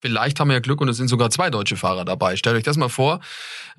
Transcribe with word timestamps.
Vielleicht 0.00 0.38
haben 0.38 0.48
wir 0.48 0.54
ja 0.54 0.60
Glück 0.60 0.80
und 0.80 0.88
es 0.88 0.96
sind 0.96 1.08
sogar 1.08 1.30
zwei 1.30 1.50
deutsche 1.50 1.76
Fahrer 1.76 2.04
dabei. 2.04 2.36
Stellt 2.36 2.56
euch 2.56 2.62
das 2.62 2.76
mal 2.76 2.88
vor. 2.88 3.20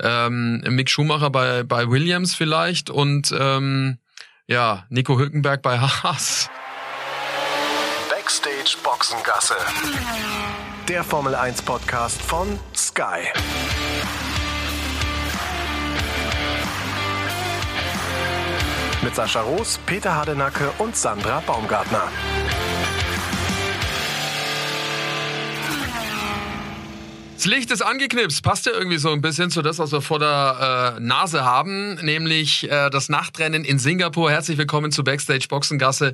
Ähm, 0.02 0.62
Mick 0.68 0.90
Schumacher 0.90 1.30
bei, 1.30 1.64
bei 1.64 1.90
Williams 1.90 2.36
vielleicht 2.36 2.90
und 2.90 3.34
ähm, 3.38 3.98
ja, 4.48 4.86
Nico 4.90 5.18
Hülkenberg 5.18 5.62
bei 5.62 5.80
Haas. 5.80 6.50
Backstage 8.10 8.78
Boxengasse. 8.84 9.56
Der 10.88 11.04
Formel 11.04 11.36
1 11.36 11.62
Podcast 11.62 12.22
von 12.22 12.60
Sky. 12.76 13.28
Mit 19.02 19.16
Sascha 19.16 19.42
Roos, 19.42 19.80
Peter 19.86 20.14
Hardenacke 20.14 20.72
und 20.80 20.96
Sandra 20.96 21.42
Baumgartner. 21.46 22.10
Das 27.40 27.46
Licht 27.46 27.72
ist 27.72 27.82
angeknipst, 27.82 28.44
passt 28.44 28.66
ja 28.66 28.74
irgendwie 28.74 28.98
so 28.98 29.14
ein 29.14 29.22
bisschen 29.22 29.50
zu 29.50 29.62
das, 29.62 29.80
was 29.80 29.94
wir 29.94 30.02
vor 30.02 30.20
der 30.20 30.98
äh, 30.98 31.00
Nase 31.00 31.46
haben, 31.46 31.94
nämlich 32.04 32.70
äh, 32.70 32.90
das 32.90 33.08
Nachtrennen 33.08 33.64
in 33.64 33.80
Singapur. 33.80 34.30
Herzlich 34.30 34.58
willkommen 34.58 34.92
zu 34.92 35.06
Backstage 35.06 35.48
Boxengasse 35.48 36.12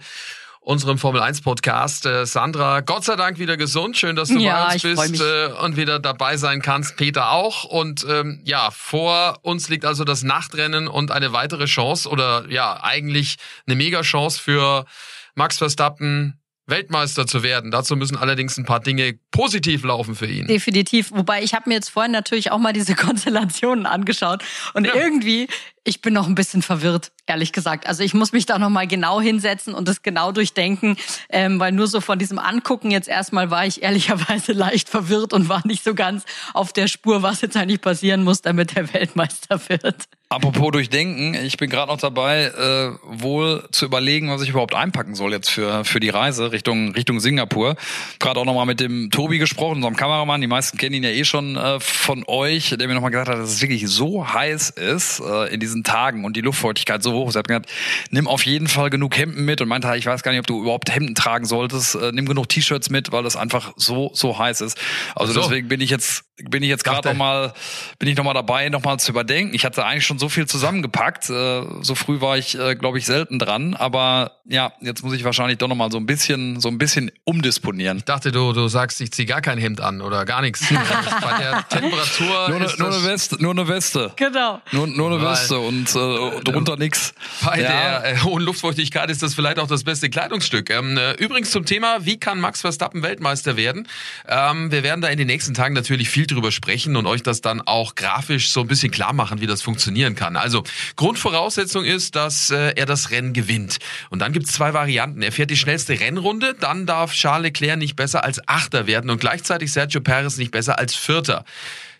unserem 0.60 1.00
Formel 1.00 1.22
1 1.22 1.42
Podcast. 1.42 2.06
Äh, 2.06 2.28
Sandra, 2.28 2.82
Gott 2.82 3.06
sei 3.06 3.16
Dank 3.16 3.40
wieder 3.40 3.58
gesund. 3.58 3.98
Schön, 3.98 4.16
dass 4.16 4.30
du 4.30 4.38
ja, 4.38 4.68
bei 4.68 4.74
uns 4.74 4.84
bist 4.84 5.20
äh, 5.20 5.48
und 5.64 5.78
wieder 5.78 5.98
dabei 5.98 6.38
sein 6.38 6.62
kannst. 6.62 6.96
Peter 6.96 7.32
auch. 7.32 7.64
Und 7.64 8.06
ähm, 8.08 8.42
ja, 8.44 8.70
vor 8.70 9.40
uns 9.42 9.68
liegt 9.68 9.84
also 9.84 10.04
das 10.04 10.22
Nachtrennen 10.22 10.88
und 10.88 11.10
eine 11.10 11.34
weitere 11.34 11.66
Chance 11.66 12.08
oder 12.08 12.46
ja, 12.50 12.84
eigentlich 12.84 13.38
eine 13.66 13.76
Mega-Chance 13.76 14.40
für 14.40 14.86
Max 15.34 15.58
Verstappen, 15.58 16.40
Weltmeister 16.68 17.28
zu 17.28 17.44
werden. 17.44 17.72
Dazu 17.72 17.96
müssen 17.96 18.18
allerdings 18.18 18.58
ein 18.58 18.66
paar 18.66 18.80
Dinge 18.80 19.20
positiv 19.32 19.84
laufen 19.84 20.16
für 20.16 20.26
ihn. 20.26 20.48
Definitiv. 20.48 21.12
Wobei 21.12 21.44
ich 21.44 21.54
habe 21.54 21.70
mir 21.70 21.76
jetzt 21.76 21.90
vorhin 21.90 22.12
natürlich 22.12 22.52
auch 22.52 22.58
mal 22.58 22.74
diese 22.74 22.96
Konstellationen 22.96 23.86
angeschaut 23.86 24.44
und 24.74 24.86
ja. 24.86 24.96
irgendwie 24.96 25.48
ich 25.86 26.02
bin 26.02 26.14
noch 26.14 26.28
ein 26.28 26.36
bisschen 26.36 26.64
verwirrt, 26.64 27.12
ehrlich 27.28 27.54
gesagt. 27.54 27.88
Also 27.88 28.04
ich 28.04 28.14
muss 28.14 28.32
mich 28.32 28.46
da 28.48 28.58
noch 28.58 28.70
mal 28.70 28.88
genau 28.88 29.22
hinsetzen 29.22 29.74
und 29.74 29.88
das 29.88 30.02
genau 30.02 30.32
durchdenken, 30.32 30.98
ähm, 31.30 31.60
weil 31.60 31.72
nur 31.72 31.88
so 31.88 32.02
von 32.02 32.18
diesem 32.18 32.40
Angucken 32.40 32.90
jetzt 32.90 33.08
erstmal 33.08 33.52
war 33.52 33.66
ich 33.66 33.84
ehrlicherweise 33.84 34.52
leicht 34.54 34.90
verwirrt 34.90 35.32
und 35.32 35.48
war 35.48 35.62
nicht 35.66 35.84
so 35.84 35.94
ganz 35.94 36.26
auf 36.54 36.74
der 36.74 36.88
Spur, 36.88 37.22
was 37.22 37.42
jetzt 37.42 37.56
eigentlich 37.56 37.82
passieren 37.82 38.24
muss, 38.24 38.42
damit 38.42 38.76
der 38.76 38.92
Weltmeister 38.94 39.62
wird. 39.70 40.08
Apropos 40.28 40.72
durchdenken, 40.72 41.36
ich 41.36 41.56
bin 41.58 41.70
gerade 41.70 41.92
noch 41.92 42.00
dabei, 42.00 42.46
äh, 42.46 42.98
wohl 43.04 43.64
zu 43.72 43.86
überlegen, 43.86 44.32
was 44.32 44.42
ich 44.42 44.50
überhaupt 44.50 44.74
einpacken 44.74 45.14
soll 45.14 45.32
jetzt 45.34 45.52
für 45.52 45.86
für 45.86 46.00
die 46.00 46.10
Reise 46.10 46.52
Richtung 46.52 46.94
Richtung 46.94 47.20
Singapur. 47.20 47.76
Gerade 48.18 48.40
auch 48.40 48.46
noch 48.46 48.56
mal 48.56 48.66
mit 48.66 48.80
dem 48.80 49.12
Tobi 49.12 49.38
gesprochen, 49.38 49.76
unserem 49.76 49.96
Kameramann. 49.96 50.42
Die 50.42 50.48
meisten 50.48 50.80
kennen 50.80 50.96
ihn 50.96 51.04
ja 51.04 51.12
eh 51.12 51.26
schon 51.26 51.56
äh, 51.58 51.80
von 51.80 52.24
euch, 52.26 52.76
der 52.78 52.88
mir 52.88 52.96
noch 52.96 53.02
mal 53.02 53.10
gesagt 53.10 53.30
hat, 53.30 53.38
dass 53.38 53.52
es 53.52 53.62
wirklich 53.62 53.88
so 53.88 54.28
heiß 54.28 54.72
ist 54.72 55.20
äh, 55.20 55.54
in 55.54 55.60
diesem 55.60 55.75
diesen 55.76 55.84
Tagen 55.84 56.26
und 56.26 56.36
die 56.36 56.42
Luftfeuchtigkeit 56.42 57.04
so 57.04 57.14
hoch 57.14 57.30
ist. 57.30 57.36
Er 57.36 57.40
hat 57.40 57.48
gesagt, 57.48 57.70
nimm 58.10 58.28
auf 58.28 58.46
jeden 58.46 58.68
Fall 58.68 58.90
genug 58.90 59.18
Hemden 59.18 59.46
mit 59.46 59.62
und 59.62 59.68
meinte, 59.68 59.94
ich 59.96 60.06
weiß 60.06 60.24
gar 60.24 60.32
nicht, 60.32 60.40
ob 60.40 60.48
du 60.48 60.62
überhaupt 60.62 60.94
Hemden 60.94 61.16
tragen 61.16 61.46
solltest. 61.46 61.96
Äh, 61.96 62.12
nimm 62.14 62.26
genug 62.26 62.50
T-Shirts 62.50 62.90
mit, 62.90 63.12
weil 63.12 63.24
das 63.24 63.36
einfach 63.36 63.74
so 63.76 64.12
so 64.14 64.40
heiß 64.40 64.62
ist. 64.62 64.78
Also 65.16 65.34
so. 65.34 65.42
deswegen 65.42 65.68
bin 65.68 65.82
ich 65.82 65.90
jetzt 65.90 66.24
bin 66.38 66.64
ich 66.64 66.70
jetzt 66.70 66.84
gerade 66.84 67.10
noch 67.10 67.16
mal 67.16 67.54
bin 68.00 68.10
ich 68.10 68.18
noch 68.18 68.24
mal 68.24 68.34
dabei, 68.34 68.70
noch 68.70 68.84
mal 68.84 68.98
zu 68.98 69.12
überdenken. 69.12 69.54
Ich 69.54 69.66
hatte 69.66 69.86
eigentlich 69.86 70.06
schon 70.06 70.20
so 70.20 70.30
viel 70.30 70.48
zusammengepackt. 70.48 71.30
Äh, 71.30 71.64
so 71.82 71.96
früh 71.96 72.22
war 72.22 72.38
ich, 72.38 72.58
äh, 72.58 72.76
glaube 72.76 72.98
ich, 72.98 73.06
selten 73.06 73.40
dran. 73.40 73.74
Aber 73.74 74.40
ja, 74.46 74.74
jetzt 74.82 75.04
muss 75.04 75.14
ich 75.14 75.24
wahrscheinlich 75.24 75.58
doch 75.58 75.68
noch 75.68 75.76
mal 75.76 75.92
so 75.92 75.98
ein 75.98 76.06
bisschen 76.06 76.60
so 76.60 76.70
ein 76.70 76.78
bisschen 76.78 77.12
umdisponieren. 77.24 77.98
Ich 77.98 78.06
dachte, 78.06 78.32
du 78.32 78.54
du 78.54 78.68
sagst, 78.68 79.02
ich 79.02 79.12
zieh 79.12 79.26
gar 79.26 79.42
kein 79.42 79.58
Hemd 79.58 79.82
an 79.82 80.02
oder 80.02 80.26
gar 80.26 80.42
nichts. 80.42 80.66
Bei 80.70 81.38
der 81.38 81.68
Temperatur 81.70 82.50
nur, 82.50 82.60
ne, 82.60 82.74
nur 82.78 82.94
eine 82.94 83.04
Weste, 83.06 83.42
nur 83.42 83.52
eine 83.52 83.68
Weste. 83.68 84.12
Genau. 84.16 84.62
Nur, 84.72 84.88
nur 84.88 85.12
eine 85.12 85.22
Weste 85.22 85.60
und 85.68 85.90
äh, 85.96 86.42
drunter 86.44 86.78
nix. 86.78 87.14
Bei 87.44 87.60
ja. 87.60 88.00
der 88.00 88.14
äh, 88.14 88.18
hohen 88.20 88.44
Luftfeuchtigkeit 88.44 89.10
ist 89.10 89.24
das 89.24 89.34
vielleicht 89.34 89.60
auch 89.60 89.68
das 89.68 89.84
beste 89.84 90.10
Kleidungsstück. 90.10 90.70
Ähm, 90.70 90.98
äh, 90.98 91.14
übrigens 91.14 91.52
zum 91.52 91.66
Thema, 91.66 92.06
wie 92.06 92.18
kann 92.18 92.40
Max 92.40 92.62
Verstappen 92.62 93.04
Weltmeister 93.04 93.58
werden? 93.58 93.88
Ähm, 94.28 94.72
wir 94.72 94.84
werden 94.84 95.02
da 95.02 95.08
in 95.08 95.18
den 95.18 95.28
nächsten 95.28 95.54
Tagen 95.54 95.74
natürlich 95.74 96.10
viel 96.10 96.28
drüber 96.28 96.52
sprechen 96.52 96.96
und 96.96 97.06
euch 97.06 97.24
das 97.24 97.42
dann 97.42 97.62
auch 97.62 97.96
grafisch 97.96 98.50
so 98.50 98.62
ein 98.62 98.68
bisschen 98.68 98.92
klar 98.92 99.14
machen, 99.14 99.42
wie 99.42 99.48
das 99.48 99.62
funktionieren 99.62 100.16
kann. 100.16 100.36
Also 100.36 100.64
Grundvoraussetzung 100.96 101.84
ist, 101.84 102.16
dass 102.16 102.50
äh, 102.50 102.74
er 102.76 102.86
das 102.86 103.12
Rennen 103.12 103.34
gewinnt. 103.34 103.78
Und 104.10 104.20
dann 104.20 104.34
gibt 104.34 104.48
es 104.48 104.54
zwei 104.54 104.74
Varianten. 104.74 105.22
Er 105.22 105.32
fährt 105.32 105.50
die 105.50 105.58
schnellste 105.58 106.00
Rennrunde, 106.00 106.56
dann 106.60 106.86
darf 106.86 107.14
Charles 107.14 107.46
Leclerc 107.46 107.78
nicht 107.78 107.96
besser 107.96 108.24
als 108.24 108.42
Achter 108.48 108.88
werden 108.88 109.10
und 109.10 109.20
gleichzeitig 109.20 109.72
Sergio 109.72 110.02
Perez 110.02 110.38
nicht 110.38 110.52
besser 110.52 110.80
als 110.80 110.96
Vierter. 110.96 111.46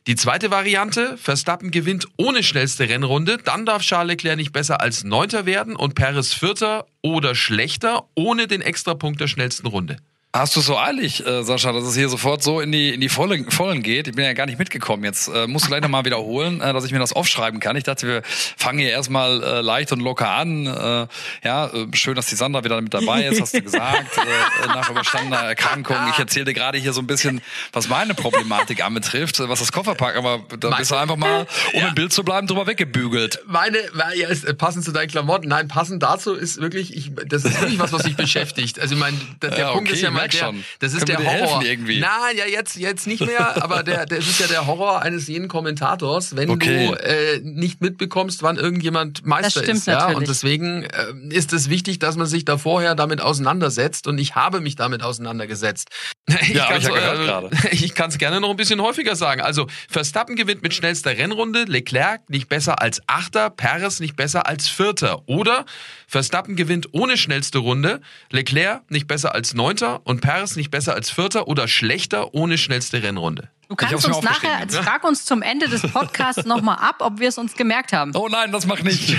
Die 0.08 0.16
zweite 0.16 0.52
Variante, 0.52 1.18
Verstappen 1.18 1.72
gewinnt 1.72 2.08
ohne 2.18 2.44
schnellste 2.44 2.88
Rennrunde, 2.88 3.40
dann 3.44 3.66
darf 3.66 3.82
Charles 3.82 4.12
Leclerc 4.12 4.38
nicht 4.38 4.54
besser 4.54 4.80
als 4.80 5.04
Neunter 5.04 5.48
werden 5.48 5.76
und 5.76 5.96
Perez 5.96 6.32
Vierter 6.32 6.86
oder 7.02 7.34
schlechter 7.34 8.08
ohne 8.14 8.46
den 8.46 8.62
Extrapunkt 8.62 9.20
der 9.20 9.28
schnellsten 9.28 9.66
Runde. 9.66 9.98
Hast 10.36 10.54
du 10.58 10.60
so 10.60 10.78
eilig, 10.78 11.26
äh, 11.26 11.44
Sascha, 11.44 11.72
dass 11.72 11.86
es 11.86 11.96
hier 11.96 12.10
sofort 12.10 12.44
so 12.44 12.60
in 12.60 12.70
die 12.70 12.94
in 12.94 13.00
die 13.00 13.08
Vollen, 13.08 13.50
Vollen 13.50 13.82
geht? 13.82 14.10
Ich 14.10 14.16
bin 14.16 14.26
ja 14.26 14.34
gar 14.34 14.46
nicht 14.46 14.60
mitgekommen. 14.60 15.06
Jetzt 15.06 15.30
äh, 15.30 15.48
musst 15.48 15.64
du 15.64 15.70
gleich 15.70 15.82
nochmal 15.82 16.04
wiederholen, 16.04 16.60
äh, 16.60 16.74
dass 16.74 16.84
ich 16.84 16.92
mir 16.92 17.00
das 17.00 17.14
aufschreiben 17.14 17.62
kann. 17.62 17.78
Ich 17.78 17.86
dachte, 17.86 18.06
wir 18.06 18.22
fangen 18.26 18.80
hier 18.80 18.90
erstmal 18.90 19.42
äh, 19.42 19.62
leicht 19.62 19.94
und 19.94 20.02
locker 20.02 20.30
an. 20.30 20.66
Äh, 20.66 21.08
ja, 21.46 21.68
äh, 21.68 21.88
schön, 21.94 22.16
dass 22.16 22.26
die 22.26 22.36
Sandra 22.36 22.66
wieder 22.66 22.82
mit 22.82 22.94
dabei 22.94 23.28
ist, 23.28 23.40
hast 23.40 23.54
du 23.54 23.62
gesagt, 23.62 24.18
äh, 24.18 24.68
nach 24.68 24.90
überstandener 24.90 25.38
Erkrankung. 25.38 25.96
Ich 26.10 26.20
erzähle 26.20 26.44
dir 26.44 26.54
gerade 26.54 26.80
hier 26.80 26.92
so 26.92 27.00
ein 27.00 27.08
bisschen, 27.08 27.40
was 27.72 27.88
meine 27.88 28.14
Problematik 28.14 28.84
anbetrifft, 28.84 29.40
was 29.40 29.60
das 29.60 29.72
Kofferpack, 29.72 30.18
aber 30.18 30.42
da 30.60 30.72
bist 30.72 30.92
du 30.92 30.96
einfach 30.96 31.16
mal, 31.16 31.48
um 31.74 31.80
ja. 31.80 31.88
im 31.88 31.96
Bild 31.96 32.12
zu 32.12 32.26
bleiben, 32.26 32.46
drüber 32.46 32.68
weggebügelt. 32.68 33.40
Meine, 33.48 33.78
ja, 34.16 34.28
ist, 34.28 34.44
äh, 34.44 34.54
passend 34.54 34.84
zu 34.84 34.92
deinen 34.92 35.08
Klamotten. 35.08 35.48
Nein, 35.48 35.70
passend 35.70 36.04
dazu 36.04 36.34
ist 36.34 36.60
wirklich, 36.60 36.94
ich, 36.94 37.14
das 37.26 37.46
ist 37.46 37.62
wirklich 37.62 37.80
was, 37.80 37.94
was 37.94 38.04
mich 38.04 38.18
beschäftigt. 38.18 38.82
Also 38.82 38.96
ich 38.96 39.00
meine, 39.00 39.16
der, 39.42 39.52
der 39.52 39.60
ja, 39.60 39.72
Punkt 39.72 39.90
ist 39.90 40.02
ja 40.02 40.12
mal 40.26 40.30
der, 40.30 40.38
schon. 40.38 40.66
Das 40.80 40.94
ist 40.94 41.06
Können 41.06 41.24
der 41.24 41.40
Horror. 41.40 41.64
Irgendwie? 41.64 42.00
Nein, 42.00 42.38
ja, 42.38 42.46
jetzt, 42.46 42.76
jetzt 42.76 43.08
nicht 43.08 43.26
mehr, 43.26 43.64
aber 43.64 43.84
der, 43.84 44.06
das 44.06 44.28
ist 44.28 44.40
ja 44.40 44.48
der 44.48 44.68
Horror 44.68 45.02
eines 45.02 45.28
jeden 45.28 45.48
Kommentators, 45.48 46.36
wenn 46.36 46.50
okay. 46.50 46.88
du 46.88 46.94
äh, 46.94 47.40
nicht 47.44 47.82
mitbekommst, 47.82 48.44
wann 48.44 48.58
irgendjemand 48.58 49.26
Meister 49.26 49.62
das 49.62 49.70
ist. 49.70 49.88
Ja? 49.88 50.08
Und 50.08 50.28
deswegen 50.28 50.84
äh, 50.84 51.14
ist 51.30 51.54
es 51.54 51.70
wichtig, 51.70 52.00
dass 52.00 52.16
man 52.16 52.28
sich 52.28 52.46
da 52.46 52.58
vorher 52.58 52.96
damit 52.96 53.22
auseinandersetzt 53.22 54.08
und 54.08 54.18
ich 54.18 54.36
habe 54.36 54.62
mich 54.62 54.76
damit 54.76 55.04
auseinandergesetzt. 55.04 55.90
Ich 56.42 56.50
ja, 56.50 56.66
kann 56.66 56.78
es 56.78 56.88
ja 56.88 58.10
äh, 58.12 58.18
gerne 58.18 58.42
noch 58.42 58.50
ein 58.50 58.56
bisschen 58.58 58.82
häufiger 58.82 59.16
sagen. 59.16 59.42
Also 59.42 59.68
Verstappen 59.90 60.36
gewinnt 60.36 60.64
mit 60.64 60.74
schnellster 60.74 61.18
Rennrunde, 61.18 61.64
Leclerc 61.64 62.30
nicht 62.30 62.50
besser 62.50 62.82
als 62.82 63.02
Achter, 63.08 63.50
Perez 63.50 64.00
nicht 64.00 64.16
besser 64.16 64.48
als 64.48 64.68
Vierter. 64.68 65.28
Oder 65.28 65.66
Verstappen 66.08 66.56
gewinnt 66.56 66.90
ohne 66.94 67.18
schnellste 67.18 67.60
Runde, 67.60 68.02
Leclerc 68.32 68.90
nicht 68.90 69.08
besser 69.08 69.34
als 69.34 69.54
Neunter 69.54 70.02
und 70.04 70.15
Perez 70.20 70.56
nicht 70.56 70.72
besser 70.72 70.94
als 70.94 71.10
Vierter 71.10 71.48
oder 71.48 71.68
schlechter 71.68 72.34
ohne 72.34 72.58
schnellste 72.58 73.04
Rennrunde. 73.04 73.50
Du 73.68 73.76
kannst 73.76 74.06
uns 74.06 74.22
nachher, 74.22 74.66
ne? 74.66 74.72
frag 74.72 75.04
uns 75.04 75.26
zum 75.26 75.42
Ende 75.42 75.68
des 75.68 75.82
Podcasts 75.82 76.46
nochmal 76.46 76.78
ab, 76.78 76.98
ob 77.00 77.20
wir 77.20 77.30
es 77.30 77.38
uns 77.40 77.56
gemerkt 77.56 77.94
haben. 77.94 78.12
Oh 78.16 78.28
nein, 78.30 78.52
das 78.52 78.68
mach 78.68 78.84
nicht. 78.84 79.10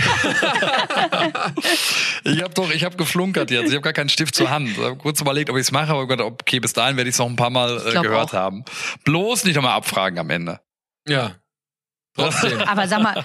ich 2.25 2.43
habe 2.43 2.55
doch, 2.55 2.71
ich 2.71 2.85
habe 2.85 2.97
geflunkert 2.97 3.51
jetzt. 3.51 3.69
Ich 3.69 3.73
habe 3.73 3.83
gar 3.83 3.93
keinen 3.93 4.09
Stift 4.09 4.37
zur 4.37 4.49
Hand. 4.51 4.71
Ich 4.71 4.79
hab 4.79 4.99
kurz 4.99 5.21
überlegt, 5.21 5.51
ob 5.51 5.57
ich 5.57 5.63
es 5.63 5.73
mache, 5.73 5.91
aber 5.91 6.07
Gott, 6.07 6.21
okay, 6.21 6.61
bis 6.61 6.73
dahin 6.73 6.97
werde 6.97 7.11
ich 7.11 7.15
es 7.17 7.19
noch 7.19 7.27
ein 7.27 7.35
paar 7.35 7.51
Mal 7.51 7.77
äh, 7.87 8.01
gehört 8.01 8.31
auch. 8.31 8.35
haben. 8.35 8.65
Bloß 9.05 9.45
nicht 9.45 9.57
nochmal 9.57 9.73
abfragen 9.73 10.19
am 10.21 10.31
Ende. 10.31 10.61
Ja, 11.09 11.35
Trotzdem. 12.17 12.61
Aber 12.63 12.89
sag 12.89 13.03
mal. 13.03 13.25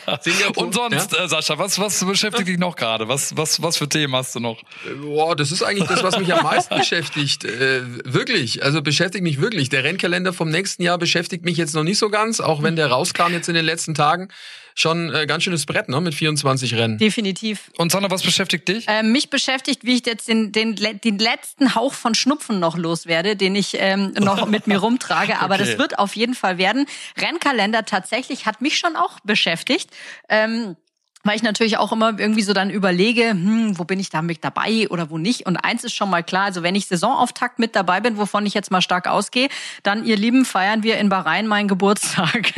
Und 0.56 0.74
sonst, 0.74 1.14
ja? 1.14 1.24
äh, 1.24 1.28
Sascha, 1.30 1.58
was, 1.58 1.80
was 1.80 2.06
beschäftigt 2.06 2.48
dich 2.48 2.58
noch 2.58 2.76
gerade? 2.76 3.08
Was, 3.08 3.36
was, 3.38 3.62
was 3.62 3.78
für 3.78 3.88
Themen 3.88 4.16
hast 4.16 4.36
du 4.36 4.40
noch? 4.40 4.62
Boah, 5.02 5.36
das 5.36 5.52
ist 5.52 5.64
eigentlich 5.64 5.88
das, 5.88 6.04
was 6.04 6.20
mich 6.20 6.34
am 6.34 6.44
meisten 6.44 6.76
beschäftigt. 6.78 7.46
Äh, 7.46 7.84
wirklich. 8.04 8.64
Also 8.64 8.82
beschäftigt 8.82 9.24
mich 9.24 9.40
wirklich. 9.40 9.70
Der 9.70 9.84
Rennkalender 9.84 10.34
vom 10.34 10.50
nächsten 10.50 10.84
Jahr 10.84 10.98
beschäftigt 10.98 11.46
mich 11.46 11.58
jetzt 11.58 11.74
noch 11.74 11.84
nicht 11.84 11.98
so 11.98 12.10
ganz, 12.10 12.42
auch 12.42 12.64
wenn 12.64 12.76
der 12.76 12.88
rauskam 12.88 13.32
jetzt 13.32 13.48
in 13.48 13.56
den 13.56 13.66
letzten 13.66 13.96
Tagen 13.96 14.28
schon 14.76 15.14
äh, 15.14 15.26
ganz 15.26 15.44
schönes 15.44 15.66
Brett, 15.66 15.90
ne? 15.90 16.00
Mit 16.02 16.14
24 16.14 16.76
Rennen. 16.76 16.98
Definitiv. 16.98 17.72
Und 17.78 17.92
Sandra, 17.92 18.12
was 18.12 18.24
beschäftigt 18.24 18.68
dich? 18.68 18.88
Äh, 18.88 19.04
mich 19.04 19.30
beschäftigt, 19.30 19.84
wie 19.84 19.96
ich 19.96 20.06
jetzt 20.06 20.28
den, 20.28 20.52
den, 20.52 20.76
den 20.76 21.18
letzten 21.18 21.76
Hauch 21.76 21.94
von 21.94 22.16
Schnupfen 22.16 22.60
noch 22.60 22.78
loswerde, 22.78 23.36
den 23.36 23.56
ich 23.56 23.76
ähm, 23.80 24.14
noch 24.20 24.46
mit 24.48 24.68
mir 24.68 24.80
rumtrage. 24.80 25.40
Aber 25.40 25.56
okay. 25.56 25.66
das 25.66 25.78
wird 25.78 26.00
auf 26.00 26.16
jeden 26.16 26.36
Fall 26.36 26.58
werden. 26.58 26.86
Rennkalender 27.18 27.86
tatsächlich 27.86 28.46
hat 28.46 28.62
mich 28.62 28.78
schon 28.78 28.96
auch 28.96 29.20
beschäftigt. 29.22 29.90
Ähm, 30.30 30.76
weil 31.24 31.36
ich 31.36 31.44
natürlich 31.44 31.78
auch 31.78 31.92
immer 31.92 32.18
irgendwie 32.18 32.42
so 32.42 32.54
dann 32.54 32.70
überlege, 32.70 33.30
hm, 33.30 33.78
wo 33.78 33.84
bin 33.84 34.00
ich 34.00 34.10
da 34.10 34.22
mit 34.22 34.44
dabei 34.44 34.88
oder 34.90 35.10
wo 35.10 35.18
nicht. 35.18 35.46
Und 35.46 35.58
eins 35.58 35.84
ist 35.84 35.94
schon 35.94 36.10
mal 36.10 36.24
klar, 36.24 36.46
also 36.46 36.64
wenn 36.64 36.76
ich 36.76 36.88
Saisonauftakt 36.88 37.60
mit 37.60 37.76
dabei 37.76 38.00
bin, 38.00 38.18
wovon 38.18 38.46
ich 38.46 38.54
jetzt 38.54 38.72
mal 38.72 38.82
stark 38.82 39.08
ausgehe, 39.08 39.50
dann, 39.84 40.06
ihr 40.06 40.18
Lieben, 40.18 40.46
feiern 40.46 40.84
wir 40.84 40.98
in 40.98 41.10
Bahrain 41.10 41.48
meinen 41.48 41.68
Geburtstag. 41.68 42.54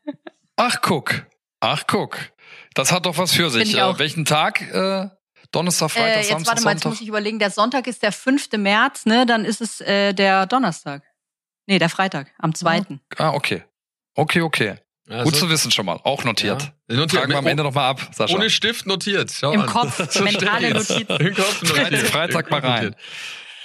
Ach, 0.56 0.80
guck. 0.80 1.26
Ach, 1.66 1.82
guck. 1.88 2.16
Das 2.74 2.92
hat 2.92 3.06
doch 3.06 3.18
was 3.18 3.32
für 3.32 3.50
sich. 3.50 3.76
Äh, 3.76 3.98
welchen 3.98 4.24
Tag? 4.24 4.60
Äh, 4.60 5.08
Donnerstag, 5.50 5.90
Freitag, 5.90 6.08
äh, 6.08 6.18
jetzt 6.18 6.28
Samstag, 6.28 6.52
warte 6.52 6.64
mal, 6.64 6.72
jetzt 6.74 6.84
muss 6.84 7.00
ich 7.00 7.08
überlegen. 7.08 7.38
Der 7.40 7.50
Sonntag 7.50 7.86
ist 7.88 8.02
der 8.02 8.12
5. 8.12 8.52
März, 8.56 9.04
ne? 9.06 9.26
Dann 9.26 9.44
ist 9.44 9.60
es 9.60 9.80
äh, 9.80 10.12
der 10.12 10.46
Donnerstag. 10.46 11.02
Nee, 11.66 11.80
der 11.80 11.88
Freitag, 11.88 12.28
am 12.38 12.54
zweiten. 12.54 13.00
Ah, 13.16 13.30
okay. 13.30 13.64
Okay, 14.14 14.42
okay. 14.42 14.76
Also, 15.08 15.24
Gut 15.24 15.36
zu 15.36 15.50
wissen 15.50 15.72
schon 15.72 15.86
mal. 15.86 15.98
Auch 16.04 16.22
notiert. 16.24 16.72
Ja. 16.88 16.96
Notiert. 16.96 17.20
Fragen 17.22 17.32
wir 17.32 17.38
am 17.38 17.46
Ende 17.46 17.64
nochmal 17.64 17.90
ab, 17.90 18.10
Sascha. 18.12 18.34
Ohne 18.34 18.48
Stift 18.50 18.86
notiert. 18.86 19.32
Schau 19.32 19.52
Im 19.52 19.62
an. 19.62 19.66
Kopf, 19.66 20.00
So 20.12 20.22
mentale. 20.22 20.70
Notizen. 20.72 21.06
Im 21.06 21.34
Kopf 21.34 21.62
notiert. 21.62 22.06
Freitag 22.08 22.50
mal 22.50 22.60
rein. 22.60 22.84
Notiert. 22.84 23.00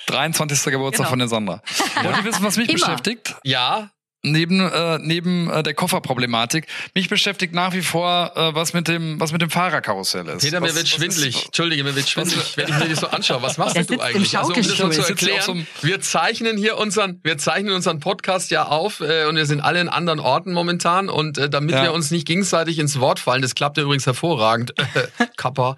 23. 0.08 0.72
Geburtstag 0.72 0.98
Genau. 1.06 1.10
von 1.10 1.20
der 1.20 1.28
Sandra. 1.28 1.62
Wollt 2.02 2.18
ihr 2.18 2.24
wissen, 2.26 2.44
was 2.44 2.58
mich 2.58 2.70
Immer. 2.70 2.80
beschäftigt? 2.80 3.36
Ja, 3.44 3.92
Neben, 4.24 4.60
äh, 4.60 5.00
neben 5.02 5.50
äh, 5.50 5.64
der 5.64 5.74
Kofferproblematik. 5.74 6.68
Mich 6.94 7.10
beschäftigt 7.10 7.56
nach 7.56 7.74
wie 7.74 7.82
vor, 7.82 8.32
äh, 8.36 8.54
was 8.54 8.74
mit 8.74 8.88
dem, 8.88 9.20
was 9.20 9.32
mit 9.32 9.42
dem 9.42 9.50
Fahrerkarussell 9.50 10.28
ist. 10.28 10.44
Peter, 10.44 10.62
was, 10.62 10.70
mir 10.72 10.76
wird 10.78 10.88
schwindlig. 10.88 11.36
Ist, 11.38 11.46
Entschuldige, 11.46 11.84
mir 11.84 11.96
wird 11.96 12.08
schwindelig, 12.08 12.56
wenn 12.56 12.68
ich 12.68 12.78
mir 12.78 12.90
das 12.90 13.00
so 13.00 13.08
anschaue. 13.08 13.42
Was 13.42 13.58
machst 13.58 13.76
du 13.78 13.80
sitzt 13.80 13.92
im 13.94 14.00
eigentlich? 14.00 14.38
Also, 14.38 14.54
um 14.54 14.62
das 14.62 14.78
mal 14.78 14.92
zu 14.92 15.02
so 15.02 15.08
erklären, 15.08 15.50
einem- 15.50 15.68
wir 15.82 16.02
zeichnen 16.02 16.56
hier 16.56 16.78
unseren, 16.78 17.20
wir 17.24 17.40
zeichnen 17.40 17.74
unseren 17.74 18.00
Podcast 18.00 18.52
ja 18.52 18.68
auf 18.68 19.00
äh, 19.02 19.26
und 19.26 19.38
wir 19.38 19.48
sind 19.48 19.60
alle 19.60 19.82
in 19.82 19.90
anderen 19.90 20.20
Orten 20.20 20.54
momentan 20.54 21.10
und 21.10 21.40
äh, 21.40 21.50
damit 21.50 21.72
Ja. 21.74 21.82
wir 21.82 21.94
uns 21.94 22.12
nicht 22.12 22.28
gegenseitig 22.28 22.78
ins 22.78 23.00
Wort 23.00 23.20
fallen, 23.20 23.42
das 23.42 23.56
klappt 23.56 23.78
ja 23.78 23.84
übrigens 23.84 24.06
hervorragend, 24.06 24.74
Kappa, 25.36 25.76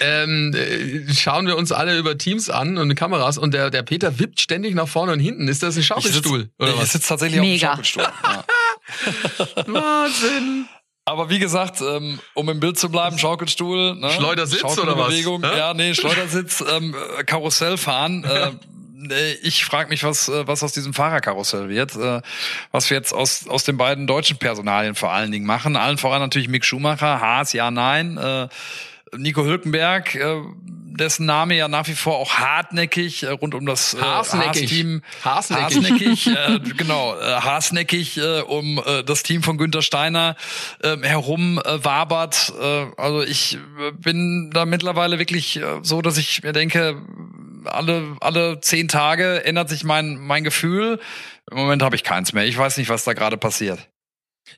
ähm, 0.00 0.54
äh, 0.54 1.12
schauen 1.12 1.48
wir 1.48 1.56
uns 1.56 1.72
alle 1.72 1.98
über 1.98 2.16
Teams 2.16 2.48
an 2.50 2.78
und 2.78 2.94
Kameras 2.94 3.38
und 3.38 3.54
der, 3.54 3.70
der 3.70 3.82
Peter 3.82 4.18
wippt 4.18 4.40
ständig 4.40 4.74
nach 4.76 4.86
vorne 4.88 5.12
und 5.12 5.20
hinten. 5.20 5.48
Ist 5.48 5.64
das 5.64 5.74
ein 5.76 5.80
ich 5.80 5.86
Schaukelstuhl? 5.86 6.40
sitze 6.42 6.50
oder 6.60 6.74
ich 6.74 6.78
was? 6.80 6.92
sitz 6.92 7.08
tatsächlich 7.08 7.40
Mega. 7.40 7.71
auf 7.71 7.71
dem 7.76 7.84
Schaukelstuhl. 7.84 8.02
Ja. 8.24 8.44
Wahnsinn. 9.66 10.68
Aber 11.04 11.30
wie 11.30 11.40
gesagt, 11.40 11.80
ähm, 11.80 12.20
um 12.34 12.48
im 12.48 12.60
Bild 12.60 12.78
zu 12.78 12.88
bleiben, 12.88 13.18
Schaukelstuhl, 13.18 13.96
ne? 13.96 14.10
Schleudersitz 14.10 14.78
oder 14.78 14.96
was? 14.96 15.12
Ja, 15.56 15.74
nee, 15.74 15.94
Schleudersitz, 15.94 16.62
ähm, 16.72 16.94
äh, 17.18 17.24
Karussell 17.24 17.76
fahren. 17.76 18.22
Äh, 18.22 18.52
nee, 18.94 19.32
ich 19.42 19.64
frage 19.64 19.88
mich, 19.88 20.04
was, 20.04 20.28
äh, 20.28 20.46
was 20.46 20.62
aus 20.62 20.72
diesem 20.72 20.94
Fahrerkarussell 20.94 21.68
wird, 21.68 21.96
äh, 21.96 22.22
was 22.70 22.88
wir 22.88 22.96
jetzt 22.96 23.12
aus, 23.12 23.48
aus 23.48 23.64
den 23.64 23.76
beiden 23.76 24.06
deutschen 24.06 24.38
Personalien 24.38 24.94
vor 24.94 25.10
allen 25.10 25.32
Dingen 25.32 25.44
machen. 25.44 25.74
Allen 25.74 25.98
voran 25.98 26.20
natürlich 26.20 26.48
Mick 26.48 26.64
Schumacher, 26.64 27.20
Haas, 27.20 27.52
ja, 27.52 27.72
nein. 27.72 28.16
Äh, 28.16 28.48
Nico 29.16 29.44
Hülkenberg, 29.44 30.14
äh, 30.14 30.40
dessen 30.96 31.26
Name 31.26 31.56
ja 31.56 31.68
nach 31.68 31.88
wie 31.88 31.94
vor 31.94 32.18
auch 32.18 32.34
hartnäckig 32.34 33.22
äh, 33.22 33.28
rund 33.28 33.54
um 33.54 33.66
das 33.66 33.94
äh. 33.94 34.00
Haas-Team 34.00 35.02
Haasneckig. 35.24 36.26
Haasneckig, 36.26 36.26
äh, 36.36 36.60
genau, 36.76 37.18
äh, 37.18 37.40
Haasneckig 37.40 38.18
äh, 38.18 38.40
um 38.40 38.80
äh, 38.84 39.02
das 39.04 39.22
Team 39.22 39.42
von 39.42 39.58
Günter 39.58 39.82
Steiner 39.82 40.36
äh, 40.82 40.96
herum 41.02 41.60
äh, 41.64 41.84
wabert. 41.84 42.52
Äh, 42.60 42.86
also 42.96 43.22
ich 43.22 43.54
äh, 43.54 43.92
bin 43.92 44.50
da 44.52 44.64
mittlerweile 44.64 45.18
wirklich 45.18 45.56
äh, 45.56 45.80
so, 45.82 46.02
dass 46.02 46.18
ich 46.18 46.42
mir 46.42 46.52
denke, 46.52 47.00
alle 47.64 48.16
alle 48.20 48.60
zehn 48.60 48.88
Tage 48.88 49.44
ändert 49.44 49.68
sich 49.68 49.84
mein 49.84 50.16
mein 50.18 50.44
Gefühl. 50.44 51.00
Im 51.50 51.58
Moment 51.58 51.82
habe 51.82 51.96
ich 51.96 52.04
keins 52.04 52.32
mehr. 52.32 52.44
Ich 52.44 52.56
weiß 52.56 52.76
nicht, 52.76 52.88
was 52.88 53.04
da 53.04 53.12
gerade 53.12 53.36
passiert. 53.36 53.88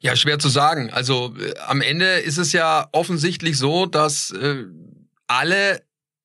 Ja, 0.00 0.16
schwer 0.16 0.38
zu 0.38 0.48
sagen. 0.48 0.90
Also 0.90 1.34
äh, 1.38 1.54
am 1.66 1.80
Ende 1.80 2.06
ist 2.06 2.38
es 2.38 2.52
ja 2.52 2.88
offensichtlich 2.92 3.58
so, 3.58 3.86
dass 3.86 4.30
äh, 4.30 4.64
alle 5.26 5.82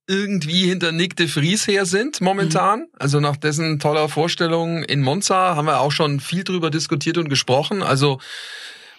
irgendwie 0.09 0.65
hinter 0.65 0.91
Nick 0.91 1.15
de 1.15 1.27
Vries 1.27 1.67
her 1.67 1.85
sind 1.85 2.19
momentan. 2.19 2.87
Also 2.97 3.19
nach 3.19 3.37
dessen 3.37 3.77
toller 3.77 4.09
Vorstellung 4.09 4.83
in 4.83 5.01
Monza 5.01 5.55
haben 5.55 5.67
wir 5.67 5.79
auch 5.79 5.91
schon 5.91 6.19
viel 6.19 6.43
drüber 6.43 6.71
diskutiert 6.71 7.19
und 7.19 7.29
gesprochen. 7.29 7.83
Also 7.83 8.19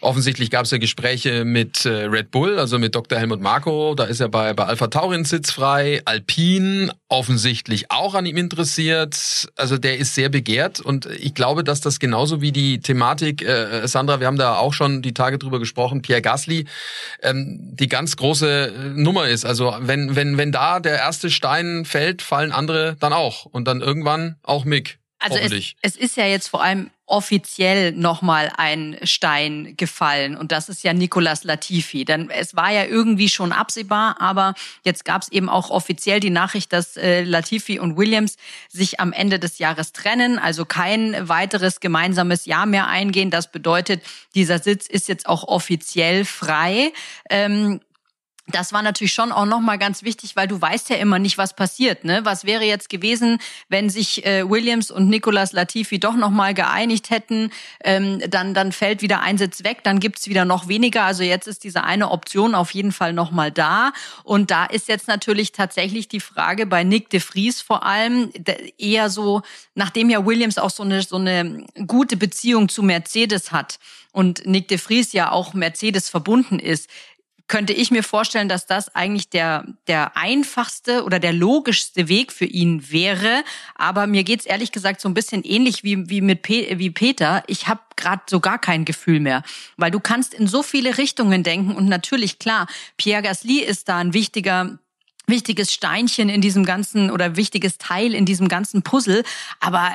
Offensichtlich 0.02 0.50
gab 0.50 0.64
es 0.64 0.70
ja 0.70 0.78
Gespräche 0.78 1.44
mit 1.44 1.84
äh, 1.84 2.06
Red 2.06 2.30
Bull, 2.30 2.58
also 2.58 2.78
mit 2.78 2.94
Dr. 2.94 3.18
Helmut 3.18 3.40
Marko. 3.40 3.94
Da 3.94 4.04
ist 4.04 4.20
er 4.20 4.30
bei, 4.30 4.54
bei 4.54 4.64
Alpha 4.64 4.86
Taurin 4.86 5.24
sitzfrei. 5.24 6.00
Alpine 6.06 6.90
offensichtlich 7.08 7.90
auch 7.90 8.14
an 8.14 8.24
ihm 8.24 8.38
interessiert. 8.38 9.48
Also 9.56 9.76
der 9.76 9.98
ist 9.98 10.14
sehr 10.14 10.30
begehrt. 10.30 10.80
Und 10.80 11.04
ich 11.04 11.34
glaube, 11.34 11.64
dass 11.64 11.82
das 11.82 11.98
genauso 11.98 12.40
wie 12.40 12.50
die 12.50 12.80
Thematik, 12.80 13.42
äh, 13.42 13.86
Sandra, 13.86 14.20
wir 14.20 14.26
haben 14.26 14.38
da 14.38 14.56
auch 14.56 14.72
schon 14.72 15.02
die 15.02 15.12
Tage 15.12 15.38
drüber 15.38 15.58
gesprochen, 15.58 16.00
Pierre 16.00 16.22
Gasly, 16.22 16.64
ähm, 17.22 17.58
die 17.60 17.88
ganz 17.88 18.16
große 18.16 18.68
äh, 18.68 18.88
Nummer 18.94 19.28
ist. 19.28 19.44
Also 19.44 19.74
wenn, 19.80 20.16
wenn, 20.16 20.38
wenn 20.38 20.50
da 20.50 20.80
der 20.80 20.96
erste 20.96 21.30
Stein 21.30 21.84
fällt, 21.84 22.22
fallen 22.22 22.52
andere 22.52 22.96
dann 23.00 23.12
auch. 23.12 23.44
Und 23.44 23.68
dann 23.68 23.82
irgendwann 23.82 24.36
auch 24.42 24.64
Mick. 24.64 24.98
Also 25.20 25.38
es, 25.38 25.74
es 25.82 25.96
ist 25.96 26.16
ja 26.16 26.26
jetzt 26.26 26.48
vor 26.48 26.62
allem 26.62 26.90
offiziell 27.04 27.92
nochmal 27.92 28.52
ein 28.56 28.96
Stein 29.02 29.74
gefallen 29.76 30.36
und 30.36 30.52
das 30.52 30.68
ist 30.68 30.82
ja 30.82 30.94
Nicolas 30.94 31.44
Latifi. 31.44 32.04
Denn 32.04 32.30
es 32.30 32.56
war 32.56 32.70
ja 32.70 32.84
irgendwie 32.84 33.28
schon 33.28 33.52
absehbar, 33.52 34.16
aber 34.20 34.54
jetzt 34.84 35.04
gab 35.04 35.22
es 35.22 35.30
eben 35.30 35.48
auch 35.48 35.70
offiziell 35.70 36.20
die 36.20 36.30
Nachricht, 36.30 36.72
dass 36.72 36.96
äh, 36.96 37.24
Latifi 37.24 37.80
und 37.80 37.96
Williams 37.96 38.36
sich 38.68 39.00
am 39.00 39.12
Ende 39.12 39.38
des 39.38 39.58
Jahres 39.58 39.92
trennen, 39.92 40.38
also 40.38 40.64
kein 40.64 41.28
weiteres 41.28 41.80
gemeinsames 41.80 42.46
Jahr 42.46 42.66
mehr 42.66 42.86
eingehen. 42.86 43.30
Das 43.30 43.50
bedeutet, 43.50 44.02
dieser 44.34 44.58
Sitz 44.58 44.86
ist 44.86 45.08
jetzt 45.08 45.26
auch 45.26 45.44
offiziell 45.44 46.24
frei. 46.24 46.92
Ähm, 47.28 47.80
das 48.54 48.72
war 48.72 48.82
natürlich 48.82 49.12
schon 49.12 49.32
auch 49.32 49.46
nochmal 49.46 49.78
ganz 49.78 50.02
wichtig, 50.02 50.36
weil 50.36 50.48
du 50.48 50.60
weißt 50.60 50.90
ja 50.90 50.96
immer 50.96 51.18
nicht, 51.18 51.38
was 51.38 51.54
passiert. 51.54 52.04
Ne? 52.04 52.20
Was 52.24 52.44
wäre 52.44 52.64
jetzt 52.64 52.88
gewesen, 52.88 53.38
wenn 53.68 53.90
sich 53.90 54.24
äh, 54.26 54.48
Williams 54.48 54.90
und 54.90 55.08
Nicolas 55.08 55.52
Latifi 55.52 55.98
doch 55.98 56.14
nochmal 56.14 56.54
geeinigt 56.54 57.10
hätten? 57.10 57.50
Ähm, 57.82 58.22
dann, 58.28 58.54
dann 58.54 58.72
fällt 58.72 59.02
wieder 59.02 59.20
ein 59.20 59.38
Sitz 59.38 59.64
weg, 59.64 59.84
dann 59.84 60.00
gibt's 60.00 60.28
wieder 60.28 60.44
noch 60.44 60.68
weniger. 60.68 61.04
Also 61.04 61.22
jetzt 61.22 61.46
ist 61.48 61.64
diese 61.64 61.84
eine 61.84 62.10
Option 62.10 62.54
auf 62.54 62.72
jeden 62.72 62.92
Fall 62.92 63.12
nochmal 63.12 63.50
da. 63.50 63.92
Und 64.24 64.50
da 64.50 64.64
ist 64.64 64.88
jetzt 64.88 65.08
natürlich 65.08 65.52
tatsächlich 65.52 66.08
die 66.08 66.20
Frage 66.20 66.66
bei 66.66 66.84
Nick 66.84 67.10
de 67.10 67.20
Vries 67.20 67.60
vor 67.60 67.84
allem 67.84 68.30
eher 68.78 69.10
so, 69.10 69.42
nachdem 69.74 70.10
ja 70.10 70.24
Williams 70.24 70.58
auch 70.58 70.70
so 70.70 70.82
eine, 70.82 71.02
so 71.02 71.16
eine 71.16 71.64
gute 71.86 72.16
Beziehung 72.16 72.68
zu 72.68 72.82
Mercedes 72.82 73.52
hat 73.52 73.78
und 74.12 74.44
Nick 74.46 74.68
de 74.68 74.78
Vries 74.78 75.12
ja 75.12 75.30
auch 75.30 75.54
Mercedes 75.54 76.08
verbunden 76.08 76.58
ist, 76.58 76.88
könnte 77.50 77.72
ich 77.72 77.90
mir 77.90 78.04
vorstellen, 78.04 78.48
dass 78.48 78.66
das 78.66 78.94
eigentlich 78.94 79.28
der, 79.28 79.66
der 79.88 80.16
einfachste 80.16 81.02
oder 81.02 81.18
der 81.18 81.32
logischste 81.32 82.06
Weg 82.06 82.32
für 82.32 82.44
ihn 82.44 82.92
wäre. 82.92 83.42
Aber 83.74 84.06
mir 84.06 84.22
geht's 84.22 84.46
ehrlich 84.46 84.70
gesagt 84.70 85.00
so 85.00 85.08
ein 85.08 85.14
bisschen 85.14 85.42
ähnlich 85.42 85.82
wie, 85.82 86.08
wie 86.08 86.20
mit 86.20 86.42
Pe 86.42 86.78
wie 86.78 86.90
Peter. 86.90 87.42
Ich 87.48 87.66
habe 87.66 87.80
gerade 87.96 88.22
so 88.30 88.38
gar 88.38 88.60
kein 88.60 88.84
Gefühl 88.84 89.18
mehr. 89.18 89.42
Weil 89.76 89.90
du 89.90 89.98
kannst 89.98 90.32
in 90.32 90.46
so 90.46 90.62
viele 90.62 90.96
Richtungen 90.96 91.42
denken 91.42 91.74
und 91.74 91.86
natürlich, 91.86 92.38
klar, 92.38 92.68
Pierre 92.96 93.22
Gasly 93.22 93.58
ist 93.58 93.88
da 93.88 93.98
ein 93.98 94.14
wichtiger 94.14 94.78
wichtiges 95.26 95.72
Steinchen 95.72 96.28
in 96.28 96.40
diesem 96.40 96.64
ganzen 96.64 97.10
oder 97.10 97.36
wichtiges 97.36 97.78
Teil 97.78 98.14
in 98.14 98.26
diesem 98.26 98.48
ganzen 98.48 98.82
Puzzle. 98.82 99.24
Aber 99.58 99.92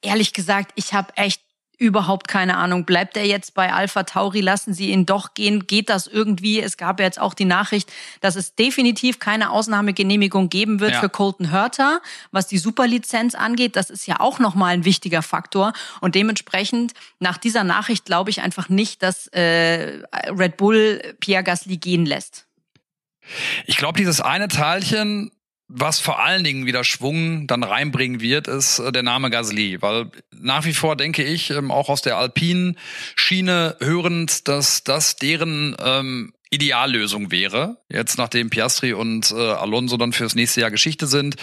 ehrlich 0.00 0.32
gesagt, 0.32 0.72
ich 0.74 0.94
habe 0.94 1.14
echt 1.16 1.43
überhaupt 1.78 2.28
keine 2.28 2.56
Ahnung. 2.56 2.84
Bleibt 2.84 3.16
er 3.16 3.26
jetzt 3.26 3.54
bei 3.54 3.72
Alpha 3.72 4.02
Tauri? 4.04 4.40
Lassen 4.40 4.74
Sie 4.74 4.90
ihn 4.90 5.06
doch 5.06 5.34
gehen? 5.34 5.66
Geht 5.66 5.88
das 5.90 6.06
irgendwie? 6.06 6.60
Es 6.60 6.76
gab 6.76 7.00
ja 7.00 7.06
jetzt 7.06 7.20
auch 7.20 7.34
die 7.34 7.44
Nachricht, 7.44 7.92
dass 8.20 8.36
es 8.36 8.54
definitiv 8.54 9.18
keine 9.18 9.50
Ausnahmegenehmigung 9.50 10.48
geben 10.48 10.80
wird 10.80 10.92
Ja. 10.92 11.00
für 11.00 11.08
Colton 11.08 11.52
Hurter, 11.52 12.00
was 12.30 12.46
die 12.46 12.58
Superlizenz 12.58 13.34
angeht. 13.34 13.76
Das 13.76 13.90
ist 13.90 14.06
ja 14.06 14.20
auch 14.20 14.38
nochmal 14.38 14.74
ein 14.74 14.84
wichtiger 14.84 15.22
Faktor. 15.22 15.72
Und 16.00 16.14
dementsprechend, 16.14 16.94
nach 17.20 17.38
dieser 17.38 17.64
Nachricht 17.64 18.04
glaube 18.04 18.30
ich 18.30 18.40
einfach 18.40 18.68
nicht, 18.68 19.02
dass 19.02 19.26
äh, 19.28 20.02
Red 20.28 20.56
Bull 20.56 21.02
Pierre 21.20 21.44
Gasly 21.44 21.76
gehen 21.76 22.06
lässt. 22.06 22.46
Ich 23.66 23.76
glaube, 23.78 23.98
dieses 23.98 24.20
eine 24.20 24.48
Teilchen, 24.48 25.30
was 25.68 25.98
vor 25.98 26.20
allen 26.20 26.44
Dingen 26.44 26.66
wieder 26.66 26.84
Schwung 26.84 27.46
dann 27.46 27.62
reinbringen 27.62 28.20
wird, 28.20 28.48
ist 28.48 28.78
äh, 28.78 28.92
der 28.92 29.02
Name 29.02 29.30
Gasly. 29.30 29.80
Weil 29.80 30.10
nach 30.30 30.64
wie 30.64 30.74
vor 30.74 30.96
denke 30.96 31.24
ich, 31.24 31.50
ähm, 31.50 31.70
auch 31.70 31.88
aus 31.88 32.02
der 32.02 32.18
alpinen 32.18 32.78
Schiene 33.16 33.76
hörend, 33.80 34.46
dass 34.48 34.84
das 34.84 35.16
deren 35.16 35.74
ähm, 35.82 36.32
Ideallösung 36.50 37.30
wäre. 37.30 37.78
Jetzt 37.88 38.18
nachdem 38.18 38.50
Piastri 38.50 38.92
und 38.92 39.32
äh, 39.32 39.34
Alonso 39.34 39.96
dann 39.96 40.12
fürs 40.12 40.34
nächste 40.34 40.60
Jahr 40.60 40.70
Geschichte 40.70 41.06
sind, 41.06 41.36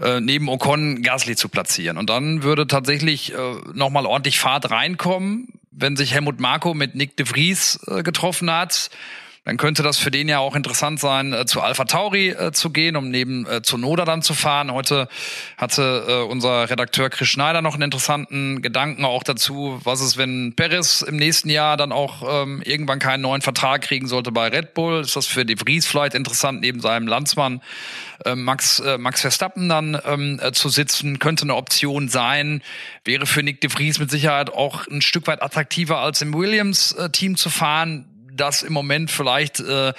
äh, 0.00 0.20
neben 0.20 0.48
Ocon 0.48 1.02
Gasly 1.02 1.34
zu 1.34 1.48
platzieren. 1.48 1.96
Und 1.96 2.10
dann 2.10 2.42
würde 2.42 2.66
tatsächlich 2.66 3.32
äh, 3.32 3.36
nochmal 3.72 4.06
ordentlich 4.06 4.38
Fahrt 4.38 4.70
reinkommen, 4.70 5.48
wenn 5.70 5.96
sich 5.96 6.12
Helmut 6.12 6.38
Marko 6.38 6.74
mit 6.74 6.94
Nick 6.94 7.16
de 7.16 7.26
Vries 7.26 7.80
äh, 7.86 8.02
getroffen 8.02 8.50
hat 8.50 8.90
dann 9.44 9.56
könnte 9.56 9.82
das 9.82 9.98
für 9.98 10.12
den 10.12 10.28
ja 10.28 10.38
auch 10.38 10.54
interessant 10.54 11.00
sein, 11.00 11.32
äh, 11.32 11.46
zu 11.46 11.60
Alpha 11.60 11.84
Tauri 11.84 12.28
äh, 12.28 12.52
zu 12.52 12.70
gehen, 12.70 12.94
um 12.94 13.10
neben 13.10 13.44
äh, 13.46 13.60
zu 13.62 13.76
Noda 13.76 14.04
dann 14.04 14.22
zu 14.22 14.34
fahren. 14.34 14.72
Heute 14.72 15.08
hatte 15.56 16.04
äh, 16.06 16.30
unser 16.30 16.70
Redakteur 16.70 17.10
Chris 17.10 17.28
Schneider 17.28 17.60
noch 17.60 17.74
einen 17.74 17.82
interessanten 17.82 18.62
Gedanken 18.62 19.04
auch 19.04 19.24
dazu, 19.24 19.80
was 19.82 20.00
ist, 20.00 20.16
wenn 20.16 20.54
Perez 20.54 21.02
im 21.02 21.16
nächsten 21.16 21.50
Jahr 21.50 21.76
dann 21.76 21.90
auch 21.90 22.42
ähm, 22.42 22.62
irgendwann 22.64 23.00
keinen 23.00 23.22
neuen 23.22 23.42
Vertrag 23.42 23.82
kriegen 23.82 24.06
sollte 24.06 24.30
bei 24.30 24.46
Red 24.46 24.74
Bull. 24.74 25.00
Ist 25.00 25.16
das 25.16 25.26
für 25.26 25.44
De 25.44 25.56
Vries 25.56 25.86
vielleicht 25.86 26.14
interessant, 26.14 26.60
neben 26.60 26.80
seinem 26.80 27.08
Landsmann 27.08 27.62
äh, 28.24 28.36
Max, 28.36 28.78
äh, 28.78 28.96
Max 28.96 29.22
Verstappen 29.22 29.68
dann 29.68 30.00
ähm, 30.04 30.38
äh, 30.40 30.52
zu 30.52 30.68
sitzen? 30.68 31.18
Könnte 31.18 31.42
eine 31.42 31.56
Option 31.56 32.08
sein. 32.08 32.62
Wäre 33.04 33.26
für 33.26 33.42
Nick 33.42 33.60
De 33.60 33.70
Vries 33.70 33.98
mit 33.98 34.08
Sicherheit 34.08 34.50
auch 34.50 34.86
ein 34.86 35.02
Stück 35.02 35.26
weit 35.26 35.42
attraktiver, 35.42 35.98
als 35.98 36.22
im 36.22 36.32
Williams-Team 36.32 37.36
zu 37.36 37.50
fahren 37.50 38.06
dass 38.36 38.62
im 38.62 38.72
Moment 38.72 39.10
vielleicht 39.10 39.60
äh, 39.60 39.92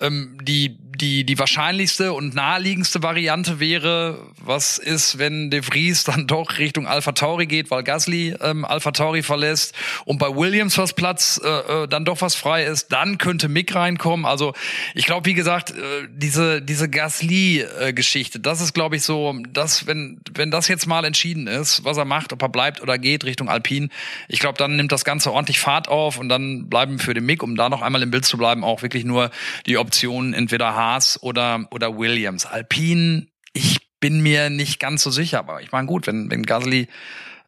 ähm, 0.00 0.38
die 0.42 0.76
die, 0.96 1.24
die 1.24 1.38
wahrscheinlichste 1.38 2.12
und 2.12 2.34
naheliegendste 2.34 3.02
Variante 3.02 3.60
wäre, 3.60 4.18
was 4.38 4.78
ist, 4.78 5.18
wenn 5.18 5.50
De 5.50 5.62
Vries 5.62 6.04
dann 6.04 6.26
doch 6.26 6.58
Richtung 6.58 6.86
Alpha 6.86 7.12
Tauri 7.12 7.46
geht, 7.46 7.70
weil 7.70 7.82
Gasly 7.82 8.34
ähm, 8.40 8.64
Alpha 8.64 8.92
Tauri 8.92 9.22
verlässt 9.22 9.74
und 10.04 10.18
bei 10.18 10.34
Williams 10.34 10.78
was 10.78 10.94
Platz 10.94 11.40
äh, 11.44 11.48
äh, 11.48 11.88
dann 11.88 12.04
doch 12.04 12.20
was 12.20 12.34
frei 12.34 12.64
ist, 12.64 12.92
dann 12.92 13.18
könnte 13.18 13.48
Mick 13.48 13.74
reinkommen. 13.74 14.26
Also 14.26 14.54
ich 14.94 15.06
glaube, 15.06 15.26
wie 15.26 15.34
gesagt, 15.34 15.70
äh, 15.70 15.74
diese 16.10 16.62
diese 16.62 16.88
Gasly-Geschichte, 16.88 18.40
das 18.40 18.60
ist, 18.60 18.72
glaube 18.72 18.96
ich, 18.96 19.02
so, 19.02 19.34
dass 19.52 19.86
wenn 19.86 20.20
wenn 20.34 20.50
das 20.50 20.68
jetzt 20.68 20.86
mal 20.86 21.04
entschieden 21.04 21.46
ist, 21.46 21.84
was 21.84 21.96
er 21.96 22.04
macht, 22.04 22.32
ob 22.32 22.42
er 22.42 22.48
bleibt 22.48 22.80
oder 22.80 22.98
geht 22.98 23.24
Richtung 23.24 23.48
Alpine, 23.48 23.88
ich 24.28 24.40
glaube, 24.40 24.58
dann 24.58 24.76
nimmt 24.76 24.92
das 24.92 25.04
Ganze 25.04 25.32
ordentlich 25.32 25.58
Fahrt 25.58 25.88
auf 25.88 26.18
und 26.18 26.28
dann 26.28 26.68
bleiben 26.68 26.98
für 26.98 27.14
den 27.14 27.26
Mick, 27.26 27.42
um 27.42 27.56
da 27.56 27.68
noch 27.68 27.75
einmal 27.82 28.02
im 28.02 28.10
Bild 28.10 28.24
zu 28.24 28.36
bleiben, 28.36 28.64
auch 28.64 28.82
wirklich 28.82 29.04
nur 29.04 29.30
die 29.66 29.78
Optionen 29.78 30.34
entweder 30.34 30.74
Haas 30.74 31.22
oder 31.22 31.66
oder 31.70 31.98
Williams. 31.98 32.46
Alpine, 32.46 33.26
ich 33.52 33.78
bin 34.00 34.20
mir 34.20 34.50
nicht 34.50 34.78
ganz 34.80 35.02
so 35.02 35.10
sicher, 35.10 35.38
aber 35.38 35.62
ich 35.62 35.72
meine 35.72 35.86
gut, 35.86 36.06
wenn 36.06 36.30
wenn 36.30 36.44
Gasly 36.44 36.88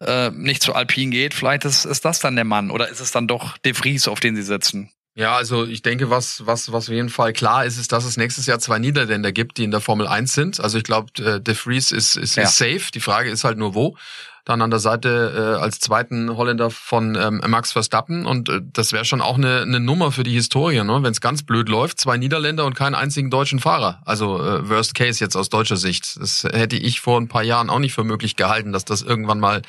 äh, 0.01 0.31
nicht 0.31 0.63
zu 0.63 0.73
Alpine 0.73 1.11
geht, 1.11 1.33
vielleicht 1.33 1.65
ist, 1.65 1.85
ist 1.85 2.05
das 2.05 2.19
dann 2.19 2.35
der 2.35 2.45
Mann 2.45 2.71
oder 2.71 2.89
ist 2.89 2.99
es 2.99 3.11
dann 3.11 3.27
doch 3.27 3.57
De 3.57 3.73
Vries, 3.73 4.07
auf 4.07 4.19
den 4.19 4.35
sie 4.35 4.43
setzen? 4.43 4.91
Ja, 5.15 5.35
also 5.35 5.65
ich 5.65 5.81
denke, 5.81 6.09
was, 6.09 6.45
was, 6.45 6.71
was 6.71 6.87
auf 6.87 6.93
jeden 6.93 7.09
Fall 7.09 7.33
klar 7.33 7.65
ist, 7.65 7.77
ist, 7.77 7.91
dass 7.91 8.05
es 8.05 8.15
nächstes 8.15 8.45
Jahr 8.45 8.59
zwei 8.59 8.79
Niederländer 8.79 9.33
gibt, 9.33 9.57
die 9.57 9.65
in 9.65 9.71
der 9.71 9.81
Formel 9.81 10.07
1 10.07 10.33
sind. 10.33 10.61
Also 10.61 10.77
ich 10.77 10.85
glaube, 10.85 11.11
äh, 11.21 11.41
De 11.41 11.55
Vries 11.55 11.91
ist, 11.91 12.15
ist, 12.15 12.37
ja. 12.37 12.43
ist 12.43 12.57
safe. 12.57 12.91
Die 12.93 13.01
Frage 13.01 13.29
ist 13.29 13.43
halt 13.43 13.57
nur 13.57 13.75
wo 13.75 13.97
dann 14.45 14.61
an 14.61 14.69
der 14.69 14.79
Seite 14.79 15.57
äh, 15.57 15.61
als 15.61 15.79
zweiten 15.79 16.35
Holländer 16.35 16.69
von 16.69 17.15
ähm, 17.15 17.41
Max 17.47 17.71
Verstappen. 17.71 18.25
Und 18.25 18.49
äh, 18.49 18.61
das 18.73 18.93
wäre 18.93 19.05
schon 19.05 19.21
auch 19.21 19.37
eine, 19.37 19.61
eine 19.61 19.79
Nummer 19.79 20.11
für 20.11 20.23
die 20.23 20.33
Historie, 20.33 20.83
ne? 20.83 20.99
wenn 21.03 21.11
es 21.11 21.21
ganz 21.21 21.43
blöd 21.43 21.69
läuft. 21.69 21.99
Zwei 21.99 22.17
Niederländer 22.17 22.65
und 22.65 22.75
keinen 22.75 22.95
einzigen 22.95 23.29
deutschen 23.29 23.59
Fahrer. 23.59 24.01
Also 24.05 24.43
äh, 24.43 24.67
Worst 24.69 24.95
Case 24.95 25.23
jetzt 25.23 25.35
aus 25.35 25.49
deutscher 25.49 25.77
Sicht. 25.77 26.19
Das 26.19 26.43
hätte 26.43 26.77
ich 26.77 27.01
vor 27.01 27.19
ein 27.19 27.27
paar 27.27 27.43
Jahren 27.43 27.69
auch 27.69 27.79
nicht 27.79 27.93
für 27.93 28.03
möglich 28.03 28.35
gehalten, 28.35 28.71
dass 28.71 28.85
das 28.85 29.01
irgendwann 29.01 29.39
mal 29.39 29.61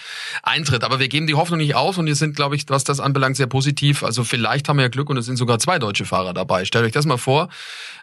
eintritt. 0.42 0.84
Aber 0.84 0.98
wir 0.98 1.08
geben 1.08 1.26
die 1.26 1.34
Hoffnung 1.34 1.58
nicht 1.58 1.74
auf 1.74 1.98
und 1.98 2.06
wir 2.06 2.16
sind, 2.16 2.36
glaube 2.36 2.56
ich, 2.56 2.64
was 2.68 2.84
das 2.84 3.00
anbelangt, 3.00 3.36
sehr 3.36 3.46
positiv. 3.46 4.02
Also 4.02 4.24
vielleicht 4.24 4.68
haben 4.68 4.76
wir 4.76 4.84
ja 4.84 4.88
Glück 4.88 5.10
und 5.10 5.16
es 5.16 5.26
sind 5.26 5.36
sogar 5.36 5.58
zwei 5.58 5.78
deutsche 5.78 6.04
Fahrer 6.04 6.34
dabei. 6.34 6.64
Stellt 6.64 6.84
euch 6.84 6.92
das 6.92 7.06
mal 7.06 7.18
vor. 7.18 7.48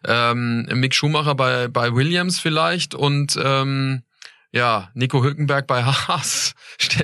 Ähm, 0.05 0.67
Mick 0.73 0.93
Schumacher 0.93 1.35
bei, 1.35 1.67
bei 1.67 1.93
Williams 1.93 2.39
vielleicht 2.39 2.93
und 2.93 3.37
ähm, 3.41 4.03
ja, 4.57 4.89
Nico 4.95 5.23
Hülkenberg 5.23 5.67
bei 5.67 5.83
Haas. 5.83 6.53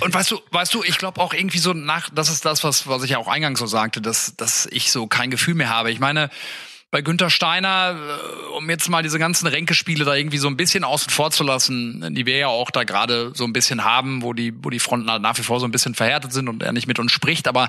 und 0.00 0.14
weißt 0.14 0.30
du, 0.30 0.40
weißt 0.50 0.72
du, 0.72 0.82
ich 0.82 0.98
glaube 0.98 1.20
auch 1.20 1.34
irgendwie 1.34 1.58
so 1.58 1.74
nach, 1.74 2.08
das 2.10 2.30
ist 2.30 2.44
das, 2.44 2.64
was, 2.64 2.86
was 2.86 3.02
ich 3.02 3.10
ja 3.10 3.18
auch 3.18 3.28
eingangs 3.28 3.58
so 3.58 3.66
sagte, 3.66 4.00
dass, 4.00 4.34
dass 4.36 4.66
ich 4.72 4.90
so 4.90 5.06
kein 5.06 5.30
Gefühl 5.30 5.54
mehr 5.54 5.68
habe. 5.68 5.90
Ich 5.90 6.00
meine, 6.00 6.30
bei 6.90 7.02
Günther 7.02 7.28
Steiner, 7.28 7.94
äh, 7.94 8.56
um 8.56 8.70
jetzt 8.70 8.88
mal 8.88 9.02
diese 9.02 9.18
ganzen 9.18 9.46
Ränkespiele 9.46 10.06
da 10.06 10.14
irgendwie 10.14 10.38
so 10.38 10.48
ein 10.48 10.56
bisschen 10.56 10.84
außen 10.84 11.10
vor 11.10 11.30
zu 11.30 11.44
lassen, 11.44 12.14
die 12.14 12.24
wir 12.24 12.38
ja 12.38 12.48
auch 12.48 12.70
da 12.70 12.84
gerade 12.84 13.32
so 13.34 13.44
ein 13.44 13.52
bisschen 13.52 13.84
haben, 13.84 14.22
wo 14.22 14.32
die, 14.32 14.54
wo 14.64 14.70
die 14.70 14.78
Fronten 14.78 15.10
halt 15.10 15.20
nach 15.20 15.36
wie 15.36 15.42
vor 15.42 15.60
so 15.60 15.66
ein 15.66 15.72
bisschen 15.72 15.94
verhärtet 15.94 16.32
sind 16.32 16.48
und 16.48 16.62
er 16.62 16.72
nicht 16.72 16.86
mit 16.86 16.98
uns 16.98 17.12
spricht. 17.12 17.48
Aber 17.48 17.68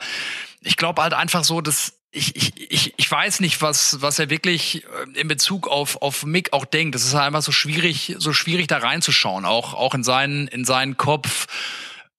ich 0.62 0.78
glaube 0.78 1.02
halt 1.02 1.14
einfach 1.14 1.44
so, 1.44 1.60
dass 1.60 1.97
ich, 2.12 2.36
ich, 2.36 2.72
ich, 2.72 2.94
ich 2.98 3.12
weiß 3.12 3.42
nicht, 3.42 3.62
was, 3.62 4.02
was 4.02 4.20
er 4.20 4.30
wirklich 4.30 4.84
äh, 4.84 5.20
in 5.20 5.28
Bezug 5.28 5.68
auf, 5.68 6.02
auf 6.02 6.26
Mick 6.26 6.54
auch 6.54 6.66
denkt. 6.66 6.96
Das 6.96 7.04
ist 7.04 7.14
halt 7.14 7.26
einfach 7.26 7.42
so 7.42 7.52
schwierig, 7.52 8.16
so 8.18 8.34
schwierig 8.34 8.68
da 8.68 8.78
reinzuschauen, 8.78 9.46
auch, 9.46 9.74
auch 9.74 9.94
in 9.94 10.04
seinen, 10.04 10.48
in 10.48 10.66
seinen 10.66 10.98
Kopf. 10.98 11.48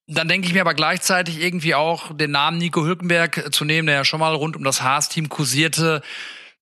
Dann 0.07 0.29
denke 0.29 0.47
ich 0.47 0.55
mir 0.55 0.63
aber 0.63 0.75
gleichzeitig 0.75 1.41
irgendwie 1.41 1.75
auch, 1.75 2.17
den 2.17 2.31
Namen 2.31 2.59
Nico 2.59 2.85
Hülkenberg 2.85 3.53
zu 3.53 3.65
nehmen, 3.65 3.87
der 3.87 3.97
ja 3.97 4.05
schon 4.05 4.21
mal 4.21 4.35
rund 4.35 4.57
um 4.57 4.65
das 4.65 4.83
Haas-Team 4.83 5.29
kursierte, 5.29 6.03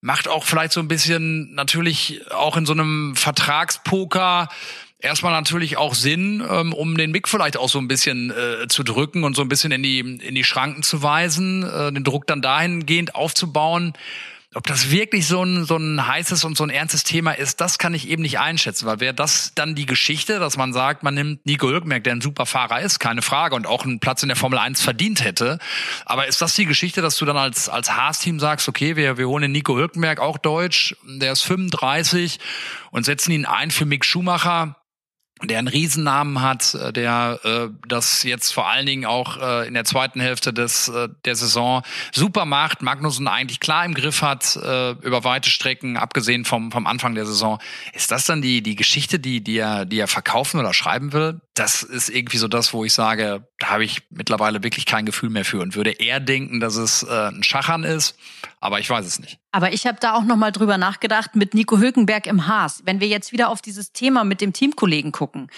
macht 0.01 0.29
auch 0.29 0.45
vielleicht 0.45 0.73
so 0.73 0.81
ein 0.81 0.89
bisschen 0.89 1.55
natürlich 1.55 2.23
auch 2.31 2.57
in 2.57 2.67
so 2.67 2.73
einem 2.73 3.15
Vertragspoker 3.17 4.49
erstmal 4.99 5.33
natürlich 5.33 5.77
auch 5.77 5.95
Sinn, 5.95 6.43
ähm, 6.49 6.73
um 6.73 6.97
den 6.97 7.11
Mick 7.11 7.29
vielleicht 7.29 7.57
auch 7.57 7.69
so 7.69 7.79
ein 7.79 7.89
bisschen 7.89 8.31
äh, 8.31 8.69
zu 8.69 8.83
drücken 8.83 9.25
und 9.25 9.35
so 9.35 9.43
ein 9.43 9.49
bisschen 9.49 9.73
in 9.73 9.83
die, 9.83 10.01
in 10.01 10.35
die 10.35 10.45
Schranken 10.45 10.83
zu 10.83 11.03
weisen, 11.03 11.63
äh, 11.63 11.93
den 11.93 12.05
Druck 12.05 12.27
dann 12.27 12.43
dahingehend 12.43 13.15
aufzubauen. 13.15 13.93
Ob 14.55 14.67
das 14.67 14.91
wirklich 14.91 15.27
so 15.27 15.43
ein, 15.43 15.67
so 15.67 15.77
ein 15.77 16.07
heißes 16.07 16.43
und 16.45 16.57
so 16.57 16.65
ein 16.65 16.71
ernstes 16.71 17.05
Thema 17.05 17.33
ist, 17.33 17.61
das 17.61 17.77
kann 17.77 17.93
ich 17.93 18.09
eben 18.09 18.23
nicht 18.23 18.39
einschätzen, 18.39 18.87
weil 18.87 19.01
wäre 19.01 19.13
das 19.13 19.53
dann 19.55 19.75
die 19.75 19.85
Geschichte, 19.85 20.39
dass 20.39 20.57
man 20.57 20.73
sagt, 20.73 21.03
man 21.03 21.13
nimmt 21.13 21.45
Nico 21.45 21.69
Hülkenberg, 21.69 22.03
der 22.05 22.15
ein 22.15 22.23
super 22.23 22.47
Fahrer 22.47 22.81
ist, 22.81 22.99
keine 22.99 23.21
Frage, 23.21 23.55
und 23.55 23.67
auch 23.67 23.85
einen 23.85 24.01
Platz 24.01 24.23
in 24.23 24.31
der 24.31 24.37
Formel 24.37 24.59
1 24.59 24.81
verdient 24.81 25.23
hätte. 25.23 25.59
Aber 26.07 26.27
ist 26.27 26.41
das 26.41 26.55
die 26.55 26.65
Geschichte, 26.65 27.03
dass 27.03 27.19
du 27.19 27.27
dann 27.27 27.37
als, 27.37 27.69
als 27.69 27.93
Haas-Team 27.93 28.41
sagst, 28.41 28.67
okay, 28.67 28.97
wir, 28.97 29.19
wir 29.19 29.29
holen 29.29 29.43
den 29.43 29.53
Nico 29.53 29.77
Hülkenberg, 29.77 30.21
auch 30.21 30.39
deutsch, 30.39 30.97
der 31.05 31.33
ist 31.33 31.43
35 31.43 32.39
und 32.93 33.05
setzen 33.05 33.33
ihn 33.33 33.45
ein 33.45 33.71
für 33.71 33.85
Mick 33.85 34.07
Schumacher? 34.07 34.77
Der 35.43 35.59
einen 35.59 35.69
Riesennamen 35.69 36.41
hat, 36.41 36.75
äh, 36.75 36.93
der 36.93 37.41
äh, 37.45 37.69
das 37.87 38.23
jetzt 38.23 38.53
vor 38.53 38.69
allen 38.69 38.87
Dingen 38.87 39.05
auch 39.05 39.37
äh, 39.37 39.69
in 39.69 39.75
der 39.75 39.85
zweiten 39.85 40.21
Hälfte 40.21 40.53
des 40.53 40.89
äh, 40.89 41.09
der 41.25 41.37
Saison 41.37 41.83
super 42.13 42.47
macht, 42.47 42.83
Magnussen 42.83 43.29
eigentlich 43.29 43.61
klar 43.61 43.85
im 43.85 43.95
Griff 43.95 44.23
hat 44.23 44.57
äh, 44.57 44.93
über 44.93 45.25
weite 45.25 45.51
Strecken, 45.51 45.97
abgesehen 45.97 46.45
vom 46.45 46.73
vom 46.73 46.87
Anfang 46.87 47.15
der 47.15 47.27
Saison. 47.27 47.59
Ist 47.93 48.11
das 48.11 48.25
dann 48.25 48.41
die 48.41 48.63
die 48.63 48.77
Geschichte, 48.77 49.19
die 49.19 49.43
die 49.43 49.59
er 49.59 49.85
die 49.85 49.99
er 49.99 50.09
verkaufen 50.09 50.59
oder 50.59 50.73
schreiben 50.73 51.13
will? 51.13 51.41
Das 51.57 51.83
ist 51.83 52.11
irgendwie 52.11 52.37
so 52.37 52.49
das, 52.49 52.73
wo 52.73 52.85
ich 52.85 52.93
sage, 52.93 53.49
da 53.59 53.71
habe 53.71 53.85
ich 53.85 54.03
mittlerweile 54.11 54.63
wirklich 54.63 54.87
kein 54.87 55.07
Gefühl 55.07 55.31
mehr 55.31 55.45
für 55.45 55.61
und 55.61 55.75
würde 55.75 55.91
eher 55.91 56.21
denken, 56.21 56.61
dass 56.61 56.77
es 56.77 57.03
äh, 57.03 57.29
ein 57.29 57.43
Schachern 57.43 57.83
ist, 57.83 58.17
aber 58.61 58.79
ich 58.79 58.89
weiß 58.89 59.05
es 59.05 59.19
nicht. 59.19 59.39
Aber 59.53 59.73
ich 59.73 59.87
habe 59.87 59.99
da 59.99 60.15
auch 60.15 60.25
noch 60.25 60.37
mal 60.37 60.53
drüber 60.53 60.79
nachgedacht 60.79 61.35
mit 61.35 61.55
Nico 61.55 61.79
Hülkenberg 61.79 62.27
im 62.27 62.47
Haas. 62.47 62.83
Wenn 62.85 63.01
wir 63.01 63.09
jetzt 63.09 63.33
wieder 63.33 63.49
auf 63.49 63.63
dieses 63.63 63.93
Thema 63.93 64.23
mit 64.23 64.41
dem 64.41 64.53
Teamkollegen 64.53 65.13
gucken. 65.13 65.51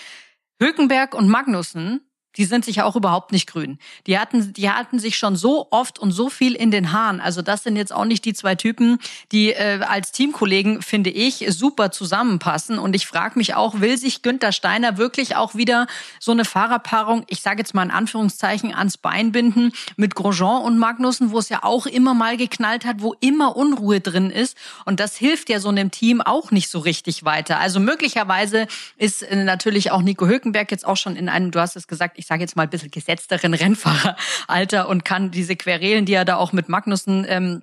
Hülkenberg 0.60 1.14
und 1.14 1.28
Magnussen 1.28 2.07
die 2.36 2.44
sind 2.44 2.64
sich 2.64 2.82
auch 2.82 2.94
überhaupt 2.94 3.32
nicht 3.32 3.48
grün. 3.48 3.78
Die 4.06 4.18
hatten, 4.18 4.52
die 4.52 4.70
hatten 4.70 4.98
sich 4.98 5.16
schon 5.16 5.34
so 5.34 5.68
oft 5.70 5.98
und 5.98 6.12
so 6.12 6.28
viel 6.28 6.54
in 6.54 6.70
den 6.70 6.92
Haaren. 6.92 7.20
Also 7.20 7.42
das 7.42 7.62
sind 7.64 7.76
jetzt 7.76 7.92
auch 7.92 8.04
nicht 8.04 8.24
die 8.24 8.34
zwei 8.34 8.54
Typen, 8.54 8.98
die 9.32 9.52
äh, 9.52 9.80
als 9.82 10.12
Teamkollegen, 10.12 10.82
finde 10.82 11.10
ich, 11.10 11.46
super 11.48 11.90
zusammenpassen. 11.90 12.78
Und 12.78 12.94
ich 12.94 13.06
frage 13.06 13.38
mich 13.38 13.54
auch, 13.54 13.80
will 13.80 13.98
sich 13.98 14.22
Günther 14.22 14.52
Steiner 14.52 14.98
wirklich 14.98 15.36
auch 15.36 15.54
wieder 15.54 15.86
so 16.20 16.32
eine 16.32 16.44
Fahrerpaarung, 16.44 17.24
ich 17.28 17.40
sage 17.40 17.58
jetzt 17.58 17.74
mal 17.74 17.82
in 17.82 17.90
Anführungszeichen, 17.90 18.74
ans 18.74 18.98
Bein 18.98 19.32
binden 19.32 19.72
mit 19.96 20.14
Grosjean 20.14 20.62
und 20.62 20.78
Magnussen, 20.78 21.32
wo 21.32 21.38
es 21.38 21.48
ja 21.48 21.64
auch 21.64 21.86
immer 21.86 22.14
mal 22.14 22.36
geknallt 22.36 22.84
hat, 22.84 23.00
wo 23.00 23.14
immer 23.20 23.56
Unruhe 23.56 24.00
drin 24.00 24.30
ist. 24.30 24.56
Und 24.84 25.00
das 25.00 25.16
hilft 25.16 25.48
ja 25.48 25.60
so 25.60 25.70
einem 25.70 25.90
Team 25.90 26.20
auch 26.20 26.50
nicht 26.50 26.68
so 26.68 26.78
richtig 26.78 27.24
weiter. 27.24 27.58
Also 27.58 27.80
möglicherweise 27.80 28.66
ist 28.96 29.22
äh, 29.22 29.44
natürlich 29.44 29.90
auch 29.90 30.02
Nico 30.02 30.26
Hülkenberg 30.26 30.70
jetzt 30.70 30.86
auch 30.86 30.96
schon 30.96 31.16
in 31.16 31.28
einem, 31.28 31.50
du 31.50 31.60
hast 31.60 31.74
es 31.74 31.88
gesagt, 31.88 32.17
ich 32.18 32.26
sage 32.26 32.42
jetzt 32.42 32.56
mal 32.56 32.64
ein 32.64 32.70
bisschen 32.70 32.90
gesetzteren 32.90 33.54
Rennfahreralter 33.54 34.88
und 34.88 35.04
kann 35.04 35.30
diese 35.30 35.56
Querelen, 35.56 36.04
die 36.04 36.14
er 36.14 36.24
da 36.24 36.36
auch 36.36 36.52
mit 36.52 36.68
Magnussen 36.68 37.24
ähm, 37.28 37.62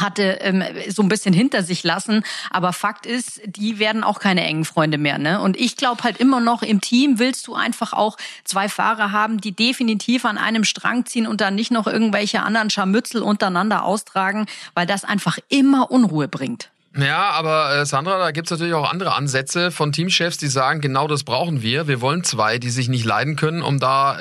hatte 0.00 0.38
ähm, 0.40 0.62
so 0.88 1.02
ein 1.02 1.08
bisschen 1.08 1.32
hinter 1.32 1.62
sich 1.62 1.84
lassen. 1.84 2.24
Aber 2.50 2.72
Fakt 2.72 3.06
ist, 3.06 3.40
die 3.46 3.78
werden 3.78 4.02
auch 4.02 4.18
keine 4.18 4.44
engen 4.44 4.64
Freunde 4.64 4.98
mehr. 4.98 5.18
Ne? 5.18 5.40
Und 5.40 5.58
ich 5.58 5.76
glaube 5.76 6.02
halt 6.02 6.18
immer 6.18 6.40
noch, 6.40 6.62
im 6.62 6.80
Team 6.80 7.18
willst 7.18 7.46
du 7.46 7.54
einfach 7.54 7.92
auch 7.92 8.16
zwei 8.44 8.68
Fahrer 8.68 9.12
haben, 9.12 9.40
die 9.40 9.52
definitiv 9.52 10.24
an 10.24 10.38
einem 10.38 10.64
Strang 10.64 11.06
ziehen 11.06 11.26
und 11.26 11.40
dann 11.40 11.54
nicht 11.54 11.70
noch 11.70 11.86
irgendwelche 11.86 12.42
anderen 12.42 12.70
Scharmützel 12.70 13.22
untereinander 13.22 13.84
austragen, 13.84 14.46
weil 14.74 14.86
das 14.86 15.04
einfach 15.04 15.38
immer 15.48 15.90
Unruhe 15.90 16.28
bringt. 16.28 16.70
Ja, 16.96 17.30
aber 17.30 17.74
äh, 17.74 17.86
Sandra, 17.86 18.18
da 18.18 18.30
gibt's 18.30 18.52
natürlich 18.52 18.74
auch 18.74 18.88
andere 18.88 19.16
Ansätze 19.16 19.72
von 19.72 19.90
Teamchefs, 19.90 20.36
die 20.36 20.46
sagen, 20.46 20.80
genau 20.80 21.08
das 21.08 21.24
brauchen 21.24 21.60
wir. 21.60 21.88
Wir 21.88 22.00
wollen 22.00 22.22
zwei, 22.22 22.58
die 22.58 22.70
sich 22.70 22.88
nicht 22.88 23.04
leiden 23.04 23.34
können, 23.34 23.62
um 23.62 23.80
da, 23.80 24.18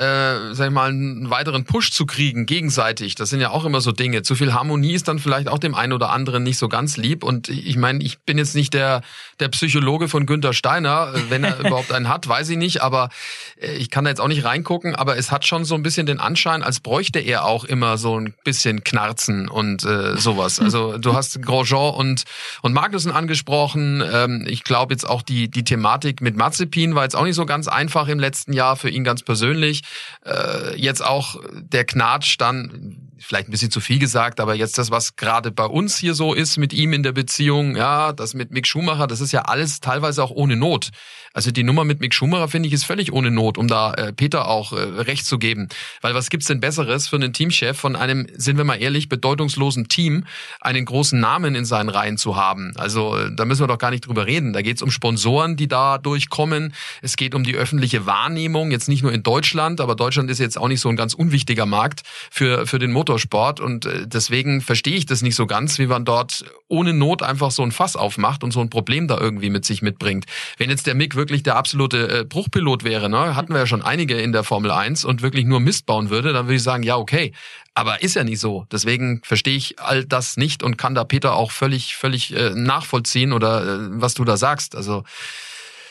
äh, 0.50 0.56
sag 0.56 0.68
ich 0.68 0.74
mal, 0.74 0.89
einen 0.89 1.30
weiteren 1.30 1.65
Push 1.65 1.92
zu 1.92 2.08
kriegen, 2.08 2.48
gegenseitig. 2.48 3.13
Das 3.13 3.30
sind 3.30 3.42
ja 3.42 3.51
auch 3.51 3.65
immer 3.65 3.80
so 3.80 3.92
Dinge. 3.92 4.24
Zu 4.24 4.34
viel 4.34 4.53
Harmonie 4.56 4.94
ist 4.94 5.08
dann 5.08 5.20
vielleicht 5.20 5.50
auch 5.50 5.60
dem 5.60 5.75
einen 5.75 5.94
oder 5.94 6.10
anderen 6.10 6.42
nicht 6.42 6.58
so 6.58 6.68
ganz 6.68 6.98
lieb. 6.98 7.24
Und 7.24 7.48
ich 7.48 7.77
meine, 7.77 8.03
ich 8.03 8.22
bin 8.22 8.39
jetzt 8.39 8.56
nicht 8.56 8.74
der, 8.74 9.01
der 9.39 9.50
Psychologe 9.50 10.08
von 10.08 10.25
Günther 10.25 10.53
Steiner. 10.53 11.13
Äh, 11.13 11.30
wenn 11.30 11.44
er 11.44 11.60
überhaupt 11.60 11.92
einen 11.92 12.10
hat, 12.10 12.27
weiß 12.27 12.50
ich 12.50 12.58
nicht. 12.58 12.82
Aber 12.82 13.10
äh, 13.62 13.74
ich 13.74 13.92
kann 13.92 14.03
da 14.03 14.10
jetzt 14.10 14.20
auch 14.20 14.27
nicht 14.27 14.46
reingucken. 14.46 14.96
Aber 14.96 15.15
es 15.15 15.32
hat 15.32 15.46
schon 15.46 15.63
so 15.63 15.75
ein 15.75 15.84
bisschen 15.84 16.08
den 16.08 16.20
Anschein, 16.20 16.63
als 16.63 16.80
bräuchte 16.80 17.20
er 17.20 17.46
auch 17.46 17.65
immer 17.65 18.00
so 18.00 18.20
ein 18.20 18.34
bisschen 18.44 18.84
Knarzen 18.84 19.48
und 19.48 19.84
äh, 19.84 20.18
sowas. 20.18 20.60
Also 20.60 20.98
du 20.98 21.13
hast 21.15 21.39
Grosjean 21.39 21.94
und 21.94 22.24
und 22.63 22.72
Magnussen 22.72 23.12
angesprochen. 23.12 24.01
Ähm, 24.01 24.46
ich 24.48 24.63
glaube 24.63 24.93
jetzt 24.93 25.08
auch 25.08 25.22
die, 25.22 25.51
die 25.51 25.65
Thematik 25.65 26.22
mit 26.22 26.38
Mazepin 26.38 26.96
war 26.96 27.03
jetzt 27.03 27.15
auch 27.15 27.25
nicht 27.25 27.36
so 27.36 27.46
ganz 27.46 27.67
einfach 27.67 28.08
im 28.08 28.20
letzten 28.20 28.53
Jahr 28.53 28.77
für 28.77 28.89
ihn 28.89 29.03
ganz 29.03 29.22
persönlich. 29.22 29.82
Äh, 30.25 30.79
jetzt 30.79 31.05
auch 31.05 31.36
der 31.51 31.84
Knatsch 31.84 32.38
dann 32.39 33.12
vielleicht 33.20 33.50
ein 33.50 33.51
bisschen 33.51 33.72
zu 33.72 33.79
viel 33.79 34.00
gesagt, 34.00 34.39
aber 34.39 34.55
jetzt 34.55 34.77
das, 34.77 34.91
was 34.91 35.15
gerade 35.15 35.51
bei 35.51 35.65
uns 35.65 35.98
hier 35.98 36.13
so 36.13 36.34
ist 36.34 36.58
mit 36.58 36.74
ihm 36.74 36.93
in 36.93 37.03
der 37.03 37.12
Beziehung, 37.12 37.75
ja, 37.75 38.13
das 38.13 38.34
mit 38.34 38.51
Mick 38.51 38.67
Schumacher, 38.67 39.08
das 39.08 39.22
ist 39.22 39.32
ja 39.32 39.43
alles 39.43 39.79
teilweise 39.79 40.24
auch 40.24 40.32
ohne 40.32 40.55
Not. 40.55 40.91
Also 41.34 41.50
die 41.50 41.63
Nummer 41.63 41.84
mit 41.84 42.00
Mick 42.00 42.13
Schumacher 42.13 42.48
finde 42.48 42.67
ich 42.67 42.74
ist 42.74 42.84
völlig 42.84 43.12
ohne 43.12 43.32
Not, 43.32 43.58
um 43.58 43.67
da 43.67 43.93
äh, 43.93 44.13
Peter 44.13 44.48
auch 44.48 44.72
äh, 44.72 44.75
recht 44.75 45.25
zu 45.25 45.39
geben. 45.39 45.67
Weil 46.01 46.13
was 46.13 46.29
gibt's 46.29 46.48
denn 46.48 46.60
Besseres 46.60 47.08
für 47.08 47.15
einen 47.15 47.34
Teamchef 47.34 47.77
von 47.77 47.96
einem, 47.96 48.27
sind 48.36 48.58
wir 48.58 48.63
mal 48.63 48.75
ehrlich, 48.75 49.10
bedeutungslosen 49.10 49.88
Team, 49.88 50.25
einen 50.62 50.86
großen 50.86 51.20
Namen 51.20 51.55
in 51.55 51.65
seinen 51.65 51.89
Reihen 51.89 52.17
zu 52.17 52.36
haben? 52.36 52.53
Also 52.76 53.18
äh, 53.18 53.32
da 53.36 53.46
müssen 53.46 53.62
wir 53.62 53.68
doch 53.68 53.78
gar 53.78 53.92
nicht 53.92 54.08
drüber 54.08 54.26
reden. 54.26 54.54
Da 54.54 54.62
geht's 54.62 54.82
um 54.82 54.92
Sponsoren, 54.92 55.56
die 55.56 55.68
da 55.68 55.98
durchkommen. 55.98 56.74
Es 57.02 57.16
geht 57.16 57.36
um 57.36 57.44
die 57.44 57.56
öffentliche 57.56 58.06
Wahrnehmung, 58.06 58.72
jetzt 58.72 58.90
nicht 58.90 59.04
nur 59.04 59.12
in 59.12 59.24
Deutschland, 59.24 59.82
aber 59.82 59.96
Deutschland 59.96 60.30
ist 60.30 60.40
jetzt 60.40 60.58
auch 60.58 60.68
nicht 60.68 60.82
so 60.82 60.90
ein 60.90 60.96
ganz 60.96 61.14
unwichtiger 61.14 61.66
Markt 61.66 62.02
für, 62.32 62.66
für 62.68 62.80
den 62.80 62.92
Motorsport. 62.92 63.60
Und 63.60 63.86
äh, 63.86 64.08
deswegen 64.08 64.62
verstehe 64.62 64.96
ich 64.96 65.06
das 65.06 65.22
nicht 65.22 65.36
so 65.36 65.46
ganz, 65.46 65.80
wie 65.80 65.88
man 65.88 66.06
dort 66.06 66.46
ohne 66.68 66.94
Not 66.94 67.24
einfach 67.24 67.52
so 67.52 67.64
ein 67.64 67.72
Fass 67.72 67.96
aufmacht 67.96 68.44
und 68.44 68.52
so 68.52 68.62
ein 68.62 68.70
Problem 68.70 69.08
da 69.08 69.20
irgendwie 69.20 69.50
mit 69.50 69.66
sich 69.66 69.82
mitbringt. 69.82 70.26
Wenn 70.58 70.70
jetzt 70.70 70.88
der 70.88 70.96
Mick 70.96 71.16
wirklich 71.16 71.44
der 71.44 71.56
absolute 71.56 72.20
äh, 72.20 72.24
Bruchpilot 72.24 72.84
wäre, 72.84 73.10
ne, 73.10 73.36
hatten 73.36 73.54
wir 73.54 73.60
ja 73.60 73.68
schon 73.68 73.82
einige 73.82 74.16
in 74.16 74.32
der 74.32 74.44
Formel 74.44 74.72
1 74.72 75.06
und 75.06 75.22
wirklich 75.22 75.46
nur 75.46 75.60
Mist 75.60 75.86
bauen 75.86 76.10
würde, 76.10 76.34
dann 76.34 76.46
würde 76.46 76.56
ich 76.56 76.64
sagen, 76.64 76.84
ja, 76.84 76.98
okay. 76.98 77.34
Aber 77.75 78.03
ist 78.03 78.15
ja 78.15 78.24
nicht 78.24 78.39
so. 78.39 78.65
Deswegen 78.72 79.22
verstehe 79.24 79.56
ich 79.56 79.80
all 79.80 80.06
das 80.06 80.38
nicht 80.38 80.62
und 80.62 80.77
kann 80.77 80.94
da 80.94 81.03
Peter 81.03 81.34
auch 81.34 81.51
völlig, 81.51 81.96
völlig 81.96 82.36
äh, 82.36 82.51
nachvollziehen 82.51 83.34
oder 83.34 83.63
äh, 83.63 83.77
was 84.01 84.13
du 84.13 84.24
da 84.24 84.38
sagst. 84.38 84.75
Also 84.75 85.03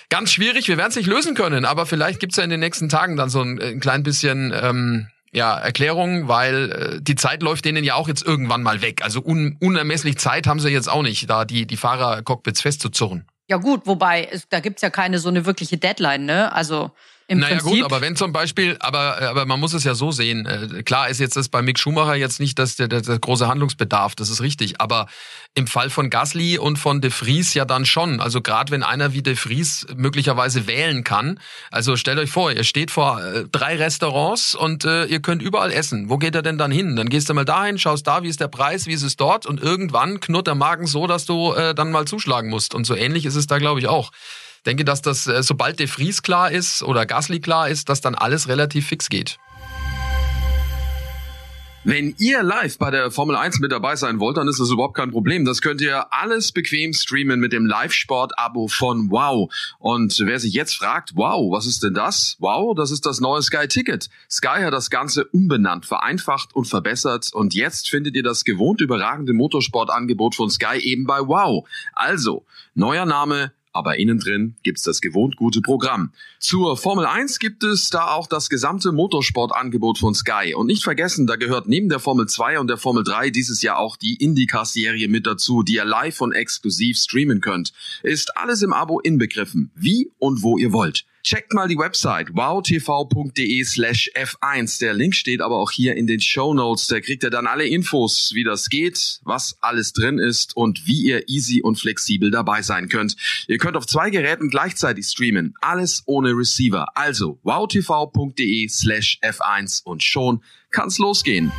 ganz 0.08 0.30
schwierig, 0.30 0.68
wir 0.68 0.76
werden 0.76 0.90
es 0.90 0.96
nicht 0.96 1.08
lösen 1.08 1.34
können, 1.34 1.64
aber 1.64 1.86
vielleicht 1.86 2.20
gibt's 2.20 2.36
ja 2.36 2.44
in 2.44 2.50
den 2.50 2.60
nächsten 2.60 2.88
Tagen 2.88 3.16
dann 3.16 3.30
so 3.30 3.40
ein, 3.40 3.60
ein 3.60 3.80
klein 3.80 4.02
bisschen 4.02 4.52
ähm, 4.54 5.08
ja, 5.32 5.58
Erklärung, 5.58 6.28
weil 6.28 6.70
äh, 6.70 7.02
die 7.02 7.14
Zeit 7.14 7.42
läuft 7.42 7.64
denen 7.64 7.82
ja 7.82 7.94
auch 7.94 8.06
jetzt 8.06 8.24
irgendwann 8.24 8.62
mal 8.62 8.82
weg. 8.82 9.02
Also 9.02 9.20
un 9.24 9.56
unermesslich 9.58 10.18
Zeit 10.18 10.46
haben 10.46 10.60
sie 10.60 10.68
jetzt 10.68 10.88
auch 10.88 11.02
nicht, 11.02 11.28
da 11.30 11.44
die, 11.44 11.66
die 11.66 11.76
Fahrercockpits 11.76 12.60
festzuzurren. 12.60 13.26
Ja 13.48 13.56
gut, 13.56 13.86
wobei, 13.86 14.28
es, 14.30 14.48
da 14.48 14.60
gibt's 14.60 14.82
ja 14.82 14.90
keine 14.90 15.18
so 15.18 15.28
eine 15.28 15.46
wirkliche 15.46 15.78
Deadline, 15.78 16.26
ne? 16.26 16.52
Also 16.52 16.92
im 17.28 17.38
naja 17.38 17.56
Prinzip, 17.56 17.82
gut, 17.82 17.84
aber 17.84 18.00
wenn 18.00 18.16
zum 18.16 18.32
Beispiel, 18.32 18.76
aber, 18.80 19.20
aber 19.22 19.46
man 19.46 19.60
muss 19.60 19.72
es 19.72 19.84
ja 19.84 19.94
so 19.94 20.10
sehen, 20.10 20.46
äh, 20.46 20.82
klar 20.82 21.08
ist 21.08 21.20
jetzt 21.20 21.36
das 21.36 21.48
bei 21.48 21.62
Mick 21.62 21.78
Schumacher 21.78 22.14
jetzt 22.14 22.40
nicht 22.40 22.58
das, 22.58 22.76
der, 22.76 22.88
der, 22.88 23.00
der 23.00 23.18
große 23.18 23.46
Handlungsbedarf, 23.46 24.14
das 24.14 24.28
ist 24.30 24.40
richtig, 24.40 24.80
aber 24.80 25.06
im 25.54 25.66
Fall 25.66 25.90
von 25.90 26.10
Gasly 26.10 26.58
und 26.58 26.78
von 26.78 27.00
De 27.00 27.10
Vries 27.10 27.54
ja 27.54 27.64
dann 27.64 27.84
schon, 27.86 28.20
also 28.20 28.40
gerade 28.40 28.72
wenn 28.72 28.82
einer 28.82 29.12
wie 29.12 29.22
De 29.22 29.36
Vries 29.36 29.86
möglicherweise 29.96 30.66
wählen 30.66 31.04
kann, 31.04 31.38
also 31.70 31.96
stellt 31.96 32.18
euch 32.18 32.30
vor, 32.30 32.52
ihr 32.52 32.64
steht 32.64 32.90
vor 32.90 33.22
äh, 33.22 33.44
drei 33.50 33.76
Restaurants 33.76 34.54
und 34.54 34.84
äh, 34.84 35.04
ihr 35.04 35.20
könnt 35.20 35.42
überall 35.42 35.72
essen, 35.72 36.08
wo 36.08 36.18
geht 36.18 36.34
er 36.34 36.42
denn 36.42 36.58
dann 36.58 36.70
hin? 36.70 36.96
Dann 36.96 37.08
gehst 37.08 37.28
du 37.28 37.34
mal 37.34 37.44
dahin, 37.44 37.78
schaust 37.78 38.06
da, 38.06 38.22
wie 38.22 38.28
ist 38.28 38.40
der 38.40 38.48
Preis, 38.48 38.86
wie 38.86 38.92
ist 38.92 39.02
es 39.02 39.16
dort 39.16 39.46
und 39.46 39.60
irgendwann 39.60 40.20
knurrt 40.20 40.46
der 40.46 40.54
Magen 40.54 40.86
so, 40.86 41.06
dass 41.06 41.26
du 41.26 41.52
äh, 41.52 41.74
dann 41.74 41.92
mal 41.92 42.06
zuschlagen 42.06 42.50
musst. 42.50 42.74
Und 42.74 42.84
so 42.84 42.94
ähnlich 42.94 43.26
ist 43.26 43.36
es 43.36 43.46
da 43.46 43.58
glaube 43.58 43.80
ich 43.80 43.88
auch 43.88 44.10
denke, 44.62 44.84
dass 44.84 45.02
das, 45.02 45.26
äh, 45.26 45.42
sobald 45.42 45.78
De 45.78 45.86
Vries 45.86 46.22
klar 46.22 46.50
ist 46.50 46.82
oder 46.82 47.06
Gasly 47.06 47.40
klar 47.40 47.68
ist, 47.68 47.88
dass 47.88 48.00
dann 48.00 48.14
alles 48.14 48.48
relativ 48.48 48.88
fix 48.88 49.08
geht. 49.08 49.38
Wenn 51.84 52.14
ihr 52.18 52.44
live 52.44 52.78
bei 52.78 52.92
der 52.92 53.10
Formel 53.10 53.34
1 53.34 53.58
mit 53.58 53.72
dabei 53.72 53.96
sein 53.96 54.20
wollt, 54.20 54.36
dann 54.36 54.46
ist 54.46 54.60
das 54.60 54.70
überhaupt 54.70 54.94
kein 54.94 55.10
Problem. 55.10 55.44
Das 55.44 55.62
könnt 55.62 55.80
ihr 55.80 56.12
alles 56.12 56.52
bequem 56.52 56.92
streamen 56.92 57.40
mit 57.40 57.52
dem 57.52 57.66
Live-Sport-Abo 57.66 58.68
von 58.68 59.10
Wow. 59.10 59.52
Und 59.80 60.16
wer 60.20 60.38
sich 60.38 60.54
jetzt 60.54 60.76
fragt, 60.76 61.16
wow, 61.16 61.50
was 61.50 61.66
ist 61.66 61.82
denn 61.82 61.94
das? 61.94 62.36
Wow, 62.38 62.76
das 62.76 62.92
ist 62.92 63.04
das 63.04 63.20
neue 63.20 63.42
Sky 63.42 63.66
Ticket. 63.66 64.10
Sky 64.30 64.62
hat 64.62 64.72
das 64.72 64.90
Ganze 64.90 65.24
umbenannt, 65.24 65.84
vereinfacht 65.84 66.54
und 66.54 66.66
verbessert. 66.66 67.30
Und 67.32 67.52
jetzt 67.52 67.90
findet 67.90 68.14
ihr 68.14 68.22
das 68.22 68.44
gewohnt 68.44 68.80
überragende 68.80 69.32
Motorsportangebot 69.32 70.36
von 70.36 70.50
Sky 70.50 70.78
eben 70.78 71.04
bei 71.04 71.18
Wow. 71.18 71.66
Also, 71.94 72.46
neuer 72.76 73.06
Name, 73.06 73.50
aber 73.72 73.98
innen 73.98 74.18
drin 74.18 74.56
gibt's 74.62 74.82
das 74.82 75.00
gewohnt 75.00 75.36
gute 75.36 75.60
Programm. 75.60 76.12
Zur 76.38 76.76
Formel 76.76 77.06
1 77.06 77.38
gibt 77.38 77.64
es 77.64 77.90
da 77.90 78.08
auch 78.08 78.26
das 78.26 78.48
gesamte 78.48 78.92
Motorsportangebot 78.92 79.98
von 79.98 80.14
Sky. 80.14 80.54
Und 80.54 80.66
nicht 80.66 80.84
vergessen, 80.84 81.26
da 81.26 81.36
gehört 81.36 81.68
neben 81.68 81.88
der 81.88 81.98
Formel 81.98 82.26
2 82.26 82.60
und 82.60 82.68
der 82.68 82.76
Formel 82.76 83.04
3 83.04 83.30
dieses 83.30 83.62
Jahr 83.62 83.78
auch 83.78 83.96
die 83.96 84.16
IndyCar-Serie 84.16 85.08
mit 85.08 85.26
dazu, 85.26 85.62
die 85.62 85.74
ihr 85.74 85.84
live 85.84 86.20
und 86.20 86.32
exklusiv 86.32 86.98
streamen 86.98 87.40
könnt. 87.40 87.72
Ist 88.02 88.36
alles 88.36 88.62
im 88.62 88.72
Abo 88.72 89.00
inbegriffen, 89.00 89.70
wie 89.74 90.10
und 90.18 90.42
wo 90.42 90.58
ihr 90.58 90.72
wollt. 90.72 91.04
Checkt 91.22 91.52
mal 91.52 91.68
die 91.68 91.78
Website 91.78 92.34
wowtv.de 92.34 93.64
slash 93.64 94.10
F1. 94.16 94.80
Der 94.80 94.92
Link 94.92 95.14
steht 95.14 95.40
aber 95.40 95.56
auch 95.56 95.70
hier 95.70 95.94
in 95.94 96.08
den 96.08 96.20
Show 96.20 96.52
Notes. 96.52 96.88
Da 96.88 97.00
kriegt 97.00 97.22
ihr 97.22 97.30
dann 97.30 97.46
alle 97.46 97.64
Infos, 97.64 98.32
wie 98.34 98.42
das 98.42 98.68
geht, 98.68 99.20
was 99.22 99.56
alles 99.60 99.92
drin 99.92 100.18
ist 100.18 100.56
und 100.56 100.86
wie 100.86 101.02
ihr 101.02 101.28
easy 101.28 101.62
und 101.62 101.78
flexibel 101.78 102.32
dabei 102.32 102.62
sein 102.62 102.88
könnt. 102.88 103.14
Ihr 103.46 103.58
könnt 103.58 103.76
auf 103.76 103.86
zwei 103.86 104.10
Geräten 104.10 104.50
gleichzeitig 104.50 105.06
streamen. 105.06 105.54
Alles 105.60 106.02
ohne 106.06 106.30
Receiver. 106.30 106.86
Also 106.96 107.38
wowtv.de 107.44 108.68
slash 108.68 109.20
F1 109.22 109.84
und 109.84 110.02
schon 110.02 110.42
kann's 110.70 110.98
losgehen. 110.98 111.52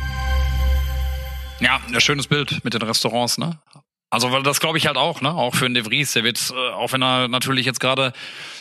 Ja, 1.60 1.80
ein 1.86 2.00
schönes 2.02 2.26
Bild 2.26 2.62
mit 2.64 2.74
den 2.74 2.82
Restaurants, 2.82 3.38
ne? 3.38 3.58
Also 4.14 4.30
weil 4.30 4.44
das 4.44 4.60
glaube 4.60 4.78
ich 4.78 4.86
halt 4.86 4.96
auch, 4.96 5.20
ne? 5.20 5.34
Auch 5.34 5.56
für 5.56 5.64
einen 5.64 5.74
De 5.74 5.84
Vries, 5.84 6.12
der 6.12 6.22
wird, 6.22 6.38
äh, 6.50 6.72
auch 6.74 6.92
wenn 6.92 7.02
er 7.02 7.26
natürlich 7.26 7.66
jetzt 7.66 7.80
gerade 7.80 8.12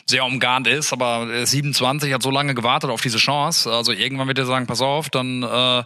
sehr 0.06 0.26
umgarnt 0.26 0.68
ist, 0.68 0.92
aber 0.92 1.46
27 1.46 2.12
hat 2.12 2.24
so 2.24 2.32
lange 2.32 2.56
gewartet 2.56 2.90
auf 2.90 3.02
diese 3.02 3.20
Chance. 3.20 3.72
Also 3.72 3.92
irgendwann 3.92 4.28
wird 4.28 4.40
er 4.40 4.46
sagen, 4.46 4.66
pass 4.66 4.82
auf, 4.82 5.10
dann 5.10 5.44
äh, 5.44 5.84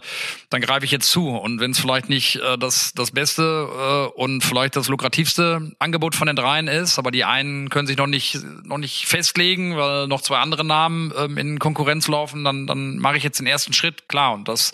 dann 0.48 0.60
greife 0.62 0.86
ich 0.86 0.90
jetzt 0.90 1.10
zu. 1.10 1.28
Und 1.28 1.60
wenn 1.60 1.72
es 1.72 1.78
vielleicht 1.78 2.08
nicht 2.08 2.36
äh, 2.36 2.56
das 2.56 2.92
das 2.94 3.10
beste 3.10 3.68
äh, 4.16 4.18
und 4.18 4.42
vielleicht 4.42 4.74
das 4.74 4.88
lukrativste 4.88 5.70
Angebot 5.78 6.14
von 6.14 6.26
den 6.26 6.36
dreien 6.36 6.66
ist, 6.66 6.98
aber 6.98 7.10
die 7.10 7.24
einen 7.24 7.68
können 7.68 7.86
sich 7.86 7.98
noch 7.98 8.06
nicht 8.06 8.38
noch 8.64 8.78
nicht 8.78 9.06
festlegen, 9.06 9.76
weil 9.76 10.08
noch 10.08 10.22
zwei 10.22 10.38
andere 10.38 10.64
Namen 10.64 11.12
ähm, 11.16 11.36
in 11.36 11.58
Konkurrenz 11.58 12.08
laufen, 12.08 12.42
dann 12.42 12.66
dann 12.66 12.96
mache 12.96 13.18
ich 13.18 13.22
jetzt 13.22 13.38
den 13.38 13.46
ersten 13.46 13.74
Schritt, 13.74 14.08
klar. 14.08 14.32
Und 14.32 14.48
das 14.48 14.72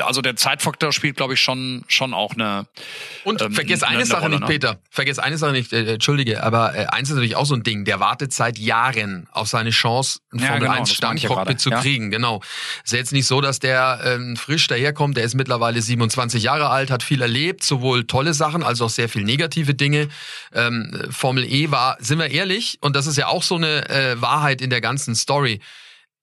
also 0.00 0.20
der 0.22 0.36
Zeitfaktor 0.36 0.92
spielt, 0.92 1.16
glaube 1.16 1.34
ich, 1.34 1.40
schon 1.40 1.84
schon 1.88 2.14
auch 2.14 2.34
eine. 2.34 2.66
Und 3.24 3.40
ähm, 3.42 3.52
vergiss 3.52 3.82
eine, 3.82 3.98
eine 3.98 4.06
Sache 4.06 4.22
Rolle, 4.22 4.36
nicht, 4.36 4.40
ne? 4.40 4.46
Peter. 4.46 4.78
Vergiss 4.90 5.18
eine 5.18 5.38
Sache 5.38 5.52
nicht, 5.52 5.72
äh, 5.72 5.94
entschuldige, 5.94 6.42
aber 6.42 6.74
äh, 6.74 6.86
eins 6.86 7.08
ist 7.08 7.14
natürlich 7.14 7.36
auch 7.36 7.46
so 7.46 7.54
ein 7.54 7.62
Ding. 7.62 7.84
Der 7.84 8.00
wartet 8.00 8.32
seit 8.32 8.58
Jahren 8.58 9.28
auf 9.32 9.48
seine 9.48 9.70
Chance, 9.70 10.20
ein 10.32 10.40
ja, 10.40 10.46
Formel 10.46 10.68
genau, 10.68 10.80
1 10.80 10.92
Standcockpit 10.92 11.60
zu 11.60 11.70
ja. 11.70 11.80
kriegen. 11.80 12.10
Genau. 12.10 12.42
Ist 12.84 12.92
ja 12.92 12.98
jetzt 12.98 13.12
nicht 13.12 13.26
so, 13.26 13.40
dass 13.40 13.58
der 13.58 14.00
ähm, 14.04 14.36
frisch 14.36 14.66
daherkommt. 14.66 15.16
Der 15.16 15.24
ist 15.24 15.34
mittlerweile 15.34 15.80
27 15.80 16.42
Jahre 16.42 16.70
alt, 16.70 16.90
hat 16.90 17.02
viel 17.02 17.22
erlebt, 17.22 17.64
sowohl 17.64 18.04
tolle 18.04 18.34
Sachen 18.34 18.62
als 18.62 18.80
auch 18.80 18.90
sehr 18.90 19.08
viel 19.08 19.24
negative 19.24 19.74
Dinge. 19.74 20.08
Ähm, 20.52 21.08
Formel 21.10 21.44
E 21.44 21.70
war, 21.70 21.96
sind 22.00 22.18
wir 22.18 22.30
ehrlich, 22.30 22.78
und 22.80 22.96
das 22.96 23.06
ist 23.06 23.16
ja 23.16 23.28
auch 23.28 23.42
so 23.42 23.56
eine 23.56 23.88
äh, 23.88 24.20
Wahrheit 24.20 24.60
in 24.60 24.70
der 24.70 24.80
ganzen 24.80 25.14
Story 25.14 25.60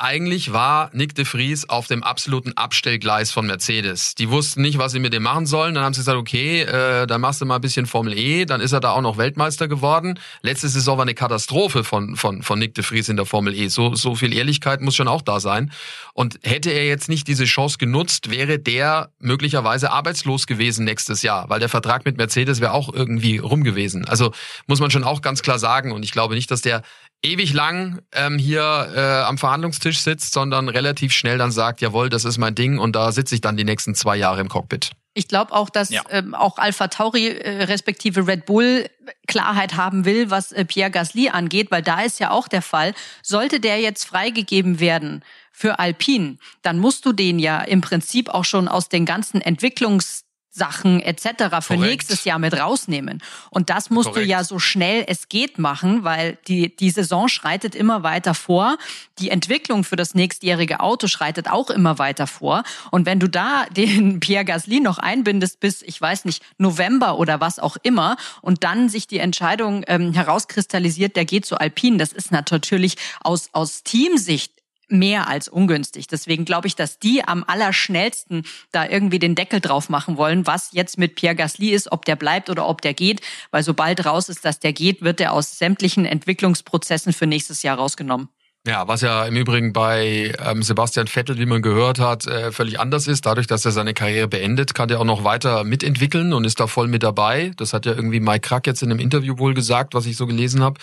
eigentlich 0.01 0.51
war 0.51 0.89
Nick 0.93 1.13
de 1.13 1.25
Vries 1.25 1.69
auf 1.69 1.85
dem 1.85 2.01
absoluten 2.01 2.53
Abstellgleis 2.57 3.31
von 3.31 3.45
Mercedes. 3.45 4.15
Die 4.15 4.29
wussten 4.29 4.63
nicht, 4.63 4.79
was 4.79 4.93
sie 4.93 4.99
mit 4.99 5.13
dem 5.13 5.21
machen 5.21 5.45
sollen. 5.45 5.75
Dann 5.75 5.83
haben 5.83 5.93
sie 5.93 6.01
gesagt, 6.01 6.17
okay, 6.17 6.61
äh, 6.61 7.05
dann 7.05 7.21
machst 7.21 7.39
du 7.39 7.45
mal 7.45 7.55
ein 7.55 7.61
bisschen 7.61 7.85
Formel 7.85 8.17
E. 8.17 8.45
Dann 8.45 8.61
ist 8.61 8.71
er 8.71 8.79
da 8.79 8.91
auch 8.91 9.01
noch 9.01 9.17
Weltmeister 9.17 9.67
geworden. 9.67 10.19
Letzte 10.41 10.69
Saison 10.69 10.97
war 10.97 11.03
eine 11.03 11.13
Katastrophe 11.13 11.83
von, 11.83 12.15
von, 12.15 12.41
von 12.41 12.57
Nick 12.57 12.73
de 12.73 12.83
Vries 12.83 13.09
in 13.09 13.15
der 13.15 13.27
Formel 13.27 13.53
E. 13.53 13.67
So, 13.67 13.93
so 13.93 14.15
viel 14.15 14.33
Ehrlichkeit 14.33 14.81
muss 14.81 14.95
schon 14.95 15.07
auch 15.07 15.21
da 15.21 15.39
sein. 15.39 15.71
Und 16.13 16.39
hätte 16.41 16.71
er 16.71 16.87
jetzt 16.87 17.07
nicht 17.07 17.27
diese 17.27 17.45
Chance 17.45 17.77
genutzt, 17.77 18.31
wäre 18.31 18.57
der 18.57 19.11
möglicherweise 19.19 19.91
arbeitslos 19.91 20.47
gewesen 20.47 20.83
nächstes 20.83 21.21
Jahr, 21.21 21.47
weil 21.49 21.59
der 21.59 21.69
Vertrag 21.69 22.05
mit 22.05 22.17
Mercedes 22.17 22.59
wäre 22.59 22.73
auch 22.73 22.91
irgendwie 22.91 23.37
rum 23.37 23.63
gewesen. 23.63 24.05
Also 24.05 24.31
muss 24.65 24.79
man 24.79 24.89
schon 24.89 25.03
auch 25.03 25.21
ganz 25.21 25.43
klar 25.43 25.59
sagen. 25.59 25.91
Und 25.91 26.01
ich 26.01 26.11
glaube 26.11 26.33
nicht, 26.33 26.49
dass 26.49 26.61
der 26.61 26.81
ewig 27.23 27.53
lang 27.53 28.01
ähm, 28.13 28.37
hier 28.37 28.91
äh, 28.95 29.23
am 29.23 29.37
Verhandlungstisch 29.37 29.99
sitzt, 29.99 30.33
sondern 30.33 30.69
relativ 30.69 31.13
schnell 31.13 31.37
dann 31.37 31.51
sagt, 31.51 31.81
jawohl, 31.81 32.09
das 32.09 32.25
ist 32.25 32.37
mein 32.37 32.55
Ding 32.55 32.79
und 32.79 32.95
da 32.95 33.11
sitze 33.11 33.35
ich 33.35 33.41
dann 33.41 33.57
die 33.57 33.63
nächsten 33.63 33.95
zwei 33.95 34.15
Jahre 34.15 34.41
im 34.41 34.49
Cockpit. 34.49 34.91
Ich 35.13 35.27
glaube 35.27 35.51
auch, 35.51 35.69
dass 35.69 35.89
ja. 35.89 36.03
ähm, 36.09 36.33
auch 36.33 36.57
Alpha 36.57 36.87
Tauri 36.87 37.27
äh, 37.27 37.63
respektive 37.63 38.27
Red 38.27 38.45
Bull 38.45 38.89
Klarheit 39.27 39.75
haben 39.75 40.05
will, 40.05 40.29
was 40.29 40.53
äh, 40.53 40.63
Pierre 40.63 40.89
Gasly 40.89 41.29
angeht, 41.29 41.69
weil 41.69 41.81
da 41.81 42.01
ist 42.01 42.19
ja 42.19 42.31
auch 42.31 42.47
der 42.47 42.61
Fall, 42.61 42.93
sollte 43.21 43.59
der 43.59 43.79
jetzt 43.81 44.05
freigegeben 44.05 44.79
werden 44.79 45.23
für 45.51 45.79
Alpine, 45.79 46.37
dann 46.61 46.79
musst 46.79 47.05
du 47.05 47.11
den 47.11 47.39
ja 47.39 47.61
im 47.61 47.81
Prinzip 47.81 48.29
auch 48.29 48.45
schon 48.45 48.69
aus 48.69 48.87
den 48.87 49.05
ganzen 49.05 49.41
Entwicklungs 49.41 50.23
Sachen 50.51 51.01
etc. 51.01 51.23
für 51.61 51.75
Korrekt. 51.75 51.81
nächstes 51.81 52.25
Jahr 52.25 52.37
mit 52.37 52.53
rausnehmen. 52.59 53.23
Und 53.49 53.69
das 53.69 53.89
musst 53.89 54.09
Korrekt. 54.09 54.25
du 54.25 54.29
ja 54.29 54.43
so 54.43 54.59
schnell 54.59 55.05
es 55.07 55.29
geht 55.29 55.57
machen, 55.57 56.03
weil 56.03 56.37
die, 56.47 56.75
die 56.75 56.89
Saison 56.89 57.29
schreitet 57.29 57.73
immer 57.73 58.03
weiter 58.03 58.33
vor. 58.33 58.77
Die 59.19 59.29
Entwicklung 59.29 59.85
für 59.85 59.95
das 59.95 60.13
nächstjährige 60.13 60.81
Auto 60.81 61.07
schreitet 61.07 61.49
auch 61.49 61.69
immer 61.69 61.99
weiter 61.99 62.27
vor. 62.27 62.63
Und 62.91 63.05
wenn 63.05 63.19
du 63.19 63.29
da 63.29 63.65
den 63.71 64.19
Pierre 64.19 64.43
Gasly 64.45 64.81
noch 64.81 64.97
einbindest 64.97 65.61
bis, 65.61 65.81
ich 65.81 65.99
weiß 65.99 66.25
nicht, 66.25 66.43
November 66.57 67.17
oder 67.17 67.39
was 67.39 67.57
auch 67.57 67.77
immer 67.81 68.17
und 68.41 68.65
dann 68.65 68.89
sich 68.89 69.07
die 69.07 69.19
Entscheidung 69.19 69.85
ähm, 69.87 70.13
herauskristallisiert, 70.13 71.15
der 71.15 71.23
geht 71.23 71.45
zu 71.45 71.57
Alpine, 71.57 71.97
das 71.97 72.11
ist 72.11 72.31
natürlich 72.31 72.97
aus, 73.21 73.49
aus 73.53 73.83
Teamsicht 73.83 74.60
mehr 74.91 75.27
als 75.27 75.47
ungünstig. 75.47 76.07
Deswegen 76.07 76.45
glaube 76.45 76.67
ich, 76.67 76.75
dass 76.75 76.99
die 76.99 77.23
am 77.23 77.43
allerschnellsten 77.45 78.43
da 78.71 78.87
irgendwie 78.87 79.19
den 79.19 79.35
Deckel 79.35 79.61
drauf 79.61 79.89
machen 79.89 80.17
wollen, 80.17 80.47
was 80.47 80.69
jetzt 80.73 80.97
mit 80.97 81.15
Pierre 81.15 81.35
Gasly 81.35 81.69
ist, 81.69 81.91
ob 81.91 82.05
der 82.05 82.15
bleibt 82.15 82.49
oder 82.49 82.67
ob 82.67 82.81
der 82.81 82.93
geht. 82.93 83.21
Weil 83.51 83.63
sobald 83.63 84.05
raus 84.05 84.29
ist, 84.29 84.45
dass 84.45 84.59
der 84.59 84.73
geht, 84.73 85.01
wird 85.01 85.21
er 85.21 85.33
aus 85.33 85.57
sämtlichen 85.57 86.05
Entwicklungsprozessen 86.05 87.13
für 87.13 87.27
nächstes 87.27 87.63
Jahr 87.63 87.77
rausgenommen. 87.77 88.29
Ja, 88.67 88.87
was 88.87 89.01
ja 89.01 89.25
im 89.25 89.35
Übrigen 89.35 89.73
bei 89.73 90.35
ähm, 90.37 90.61
Sebastian 90.61 91.07
Vettel, 91.07 91.39
wie 91.39 91.47
man 91.47 91.63
gehört 91.63 91.97
hat, 91.97 92.27
äh, 92.27 92.51
völlig 92.51 92.79
anders 92.79 93.07
ist. 93.07 93.25
Dadurch, 93.25 93.47
dass 93.47 93.65
er 93.65 93.71
seine 93.71 93.95
Karriere 93.95 94.27
beendet, 94.27 94.75
kann 94.75 94.87
er 94.91 94.99
auch 94.99 95.03
noch 95.03 95.23
weiter 95.23 95.63
mitentwickeln 95.63 96.31
und 96.31 96.45
ist 96.45 96.59
da 96.59 96.67
voll 96.67 96.87
mit 96.87 97.01
dabei. 97.01 97.53
Das 97.57 97.73
hat 97.73 97.87
ja 97.87 97.93
irgendwie 97.93 98.19
Mike 98.19 98.41
Krack 98.41 98.67
jetzt 98.67 98.83
in 98.83 98.91
einem 98.91 98.99
Interview 98.99 99.39
wohl 99.39 99.55
gesagt, 99.55 99.95
was 99.95 100.05
ich 100.05 100.15
so 100.15 100.27
gelesen 100.27 100.61
habe. 100.61 100.79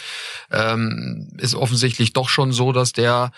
Ähm, 0.50 1.28
ist 1.38 1.54
offensichtlich 1.54 2.12
doch 2.12 2.28
schon 2.28 2.50
so, 2.50 2.72
dass 2.72 2.92
der 2.92 3.30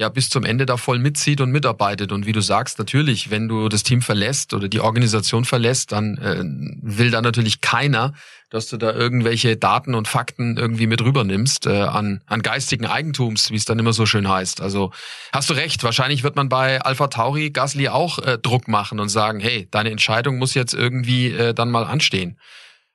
ja 0.00 0.08
bis 0.08 0.30
zum 0.30 0.44
Ende 0.44 0.64
da 0.64 0.78
voll 0.78 0.98
mitzieht 0.98 1.42
und 1.42 1.52
mitarbeitet. 1.52 2.10
Und 2.10 2.24
wie 2.24 2.32
du 2.32 2.40
sagst, 2.40 2.78
natürlich, 2.78 3.30
wenn 3.30 3.48
du 3.48 3.68
das 3.68 3.82
Team 3.82 4.00
verlässt 4.00 4.54
oder 4.54 4.66
die 4.66 4.80
Organisation 4.80 5.44
verlässt, 5.44 5.92
dann 5.92 6.16
äh, 6.16 6.42
will 6.42 7.10
da 7.10 7.20
natürlich 7.20 7.60
keiner, 7.60 8.14
dass 8.48 8.66
du 8.66 8.78
da 8.78 8.94
irgendwelche 8.94 9.58
Daten 9.58 9.94
und 9.94 10.08
Fakten 10.08 10.56
irgendwie 10.56 10.86
mit 10.86 11.02
rübernimmst 11.02 11.66
äh, 11.66 11.82
an, 11.82 12.22
an 12.26 12.40
geistigen 12.40 12.86
Eigentums, 12.86 13.50
wie 13.50 13.56
es 13.56 13.66
dann 13.66 13.78
immer 13.78 13.92
so 13.92 14.06
schön 14.06 14.26
heißt. 14.26 14.62
Also 14.62 14.90
hast 15.34 15.50
du 15.50 15.54
recht, 15.54 15.84
wahrscheinlich 15.84 16.22
wird 16.22 16.34
man 16.34 16.48
bei 16.48 16.80
Alpha 16.80 17.08
Tauri 17.08 17.50
Gasly 17.50 17.88
auch 17.88 18.18
äh, 18.20 18.38
Druck 18.38 18.68
machen 18.68 19.00
und 19.00 19.10
sagen, 19.10 19.38
hey, 19.38 19.68
deine 19.70 19.90
Entscheidung 19.90 20.38
muss 20.38 20.54
jetzt 20.54 20.72
irgendwie 20.72 21.26
äh, 21.26 21.52
dann 21.52 21.70
mal 21.70 21.84
anstehen. 21.84 22.38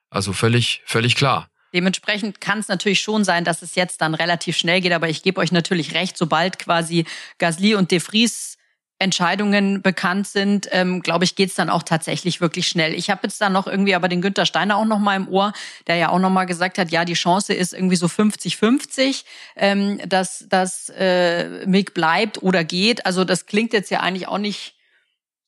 Also 0.09 0.33
völlig, 0.33 0.81
völlig 0.85 1.15
klar. 1.15 1.49
Dementsprechend 1.75 2.39
kann 2.39 2.59
es 2.59 2.69
natürlich 2.69 3.01
schon 3.01 3.25
sein, 3.25 3.43
dass 3.43 3.61
es 3.61 3.75
jetzt 3.75 3.99
dann 3.99 4.15
relativ 4.15 4.55
schnell 4.55 4.79
geht, 4.79 4.93
aber 4.93 5.09
ich 5.09 5.23
gebe 5.23 5.41
euch 5.41 5.51
natürlich 5.51 5.93
recht, 5.93 6.17
sobald 6.17 6.57
quasi 6.57 7.05
Gasly 7.37 7.75
und 7.75 7.91
De 7.91 7.99
Vries 7.99 8.57
Entscheidungen 8.97 9.81
bekannt 9.81 10.25
sind, 10.25 10.69
ähm, 10.71 11.01
glaube 11.01 11.25
ich, 11.25 11.35
geht 11.35 11.49
es 11.49 11.55
dann 11.55 11.69
auch 11.69 11.83
tatsächlich 11.83 12.39
wirklich 12.39 12.69
schnell. 12.69 12.93
Ich 12.93 13.09
habe 13.09 13.21
jetzt 13.23 13.41
dann 13.41 13.51
noch 13.51 13.67
irgendwie 13.67 13.93
aber 13.93 14.07
den 14.07 14.21
Günther 14.21 14.45
Steiner 14.45 14.77
auch 14.77 14.85
noch 14.85 14.99
mal 14.99 15.17
im 15.17 15.27
Ohr, 15.27 15.51
der 15.87 15.97
ja 15.97 16.09
auch 16.09 16.19
noch 16.19 16.29
mal 16.29 16.45
gesagt 16.45 16.77
hat, 16.77 16.91
ja, 16.91 17.03
die 17.03 17.13
Chance 17.13 17.53
ist 17.53 17.73
irgendwie 17.73 17.97
so 17.97 18.05
50-50, 18.05 19.25
ähm, 19.57 19.99
dass, 20.07 20.45
dass 20.47 20.87
äh, 20.95 21.65
Mick 21.65 21.93
bleibt 21.93 22.41
oder 22.41 22.63
geht. 22.63 23.05
Also 23.05 23.25
das 23.25 23.47
klingt 23.47 23.73
jetzt 23.73 23.91
ja 23.91 23.99
eigentlich 23.99 24.29
auch 24.29 24.37
nicht 24.37 24.75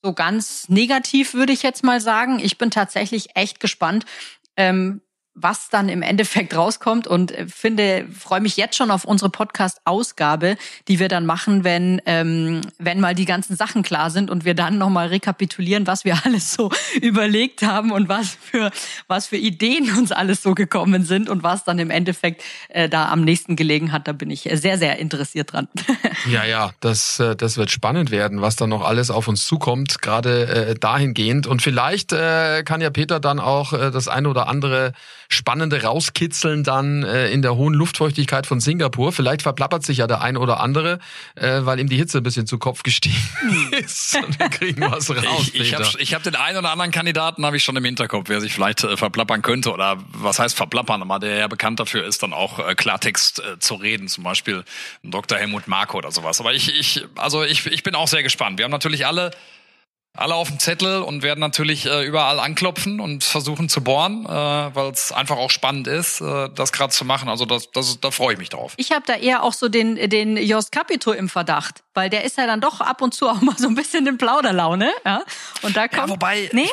so 0.04 0.12
ganz 0.12 0.68
negativ, 0.68 1.34
würde 1.34 1.54
ich 1.54 1.64
jetzt 1.64 1.86
mal 1.86 2.02
sagen. 2.02 2.40
Ich 2.40 2.58
bin 2.58 2.70
tatsächlich 2.70 3.38
echt 3.38 3.62
gespannt, 3.62 4.06
ähm, 4.58 5.02
was 5.40 5.70
dann 5.70 5.88
im 5.88 6.02
Endeffekt 6.02 6.56
rauskommt 6.56 7.06
und 7.08 7.32
äh, 7.32 7.48
finde, 7.48 8.08
freue 8.18 8.42
mich 8.42 8.58
jetzt 8.58 8.76
schon 8.76 8.90
auf 8.90 9.06
unsere 9.06 9.30
Podcast-Ausgabe, 9.30 10.58
die 10.88 11.00
wir 11.00 11.08
dann 11.10 11.26
machen, 11.26 11.64
wenn, 11.64 12.02
ähm, 12.06 12.62
wenn 12.80 13.00
mal 13.00 13.14
die 13.14 13.26
ganzen 13.26 13.56
Sachen 13.56 13.84
klar 13.84 14.10
sind 14.10 14.32
und 14.32 14.46
wir 14.46 14.56
dann 14.56 14.80
nochmal 14.80 15.08
rekapitulieren, 15.08 15.86
was 15.86 16.06
wir 16.06 16.18
alles 16.26 16.54
so 16.54 16.72
überlegt 17.02 17.62
haben 17.62 17.92
und 17.92 18.10
was 18.10 18.36
für, 18.42 18.72
was 19.08 19.28
für 19.28 19.38
Ideen 19.38 19.96
uns 19.98 20.12
alles 20.12 20.42
so 20.42 20.56
gekommen 20.56 21.06
sind 21.06 21.30
und 21.30 21.44
was 21.44 21.64
dann 21.64 21.78
im 21.78 21.92
Endeffekt 21.92 22.44
äh, 22.70 22.90
da 22.90 23.10
am 23.10 23.22
nächsten 23.22 23.56
gelegen 23.56 23.92
hat. 23.92 24.08
Da 24.08 24.14
bin 24.14 24.32
ich 24.32 24.50
sehr, 24.54 24.80
sehr 24.80 24.98
interessiert 24.98 25.54
dran. 25.54 25.68
ja, 26.32 26.46
ja, 26.46 26.72
das, 26.80 27.20
äh, 27.20 27.36
das 27.36 27.58
wird 27.58 27.70
spannend 27.70 28.10
werden, 28.10 28.42
was 28.42 28.56
da 28.56 28.66
noch 28.66 28.84
alles 28.84 29.12
auf 29.12 29.28
uns 29.28 29.46
zukommt, 29.46 30.02
gerade 30.02 30.48
äh, 30.48 30.76
dahingehend. 30.76 31.46
Und 31.46 31.62
vielleicht 31.62 32.12
äh, 32.12 32.64
kann 32.64 32.82
ja 32.82 32.90
Peter 32.90 33.20
dann 33.20 33.40
auch 33.40 33.74
äh, 33.74 33.92
das 33.92 34.08
eine 34.08 34.30
oder 34.30 34.48
andere 34.48 34.94
Spannende 35.30 35.84
rauskitzeln 35.84 36.64
dann 36.64 37.04
äh, 37.04 37.30
in 37.30 37.42
der 37.42 37.56
hohen 37.56 37.74
Luftfeuchtigkeit 37.74 38.48
von 38.48 38.60
Singapur. 38.60 39.12
Vielleicht 39.12 39.42
verplappert 39.42 39.86
sich 39.86 39.98
ja 39.98 40.08
der 40.08 40.22
eine 40.22 40.40
oder 40.40 40.60
andere, 40.60 41.00
äh, 41.36 41.62
weil 41.62 41.80
ihm 41.80 41.90
die 41.90 41.98
Hitze 41.98 42.20
ein 42.20 42.24
bisschen 42.24 42.48
zu 42.48 42.58
Kopf 42.58 42.84
gestiegen 42.84 43.18
hm. 43.40 43.74
ist. 43.84 44.16
Und 44.16 44.40
wir 44.40 44.50
kriegen 44.50 44.82
was 44.82 45.10
raus. 45.10 45.50
Ich, 45.54 45.60
ich 45.60 45.74
habe 45.74 45.86
ich 46.00 46.14
hab 46.14 46.24
den 46.24 46.36
einen 46.36 46.58
oder 46.58 46.72
anderen 46.72 46.92
Kandidaten 46.92 47.46
habe 47.46 47.58
ich 47.58 47.64
schon 47.64 47.76
im 47.76 47.84
Hinterkopf, 47.84 48.30
wer 48.30 48.42
sich 48.42 48.54
vielleicht 48.54 48.84
äh, 48.84 48.98
verplappern 48.98 49.42
könnte 49.42 49.72
oder 49.72 49.98
was 50.10 50.40
heißt 50.40 50.56
verplappern, 50.56 51.02
aber 51.02 51.20
der 51.20 51.38
ja 51.38 51.48
bekannt 51.48 51.80
dafür 51.80 52.06
ist, 52.06 52.24
dann 52.24 52.34
auch 52.34 52.60
äh, 52.60 52.76
Klartext 52.76 53.40
äh, 53.40 53.60
zu 53.60 53.76
reden, 53.76 54.08
zum 54.08 54.24
Beispiel 54.24 54.64
Dr. 55.04 55.38
Helmut 55.38 55.68
Marko 55.68 55.98
oder 55.98 56.12
sowas. 56.12 56.40
Aber 56.40 56.54
ich, 56.54 56.74
ich, 56.78 57.06
also 57.16 57.44
ich, 57.44 57.66
ich 57.68 57.84
bin 57.84 57.96
auch 57.96 58.08
sehr 58.08 58.24
gespannt. 58.24 58.58
Wir 58.58 58.66
haben 58.66 58.72
natürlich 58.72 59.06
alle 59.06 59.32
alle 60.18 60.36
auf 60.36 60.50
dem 60.50 60.60
Zettel 60.60 61.02
und 61.02 61.24
werden 61.24 61.40
natürlich 61.40 61.86
äh, 61.86 62.04
überall 62.04 62.40
anklopfen 62.40 63.00
und 63.00 63.24
versuchen 63.24 63.70
zu 63.70 63.84
bohren, 63.84 64.26
äh, 64.26 64.30
weil 64.30 64.92
es 64.92 65.12
einfach 65.12 65.38
auch 65.38 65.52
spannend 65.52 65.88
ist, 65.88 66.22
äh, 66.22 66.50
das 66.54 66.72
gerade 66.72 66.92
zu 66.92 67.06
machen. 67.06 67.30
Also 67.30 67.46
das, 67.46 67.72
das, 67.72 68.00
da 68.00 68.12
freue 68.12 68.34
ich 68.34 68.40
mich 68.40 68.50
drauf. 68.50 68.74
Ich 68.78 68.92
habe 68.92 69.04
da 69.06 69.16
eher 69.16 69.44
auch 69.44 69.54
so 69.54 69.70
den, 69.70 70.10
den 70.10 70.38
Jost 70.38 70.72
Capito 70.72 71.12
im 71.12 71.30
Verdacht, 71.30 71.84
weil 71.94 72.10
der 72.10 72.24
ist 72.24 72.38
ja 72.38 72.48
dann 72.48 72.62
doch 72.62 72.82
ab 72.82 73.02
und 73.02 73.14
zu 73.14 73.30
auch 73.30 73.42
mal 73.42 73.58
so 73.58 73.68
ein 73.68 73.76
bisschen 73.76 74.08
in 74.08 74.18
Plauderlaune. 74.18 74.92
Ja? 75.06 75.24
Und 75.62 75.78
da 75.78 75.88
kommt. 75.88 76.08
Ja, 76.08 76.10
wobei. 76.10 76.50
Nee? 76.52 76.70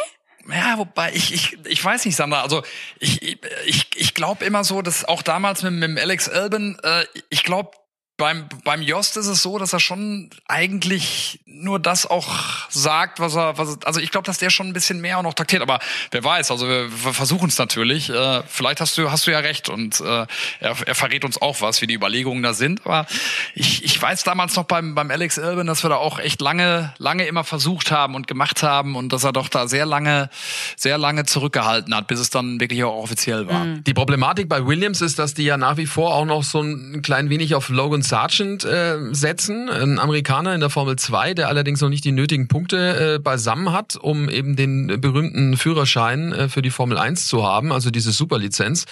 Ja, 0.48 0.76
wobei 0.76 1.12
ich, 1.14 1.32
ich, 1.32 1.58
ich 1.64 1.82
weiß 1.82 2.04
nicht, 2.04 2.16
Sandra, 2.16 2.42
also 2.42 2.62
ich, 2.98 3.38
ich, 3.66 3.86
ich 3.94 4.14
glaube 4.14 4.44
immer 4.44 4.62
so, 4.62 4.82
dass 4.82 5.04
auch 5.04 5.22
damals 5.22 5.62
mit, 5.62 5.72
mit 5.72 5.98
Alex 5.98 6.28
Alban, 6.28 6.78
äh, 6.82 7.04
ich 7.30 7.44
glaube, 7.44 7.70
beim, 8.16 8.48
beim 8.62 8.80
Jost 8.80 9.16
ist 9.16 9.26
es 9.26 9.42
so, 9.42 9.58
dass 9.58 9.72
er 9.72 9.80
schon 9.80 10.30
eigentlich 10.46 11.40
nur 11.46 11.80
das 11.80 12.06
auch 12.06 12.28
sagt, 12.68 13.18
was 13.18 13.34
er, 13.34 13.58
was, 13.58 13.78
also 13.84 13.98
ich 13.98 14.12
glaube, 14.12 14.24
dass 14.24 14.38
der 14.38 14.50
schon 14.50 14.68
ein 14.68 14.72
bisschen 14.72 15.00
mehr 15.00 15.18
auch 15.18 15.22
noch 15.22 15.34
taktiert, 15.34 15.62
aber 15.62 15.80
wer 16.12 16.22
weiß, 16.22 16.52
also 16.52 16.68
wir, 16.68 16.88
wir 17.04 17.12
versuchen 17.12 17.48
es 17.48 17.58
natürlich. 17.58 18.10
Äh, 18.10 18.42
vielleicht 18.46 18.80
hast 18.80 18.96
du, 18.98 19.10
hast 19.10 19.26
du 19.26 19.32
ja 19.32 19.40
recht 19.40 19.68
und 19.68 20.00
äh, 20.00 20.26
er, 20.60 20.76
er 20.86 20.94
verrät 20.94 21.24
uns 21.24 21.42
auch 21.42 21.60
was, 21.60 21.82
wie 21.82 21.88
die 21.88 21.94
Überlegungen 21.94 22.42
da 22.42 22.54
sind, 22.54 22.86
aber 22.86 23.06
ich, 23.54 23.84
ich 23.84 24.00
weiß 24.00 24.22
damals 24.22 24.54
noch 24.54 24.64
beim, 24.64 24.94
beim 24.94 25.10
Alex 25.10 25.36
Irvin, 25.36 25.66
dass 25.66 25.82
wir 25.82 25.90
da 25.90 25.96
auch 25.96 26.20
echt 26.20 26.40
lange, 26.40 26.94
lange 26.98 27.26
immer 27.26 27.42
versucht 27.42 27.90
haben 27.90 28.14
und 28.14 28.28
gemacht 28.28 28.62
haben 28.62 28.94
und 28.94 29.12
dass 29.12 29.24
er 29.24 29.32
doch 29.32 29.48
da 29.48 29.66
sehr 29.66 29.86
lange, 29.86 30.30
sehr 30.76 30.98
lange 30.98 31.24
zurückgehalten 31.24 31.94
hat, 31.94 32.06
bis 32.06 32.20
es 32.20 32.30
dann 32.30 32.60
wirklich 32.60 32.84
auch 32.84 32.94
offiziell 32.94 33.48
war. 33.48 33.66
Die 33.66 33.94
Problematik 33.94 34.48
bei 34.48 34.64
Williams 34.64 35.00
ist, 35.00 35.18
dass 35.18 35.34
die 35.34 35.44
ja 35.44 35.56
nach 35.56 35.78
wie 35.78 35.86
vor 35.86 36.14
auch 36.14 36.24
noch 36.24 36.44
so 36.44 36.60
ein 36.60 37.02
klein 37.02 37.28
wenig 37.28 37.56
auf 37.56 37.68
Logan 37.70 38.03
Sargent 38.08 38.64
äh, 38.64 38.96
setzen, 39.12 39.68
ein 39.68 39.98
Amerikaner 39.98 40.54
in 40.54 40.60
der 40.60 40.70
Formel 40.70 40.96
2, 40.96 41.34
der 41.34 41.48
allerdings 41.48 41.80
noch 41.80 41.88
nicht 41.88 42.04
die 42.04 42.12
nötigen 42.12 42.48
Punkte 42.48 43.14
äh, 43.14 43.18
beisammen 43.18 43.72
hat, 43.72 43.96
um 43.96 44.28
eben 44.28 44.56
den 44.56 45.00
berühmten 45.00 45.56
Führerschein 45.56 46.32
äh, 46.32 46.48
für 46.48 46.62
die 46.62 46.70
Formel 46.70 46.98
1 46.98 47.26
zu 47.26 47.44
haben, 47.44 47.72
also 47.72 47.90
diese 47.90 48.12
Superlizenz. 48.12 48.84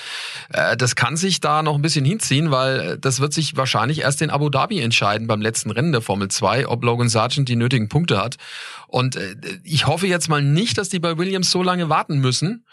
Äh, 0.51 0.77
das 0.77 0.97
kann 0.97 1.17
sich 1.17 1.41
da 1.41 1.63
noch 1.63 1.75
ein 1.75 1.83
bisschen 1.83 2.05
hinziehen, 2.05 2.51
weil 2.51 2.99
das 2.99 3.21
wird 3.21 3.33
sich 3.33 3.57
wahrscheinlich 3.57 4.01
erst 4.01 4.23
in 4.23 4.31
Abu 4.31 4.51
Dhabi 4.51 4.81
entscheiden 4.81 5.27
beim 5.27 5.41
letzten 5.41 5.71
Rennen 5.71 5.93
der 5.93 6.03
Formel 6.03 6.29
2, 6.29 6.69
ob 6.69 6.85
Logan 6.85 7.09
Sargent 7.09 7.49
die 7.49 7.57
nötigen 7.57 7.89
Punkte 7.89 8.19
hat. 8.19 8.37
Und 8.89 9.17
äh, 9.17 9.37
ich 9.65 9.87
hoffe 9.87 10.07
jetzt 10.07 10.29
mal 10.29 10.43
nicht, 10.43 10.79
dass 10.79 10.89
die 10.89 10.99
bei 10.99 11.19
Williams 11.19 11.51
so 11.51 11.63
lange 11.63 11.89
warten 11.89 12.19
müssen 12.19 12.65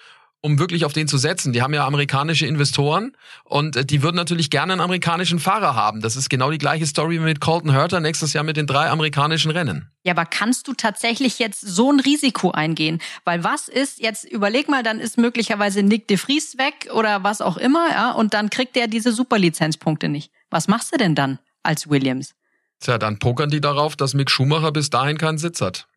um 0.41 0.57
wirklich 0.59 0.85
auf 0.85 0.93
den 0.93 1.07
zu 1.07 1.17
setzen. 1.17 1.51
Die 1.53 1.61
haben 1.61 1.73
ja 1.73 1.85
amerikanische 1.85 2.45
Investoren 2.45 3.15
und 3.43 3.75
äh, 3.75 3.85
die 3.85 4.01
würden 4.01 4.15
natürlich 4.15 4.49
gerne 4.49 4.73
einen 4.73 4.81
amerikanischen 4.81 5.39
Fahrer 5.39 5.75
haben. 5.75 6.01
Das 6.01 6.15
ist 6.15 6.29
genau 6.29 6.49
die 6.51 6.57
gleiche 6.57 6.85
Story 6.85 7.15
wie 7.15 7.23
mit 7.23 7.41
Colton 7.41 7.71
Herter 7.71 7.99
nächstes 7.99 8.33
Jahr 8.33 8.43
mit 8.43 8.57
den 8.57 8.65
drei 8.65 8.89
amerikanischen 8.89 9.51
Rennen. 9.51 9.91
Ja, 10.03 10.13
aber 10.13 10.25
kannst 10.25 10.67
du 10.67 10.73
tatsächlich 10.73 11.39
jetzt 11.39 11.61
so 11.61 11.91
ein 11.91 11.99
Risiko 11.99 12.51
eingehen? 12.51 13.01
Weil 13.25 13.43
was 13.43 13.67
ist, 13.67 13.99
jetzt 13.99 14.23
überleg 14.23 14.69
mal, 14.69 14.83
dann 14.83 14.99
ist 14.99 15.17
möglicherweise 15.17 15.83
Nick 15.83 16.07
de 16.07 16.17
Vries 16.17 16.57
weg 16.57 16.89
oder 16.93 17.23
was 17.23 17.41
auch 17.41 17.57
immer, 17.57 17.89
ja, 17.89 18.11
und 18.11 18.33
dann 18.33 18.49
kriegt 18.49 18.75
der 18.75 18.87
diese 18.87 19.11
Superlizenzpunkte 19.11 20.07
nicht. 20.07 20.31
Was 20.49 20.67
machst 20.67 20.93
du 20.93 20.97
denn 20.97 21.15
dann 21.15 21.39
als 21.63 21.89
Williams? 21.89 22.33
Tja, 22.79 22.97
dann 22.97 23.19
pokern 23.19 23.49
die 23.49 23.59
darauf, 23.59 23.97
dass 23.97 24.13
Mick 24.13 24.31
Schumacher 24.31 24.71
bis 24.71 24.89
dahin 24.89 25.17
keinen 25.17 25.37
Sitz 25.37 25.59
hat. 25.59 25.87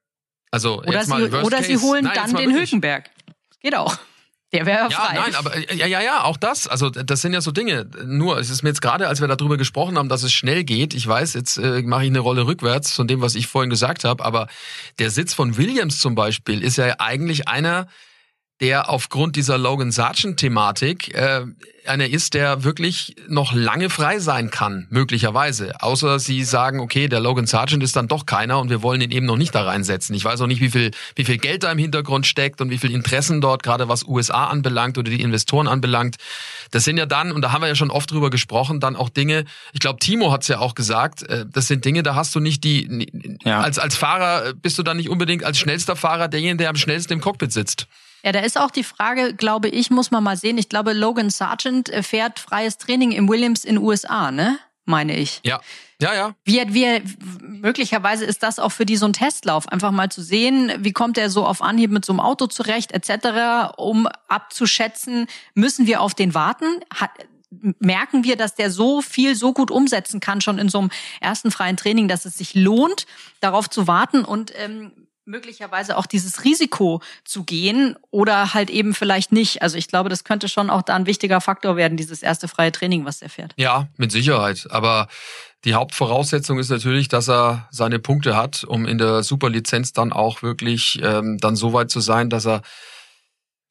Also 0.51 0.81
oder 0.81 0.93
jetzt 0.93 1.09
mal 1.09 1.31
sie, 1.31 1.37
oder 1.37 1.59
Case. 1.59 1.69
sie 1.69 1.79
holen 1.79 2.05
Nein, 2.05 2.15
dann 2.15 2.31
den 2.35 2.51
wirklich. 2.51 2.71
Hülkenberg. 2.71 3.11
Geht 3.61 3.77
auch. 3.77 3.97
Der 4.53 4.67
wäre 4.67 4.91
ja, 4.91 5.01
frei. 5.01 5.15
nein, 5.15 5.35
aber 5.35 5.73
ja, 5.73 5.87
ja, 5.87 6.03
ja, 6.03 6.25
auch 6.25 6.37
das. 6.37 6.69
Also 6.69 6.91
das 6.91 7.23
sind 7.23 7.33
ja 7.33 7.41
so 7.41 7.53
Dinge. 7.53 7.87
Nur, 8.05 8.39
es 8.39 8.51
ist 8.51 8.63
mir 8.63 8.69
jetzt 8.69 8.83
gerade, 8.83 9.09
als 9.09 9.23
wir 9.23 9.29
darüber 9.29 9.57
gesprochen 9.57 9.97
haben, 9.97 10.11
dass 10.11 10.23
es 10.23 10.33
schnell 10.33 10.63
geht. 10.63 10.93
Ich 10.93 11.07
weiß, 11.07 11.33
jetzt 11.33 11.57
äh, 11.57 11.83
mache 11.83 12.05
ich 12.05 12.11
eine 12.11 12.19
Rolle 12.19 12.47
rückwärts 12.47 12.93
von 12.93 13.09
dem, 13.09 13.23
was 13.23 13.35
ich 13.35 13.47
vorhin 13.47 13.71
gesagt 13.71 14.05
habe. 14.05 14.23
Aber 14.23 14.49
der 14.99 15.11
Sitz 15.11 15.33
von 15.33 15.57
Williams 15.57 16.01
zum 16.01 16.15
Beispiel 16.15 16.63
ist 16.63 16.77
ja 16.77 16.97
eigentlich 16.99 17.49
einer, 17.49 17.87
der 18.61 18.91
aufgrund 18.91 19.35
dieser 19.37 19.59
Logan 19.59 19.91
Sargent-Thematik 19.91 21.15
äh, 21.15 21.47
einer 21.85 22.09
ist, 22.09 22.35
der 22.35 22.63
wirklich 22.63 23.17
noch 23.29 23.53
lange 23.53 23.91
frei 23.91 24.21
sein 24.21 24.51
kann, 24.51 24.87
möglicherweise. 24.91 25.81
Außer 25.81 26.21
sie 26.21 26.45
sagen, 26.45 26.79
okay, 26.79 27.09
der 27.09 27.19
Logan 27.19 27.47
Sargent 27.47 27.83
ist 27.83 27.97
dann 27.97 28.07
doch 28.07 28.25
keiner 28.25 28.61
und 28.61 28.71
wir 28.71 28.83
wollen 28.83 29.01
ihn 29.01 29.11
eben 29.11 29.27
noch 29.27 29.37
nicht 29.37 29.55
da 29.55 29.65
reinsetzen. 29.65 30.15
Ich 30.15 30.25
weiß 30.25 30.41
auch 30.41 30.47
nicht, 30.47 30.61
wie 30.61 30.71
viel, 30.71 30.93
wie 31.17 31.25
viel 31.25 31.39
Geld 31.39 31.65
da 31.65 31.73
im 31.73 31.79
Hintergrund 31.79 32.27
steckt 32.27 32.61
und 32.61 32.71
wie 32.71 32.79
viel 32.79 32.93
Interessen 32.93 33.41
dort, 33.41 33.63
gerade 33.63 33.89
was 33.89 34.05
USA 34.05 34.47
anbelangt 34.47 34.97
oder 34.97 35.11
die 35.11 35.21
Investoren 35.21 35.67
anbelangt. 35.67 36.17
Das 36.71 36.85
sind 36.85 36.99
ja 36.99 37.07
dann, 37.07 37.33
und 37.33 37.43
da 37.43 37.53
haben 37.53 37.63
wir 37.63 37.69
ja 37.69 37.75
schon 37.75 37.91
oft 37.91 38.11
drüber 38.11 38.31
gesprochen, 38.31 38.79
dann 38.79 38.95
auch 38.95 39.09
Dinge, 39.09 39.45
ich 39.73 39.81
glaube, 39.81 39.99
Timo 39.99 40.31
hat's 40.31 40.49
ja 40.49 40.61
auch 40.61 40.75
gesagt, 40.75 41.23
äh, 41.25 41.47
das 41.51 41.67
sind 41.67 41.85
Dinge, 41.85 42.03
da 42.03 42.15
hast 42.15 42.35
du 42.35 42.41
nicht 42.41 42.63
die, 42.63 43.39
ja. 43.45 43.61
als, 43.61 43.79
als 43.79 43.97
Fahrer 43.97 44.55
bist 44.55 44.79
du 44.79 44.83
dann 44.83 44.99
nicht 44.99 45.09
unbedingt 45.09 45.43
als 45.43 45.59
schnellster 45.59 45.97
Fahrer 45.97 46.29
derjenige, 46.29 46.59
der 46.59 46.69
am 46.71 46.77
schnellsten 46.77 47.15
im 47.15 47.21
Cockpit 47.21 47.53
sitzt. 47.53 47.89
Ja, 48.25 48.33
da 48.33 48.41
ist 48.41 48.59
auch 48.59 48.71
die 48.71 48.85
Frage, 48.85 49.35
glaube 49.35 49.69
ich, 49.69 49.91
muss 49.91 50.11
man 50.11 50.23
mal 50.23 50.37
sehen. 50.37 50.59
Ich 50.59 50.69
glaube, 50.69 50.93
Logan 50.93 51.31
Sargent 51.31 51.89
äh, 51.89 52.03
fährt 52.03 52.39
freies 52.39 52.79
Training 52.79 53.13
im 53.13 53.29
Williams 53.29 53.65
in 53.65 53.79
USA, 53.79 54.31
ne? 54.31 54.59
meine 54.85 55.17
ich. 55.17 55.41
Ja. 55.45 55.61
Ja, 56.01 56.15
ja. 56.15 56.35
Wir, 56.45 56.75
wir, 56.75 57.01
möglicherweise 57.41 58.25
ist 58.25 58.43
das 58.43 58.59
auch 58.59 58.71
für 58.71 58.85
die 58.85 58.97
so 58.97 59.07
ein 59.07 59.13
Testlauf, 59.13 59.69
einfach 59.69 59.93
mal 59.93 60.11
zu 60.11 60.21
sehen, 60.21 60.73
wie 60.79 60.93
kommt 60.93 61.17
er 61.17 61.31
so 61.31 61.47
auf 61.47 61.63
Anhieb 61.63 61.93
mit 61.93 62.05
so 62.05 62.13
einem 62.13 62.19
Auto 62.19 62.49
zurecht, 62.49 62.91
etc., 62.91 63.77
um 63.77 64.09
abzuschätzen, 64.27 65.27
müssen 65.55 65.87
wir 65.87 66.01
auf 66.01 66.15
den 66.15 66.35
warten? 66.35 66.67
Hat, 66.93 67.11
merken 67.79 68.25
wir, 68.25 68.37
dass 68.37 68.57
der 68.57 68.71
so 68.73 69.01
viel 69.01 69.37
so 69.37 69.53
gut 69.53 69.71
umsetzen 69.71 70.19
kann, 70.19 70.41
schon 70.41 70.59
in 70.59 70.69
so 70.69 70.81
einem 70.81 70.91
ersten 71.21 71.53
freien 71.53 71.77
Training, 71.77 72.09
dass 72.09 72.25
es 72.25 72.37
sich 72.37 72.55
lohnt, 72.55 73.07
darauf 73.39 73.71
zu 73.71 73.87
warten 73.87 74.25
und 74.25 74.53
ähm, 74.57 74.91
möglicherweise 75.33 75.97
auch 75.97 76.05
dieses 76.05 76.45
Risiko 76.45 77.01
zu 77.25 77.43
gehen 77.43 77.97
oder 78.11 78.53
halt 78.53 78.69
eben 78.69 78.95
vielleicht 78.95 79.33
nicht. 79.33 79.63
Also 79.63 79.79
ich 79.79 79.89
glaube, 79.89 80.11
das 80.11 80.25
könnte 80.25 80.47
schon 80.47 80.69
auch 80.69 80.83
da 80.83 80.95
ein 80.95 81.07
wichtiger 81.07 81.41
Faktor 81.41 81.75
werden, 81.77 81.97
dieses 81.97 82.23
erste 82.23 82.49
freie 82.49 82.71
Training, 82.71 83.07
was 83.07 83.23
er 83.23 83.31
fährt. 83.31 83.55
Ja, 83.57 83.89
mit 83.97 84.13
Sicherheit. 84.13 84.69
Aber 84.71 85.09
die 85.65 85.75
Hauptvoraussetzung 85.75 86.59
ist 86.59 86.69
natürlich, 86.69 87.09
dass 87.09 87.31
er 87.31 87.67
seine 87.71 87.99
Punkte 87.99 88.37
hat, 88.37 88.63
um 88.65 88.85
in 88.85 88.99
der 88.99 89.23
Superlizenz 89.23 89.95
dann 89.95 90.13
auch 90.13 90.43
wirklich 90.43 91.01
ähm, 91.03 91.39
dann 91.39 91.57
so 91.57 91.73
weit 91.73 91.91
zu 91.91 92.01
sein, 92.01 92.29
dass 92.29 92.47
er 92.47 92.61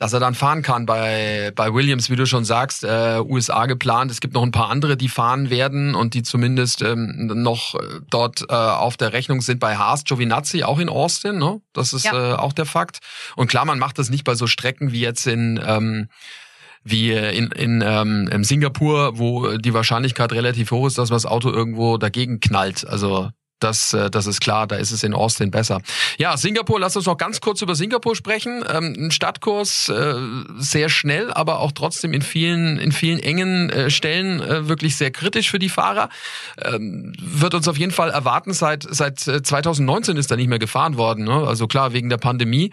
dass 0.02 0.14
er 0.14 0.20
dann 0.20 0.34
fahren 0.34 0.64
kann 0.64 0.88
bei, 0.88 1.52
bei 1.54 1.76
Williams, 1.76 2.10
wie 2.10 2.16
du 2.16 2.26
schon 2.26 2.44
sagst, 2.44 2.84
äh, 2.84 3.20
USA 3.20 3.68
geplant. 3.68 4.10
Es 4.10 4.20
gibt 4.20 4.34
noch 4.34 4.42
ein 4.42 4.50
paar 4.50 4.72
andere, 4.72 4.98
die 4.98 5.10
fahren 5.10 5.52
werden 5.52 5.94
und 5.94 6.16
die 6.16 6.24
zumindest 6.24 6.82
ähm, 6.82 7.28
noch 7.36 7.76
äh, 7.76 8.00
dort 8.10 8.42
äh, 8.50 8.54
auf 8.56 8.98
der 8.98 9.14
Rechnung 9.14 9.42
sind 9.42 9.60
bei 9.60 9.78
Haas, 9.78 10.04
Giovinazzi, 10.04 10.64
auch 10.64 10.80
in 10.80 10.90
Austin, 10.90 11.38
ne? 11.38 11.62
Das 11.74 11.94
ist 11.94 12.06
ja. 12.06 12.32
äh, 12.32 12.34
auch 12.34 12.52
der 12.52 12.66
Fakt. 12.66 12.98
Und 13.36 13.48
klar, 13.48 13.64
man 13.66 13.78
macht 13.78 14.00
das 14.00 14.10
nicht 14.10 14.24
bei 14.24 14.34
so 14.34 14.48
Strecken 14.48 14.92
wie 14.92 15.02
jetzt 15.02 15.28
in 15.28 15.62
ähm, 15.64 16.10
wie 16.84 17.12
in, 17.12 17.52
in, 17.52 17.84
ähm, 17.86 18.28
in 18.32 18.44
Singapur, 18.44 19.20
wo 19.20 19.56
die 19.58 19.76
Wahrscheinlichkeit 19.76 20.34
relativ 20.34 20.72
hoch 20.72 20.88
ist, 20.88 20.98
dass 20.98 21.12
man 21.12 21.18
das 21.18 21.28
Auto 21.28 21.52
irgendwo 21.52 22.00
dagegen 22.00 22.40
knallt. 22.40 22.88
Also 22.88 23.30
das, 23.64 23.94
äh, 23.94 24.10
das 24.10 24.28
ist 24.28 24.42
klar, 24.42 24.68
da 24.68 24.76
ist 24.76 24.92
es 24.92 25.04
in 25.04 25.14
Austin 25.14 25.52
besser. 25.52 25.82
Ja, 26.18 26.38
Singapur, 26.38 26.80
lass 26.80 26.96
uns 26.96 27.06
noch 27.06 27.18
ganz 27.18 27.42
kurz 27.42 27.62
über 27.62 27.76
Singapur 27.76 28.16
sprechen. 28.16 28.64
Ähm, 28.70 28.96
ein 28.98 29.12
Stadtkurs 29.12 29.90
äh, 29.90 30.16
sehr 30.58 30.90
schnell, 30.90 31.32
aber 31.32 31.60
auch 31.60 31.72
trotzdem 31.72 32.14
in 32.14 32.22
vielen, 32.22 32.78
in 32.78 32.92
vielen 32.92 33.20
engen 33.20 33.70
äh, 33.70 33.90
Stellen 33.90 34.42
äh, 34.42 34.68
wirklich 34.68 34.96
sehr 34.96 35.12
kritisch 35.12 35.50
für 35.50 35.60
die 35.60 35.70
Fahrer. 35.70 36.10
Ähm, 36.64 37.14
wird 37.22 37.54
uns 37.54 37.68
auf 37.68 37.78
jeden 37.78 37.92
Fall 37.92 38.10
erwarten, 38.10 38.54
seit, 38.54 38.86
seit 38.90 39.20
2019 39.20 40.18
ist 40.18 40.32
da 40.32 40.36
nicht 40.36 40.48
mehr 40.48 40.60
gefahren 40.60 40.98
worden. 40.98 41.26
Ne? 41.26 41.48
Also 41.48 41.68
klar, 41.68 41.94
wegen 41.94 42.10
der 42.10 42.18
Pandemie. 42.18 42.72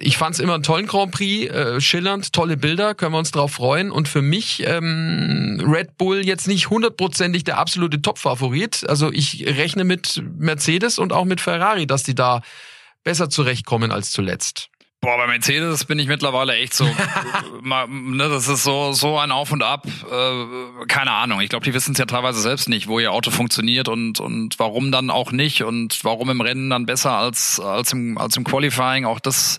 Ich 0.00 0.16
fand 0.16 0.34
es 0.34 0.40
immer 0.40 0.54
einen 0.54 0.62
tollen 0.62 0.86
Grand 0.86 1.12
Prix, 1.12 1.50
äh, 1.50 1.80
schillernd, 1.80 2.32
tolle 2.32 2.56
Bilder, 2.56 2.94
können 2.94 3.12
wir 3.12 3.18
uns 3.18 3.30
drauf 3.30 3.52
freuen. 3.52 3.90
Und 3.90 4.08
für 4.08 4.22
mich 4.22 4.62
ähm, 4.66 5.62
Red 5.66 5.96
Bull 5.96 6.24
jetzt 6.24 6.48
nicht 6.48 6.70
hundertprozentig 6.70 7.44
der 7.44 7.58
absolute 7.58 8.02
Top-Favorit. 8.02 8.88
Also 8.88 9.12
ich 9.12 9.46
rechne 9.46 9.84
mit 9.84 10.17
Mercedes 10.22 10.98
und 10.98 11.12
auch 11.12 11.24
mit 11.24 11.40
Ferrari, 11.40 11.86
dass 11.86 12.02
die 12.02 12.14
da 12.14 12.42
besser 13.04 13.30
zurechtkommen 13.30 13.92
als 13.92 14.10
zuletzt. 14.10 14.70
Boah, 15.00 15.16
bei 15.16 15.28
Mercedes 15.28 15.84
bin 15.84 16.00
ich 16.00 16.08
mittlerweile 16.08 16.54
echt 16.54 16.74
so, 16.74 16.84
ne, 17.62 18.28
das 18.28 18.48
ist 18.48 18.64
so 18.64 18.92
so 18.92 19.16
ein 19.16 19.30
Auf 19.30 19.52
und 19.52 19.62
Ab. 19.62 19.86
Äh, 19.86 20.86
keine 20.88 21.12
Ahnung. 21.12 21.40
Ich 21.40 21.50
glaube, 21.50 21.64
die 21.64 21.72
wissen 21.72 21.92
es 21.92 21.98
ja 21.98 22.04
teilweise 22.06 22.40
selbst 22.40 22.68
nicht, 22.68 22.88
wo 22.88 22.98
ihr 22.98 23.12
Auto 23.12 23.30
funktioniert 23.30 23.86
und 23.86 24.18
und 24.18 24.58
warum 24.58 24.90
dann 24.90 25.10
auch 25.10 25.30
nicht 25.30 25.62
und 25.62 26.04
warum 26.04 26.30
im 26.30 26.40
Rennen 26.40 26.68
dann 26.68 26.84
besser 26.84 27.12
als 27.12 27.60
als 27.60 27.92
im 27.92 28.18
als 28.18 28.36
im 28.36 28.42
Qualifying. 28.42 29.04
Auch 29.04 29.20
das 29.20 29.58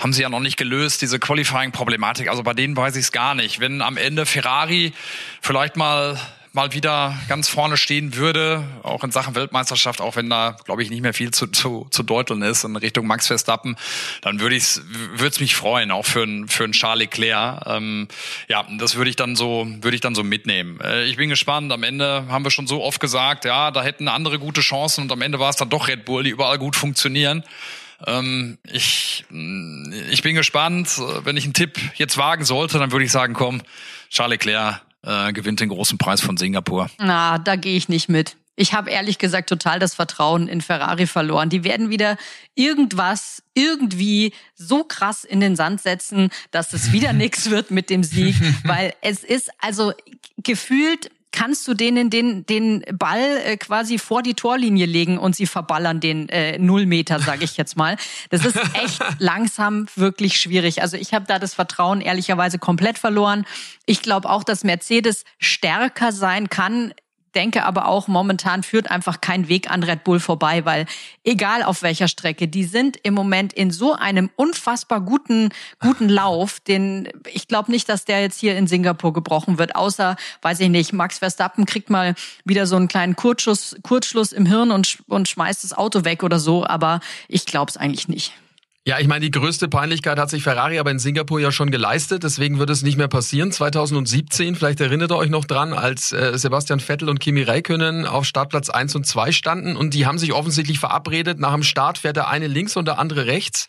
haben 0.00 0.12
sie 0.12 0.20
ja 0.20 0.28
noch 0.28 0.40
nicht 0.40 0.58
gelöst, 0.58 1.00
diese 1.00 1.18
Qualifying-Problematik. 1.18 2.28
Also 2.28 2.42
bei 2.42 2.52
denen 2.52 2.76
weiß 2.76 2.96
ich 2.96 3.04
es 3.04 3.12
gar 3.12 3.34
nicht. 3.34 3.60
Wenn 3.60 3.80
am 3.80 3.96
Ende 3.96 4.26
Ferrari 4.26 4.92
vielleicht 5.40 5.78
mal 5.78 6.20
mal 6.54 6.72
wieder 6.72 7.18
ganz 7.28 7.48
vorne 7.48 7.76
stehen 7.76 8.14
würde, 8.14 8.64
auch 8.84 9.02
in 9.02 9.10
Sachen 9.10 9.34
Weltmeisterschaft, 9.34 10.00
auch 10.00 10.14
wenn 10.14 10.30
da, 10.30 10.56
glaube 10.64 10.84
ich, 10.84 10.90
nicht 10.90 11.02
mehr 11.02 11.12
viel 11.12 11.32
zu, 11.32 11.48
zu, 11.48 11.88
zu 11.90 12.04
deuteln 12.04 12.42
ist 12.42 12.62
in 12.62 12.76
Richtung 12.76 13.08
Max 13.08 13.26
Verstappen, 13.26 13.76
dann 14.22 14.38
würde 14.38 14.54
ich 14.54 14.80
würde 14.86 15.28
es 15.28 15.40
mich 15.40 15.56
freuen, 15.56 15.90
auch 15.90 16.06
für 16.06 16.22
einen 16.22 16.46
für 16.46 16.62
einen 16.62 16.72
Charles 16.72 17.00
Leclerc. 17.00 17.66
Ähm, 17.66 18.06
ja, 18.46 18.64
das 18.78 18.94
würde 18.94 19.10
ich 19.10 19.16
dann 19.16 19.34
so 19.34 19.66
würde 19.80 19.96
ich 19.96 20.00
dann 20.00 20.14
so 20.14 20.22
mitnehmen. 20.22 20.80
Äh, 20.80 21.04
ich 21.06 21.16
bin 21.16 21.28
gespannt. 21.28 21.72
Am 21.72 21.82
Ende 21.82 22.24
haben 22.28 22.44
wir 22.44 22.52
schon 22.52 22.68
so 22.68 22.82
oft 22.84 23.00
gesagt, 23.00 23.44
ja, 23.44 23.72
da 23.72 23.82
hätten 23.82 24.06
andere 24.06 24.38
gute 24.38 24.60
Chancen 24.60 25.02
und 25.02 25.12
am 25.12 25.22
Ende 25.22 25.40
war 25.40 25.50
es 25.50 25.56
dann 25.56 25.70
doch 25.70 25.88
Red 25.88 26.04
Bull, 26.04 26.22
die 26.22 26.30
überall 26.30 26.58
gut 26.58 26.76
funktionieren. 26.76 27.42
Ähm, 28.06 28.58
ich, 28.72 29.24
ich 30.10 30.22
bin 30.22 30.36
gespannt. 30.36 31.00
Wenn 31.24 31.36
ich 31.36 31.44
einen 31.44 31.54
Tipp 31.54 31.80
jetzt 31.96 32.16
wagen 32.16 32.44
sollte, 32.44 32.78
dann 32.78 32.92
würde 32.92 33.04
ich 33.04 33.10
sagen, 33.10 33.34
komm, 33.34 33.60
Charles 34.08 34.38
Leclerc 34.38 34.82
äh, 35.04 35.32
gewinnt 35.32 35.60
den 35.60 35.68
großen 35.68 35.98
Preis 35.98 36.20
von 36.20 36.36
Singapur. 36.36 36.90
Na, 36.98 37.38
da 37.38 37.56
gehe 37.56 37.76
ich 37.76 37.88
nicht 37.88 38.08
mit. 38.08 38.36
Ich 38.56 38.72
habe 38.72 38.90
ehrlich 38.90 39.18
gesagt 39.18 39.48
total 39.48 39.80
das 39.80 39.94
Vertrauen 39.94 40.46
in 40.46 40.60
Ferrari 40.60 41.06
verloren. 41.06 41.48
Die 41.48 41.64
werden 41.64 41.90
wieder 41.90 42.16
irgendwas 42.54 43.42
irgendwie 43.54 44.32
so 44.54 44.84
krass 44.84 45.24
in 45.24 45.40
den 45.40 45.56
Sand 45.56 45.80
setzen, 45.80 46.30
dass 46.52 46.72
es 46.72 46.92
wieder 46.92 47.12
nichts 47.12 47.50
wird 47.50 47.70
mit 47.70 47.90
dem 47.90 48.04
Sieg, 48.04 48.36
weil 48.64 48.94
es 49.00 49.24
ist 49.24 49.50
also 49.60 49.92
gefühlt 50.38 51.10
kannst 51.34 51.66
du 51.66 51.74
denen 51.74 52.10
den, 52.10 52.46
den 52.46 52.84
Ball 52.92 53.20
äh, 53.44 53.56
quasi 53.56 53.98
vor 53.98 54.22
die 54.22 54.34
Torlinie 54.34 54.86
legen 54.86 55.18
und 55.18 55.34
sie 55.34 55.46
verballern 55.46 55.98
den 55.98 56.28
äh, 56.28 56.58
Nullmeter, 56.58 57.18
sage 57.18 57.44
ich 57.44 57.56
jetzt 57.56 57.76
mal. 57.76 57.96
Das 58.30 58.44
ist 58.44 58.56
echt 58.82 59.02
langsam 59.18 59.86
wirklich 59.96 60.36
schwierig. 60.40 60.80
Also 60.80 60.96
ich 60.96 61.12
habe 61.12 61.26
da 61.26 61.40
das 61.40 61.52
Vertrauen 61.52 62.00
ehrlicherweise 62.00 62.60
komplett 62.60 62.98
verloren. 62.98 63.44
Ich 63.84 64.00
glaube 64.00 64.30
auch, 64.30 64.44
dass 64.44 64.62
Mercedes 64.62 65.24
stärker 65.38 66.12
sein 66.12 66.48
kann 66.48 66.94
denke 67.34 67.64
aber 67.64 67.88
auch, 67.88 68.08
momentan 68.08 68.62
führt 68.62 68.90
einfach 68.90 69.20
kein 69.20 69.48
Weg 69.48 69.70
an 69.70 69.82
Red 69.82 70.04
Bull 70.04 70.20
vorbei, 70.20 70.64
weil 70.64 70.86
egal 71.24 71.62
auf 71.62 71.82
welcher 71.82 72.08
Strecke, 72.08 72.48
die 72.48 72.64
sind 72.64 72.96
im 73.02 73.14
Moment 73.14 73.52
in 73.52 73.70
so 73.70 73.94
einem 73.94 74.30
unfassbar 74.36 75.00
guten, 75.00 75.50
guten 75.80 76.08
Lauf, 76.08 76.60
den 76.60 77.08
ich 77.32 77.48
glaube 77.48 77.70
nicht, 77.70 77.88
dass 77.88 78.04
der 78.04 78.20
jetzt 78.20 78.38
hier 78.38 78.56
in 78.56 78.66
Singapur 78.66 79.12
gebrochen 79.12 79.58
wird, 79.58 79.76
außer, 79.76 80.16
weiß 80.42 80.60
ich 80.60 80.68
nicht, 80.68 80.92
Max 80.92 81.18
Verstappen 81.18 81.66
kriegt 81.66 81.90
mal 81.90 82.14
wieder 82.44 82.66
so 82.66 82.76
einen 82.76 82.88
kleinen 82.88 83.16
Kurzschluss, 83.16 83.76
Kurzschluss 83.82 84.32
im 84.32 84.46
Hirn 84.46 84.70
und, 84.70 84.98
und 85.08 85.28
schmeißt 85.28 85.64
das 85.64 85.72
Auto 85.72 86.04
weg 86.04 86.22
oder 86.22 86.38
so, 86.38 86.66
aber 86.66 87.00
ich 87.28 87.46
glaube 87.46 87.70
es 87.70 87.76
eigentlich 87.76 88.08
nicht. 88.08 88.32
Ja, 88.86 88.98
ich 88.98 89.08
meine, 89.08 89.24
die 89.24 89.30
größte 89.30 89.66
Peinlichkeit 89.66 90.18
hat 90.18 90.28
sich 90.28 90.42
Ferrari 90.42 90.78
aber 90.78 90.90
in 90.90 90.98
Singapur 90.98 91.40
ja 91.40 91.50
schon 91.50 91.70
geleistet, 91.70 92.22
deswegen 92.22 92.58
wird 92.58 92.68
es 92.68 92.82
nicht 92.82 92.98
mehr 92.98 93.08
passieren. 93.08 93.50
2017, 93.50 94.56
vielleicht 94.56 94.78
erinnert 94.78 95.10
ihr 95.10 95.16
euch 95.16 95.30
noch 95.30 95.46
dran, 95.46 95.72
als 95.72 96.12
äh, 96.12 96.36
Sebastian 96.36 96.80
Vettel 96.80 97.08
und 97.08 97.18
Kimi 97.18 97.40
Räikkönen 97.40 98.04
auf 98.04 98.26
Startplatz 98.26 98.68
1 98.68 98.94
und 98.94 99.06
2 99.06 99.32
standen 99.32 99.76
und 99.76 99.94
die 99.94 100.04
haben 100.04 100.18
sich 100.18 100.34
offensichtlich 100.34 100.80
verabredet, 100.80 101.38
nach 101.38 101.54
dem 101.54 101.62
Start 101.62 101.96
fährt 101.96 102.16
der 102.16 102.28
eine 102.28 102.46
links 102.46 102.76
und 102.76 102.84
der 102.84 102.98
andere 102.98 103.24
rechts. 103.24 103.68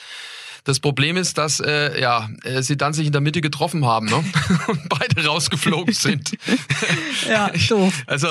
Das 0.65 0.79
Problem 0.79 1.15
ist, 1.15 1.37
dass 1.37 1.59
äh, 1.59 2.01
ja, 2.01 2.27
äh, 2.43 2.63
sie 2.63 2.75
dann 2.75 2.91
sich 2.91 3.05
in 3.05 3.11
der 3.11 3.21
Mitte 3.21 3.39
getroffen 3.39 3.85
haben 3.85 4.07
ne? 4.07 4.15
und 4.67 4.89
beide 4.89 5.25
rausgeflogen 5.25 5.93
sind. 5.93 6.35
ja, 7.29 7.51
doof. 7.69 8.03
Also 8.07 8.27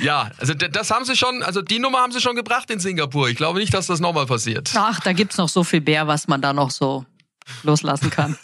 ja, 0.00 0.30
also 0.38 0.54
das 0.54 0.92
haben 0.92 1.04
sie 1.04 1.16
schon, 1.16 1.42
also 1.42 1.60
die 1.60 1.80
Nummer 1.80 1.98
haben 1.98 2.12
sie 2.12 2.20
schon 2.20 2.36
gebracht 2.36 2.70
in 2.70 2.78
Singapur. 2.78 3.28
Ich 3.28 3.36
glaube 3.36 3.58
nicht, 3.58 3.74
dass 3.74 3.88
das 3.88 3.98
nochmal 3.98 4.26
passiert. 4.26 4.72
Ach, 4.76 5.00
da 5.00 5.12
gibt's 5.12 5.38
noch 5.38 5.48
so 5.48 5.64
viel 5.64 5.80
Bär, 5.80 6.06
was 6.06 6.28
man 6.28 6.40
da 6.40 6.52
noch 6.52 6.70
so 6.70 7.04
loslassen 7.64 8.10
kann. 8.10 8.38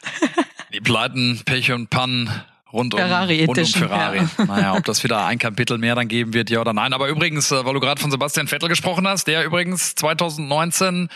Die 0.74 0.80
Pleiten, 0.80 1.40
Pech 1.44 1.70
und 1.70 1.90
Pannen 1.90 2.28
rund 2.72 2.94
um, 2.94 3.00
Ferrari 3.00 3.44
rund 3.44 3.58
um 3.58 3.64
Ferrari. 3.64 4.18
Ja. 4.38 4.44
Naja, 4.44 4.74
ob 4.76 4.84
das 4.84 5.02
wieder 5.04 5.24
ein 5.24 5.38
Kapitel 5.38 5.78
mehr 5.78 5.94
dann 5.94 6.08
geben 6.08 6.34
wird, 6.34 6.50
ja 6.50 6.60
oder 6.60 6.72
nein. 6.72 6.92
Aber 6.92 7.08
übrigens, 7.08 7.50
äh, 7.50 7.64
weil 7.64 7.74
du 7.74 7.80
gerade 7.80 8.00
von 8.00 8.10
Sebastian 8.10 8.48
Vettel 8.48 8.68
gesprochen 8.68 9.06
hast, 9.06 9.26
der 9.26 9.44
übrigens 9.44 9.94
2019 9.94 11.08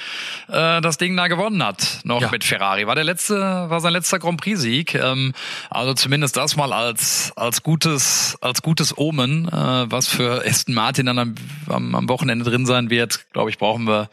äh, 0.49 0.81
das 0.81 0.99
Ding 0.99 1.17
da 1.17 1.29
gewonnen 1.29 1.62
hat, 1.65 2.01
noch 2.05 2.21
ja. 2.21 2.31
mit 2.31 2.45
Ferrari. 2.45 2.87
War 2.87 2.95
der 2.95 3.05
letzte, 3.05 3.37
war 3.38 3.81
sein 3.81 3.93
letzter 3.93 4.19
Grand 4.19 4.41
Prix-Sieg. 4.41 4.95
Ähm, 4.95 5.33
also 5.71 5.95
zumindest 5.95 6.37
das 6.37 6.57
mal 6.57 6.73
als 6.73 7.33
als 7.37 7.62
gutes 7.62 8.38
als 8.41 8.62
gutes 8.62 8.97
Omen, 8.97 9.49
äh, 9.49 9.53
was 9.53 10.09
für 10.09 10.45
Aston 10.47 10.75
Martin 10.75 11.07
dann 11.07 11.19
am, 11.19 11.35
am, 11.69 11.95
am 11.95 12.09
Wochenende 12.09 12.45
drin 12.45 12.67
sein 12.67 12.91
wird. 12.91 13.21
Glaube 13.33 13.51
ich, 13.51 13.59
brauchen 13.59 13.87
wir 13.87 14.09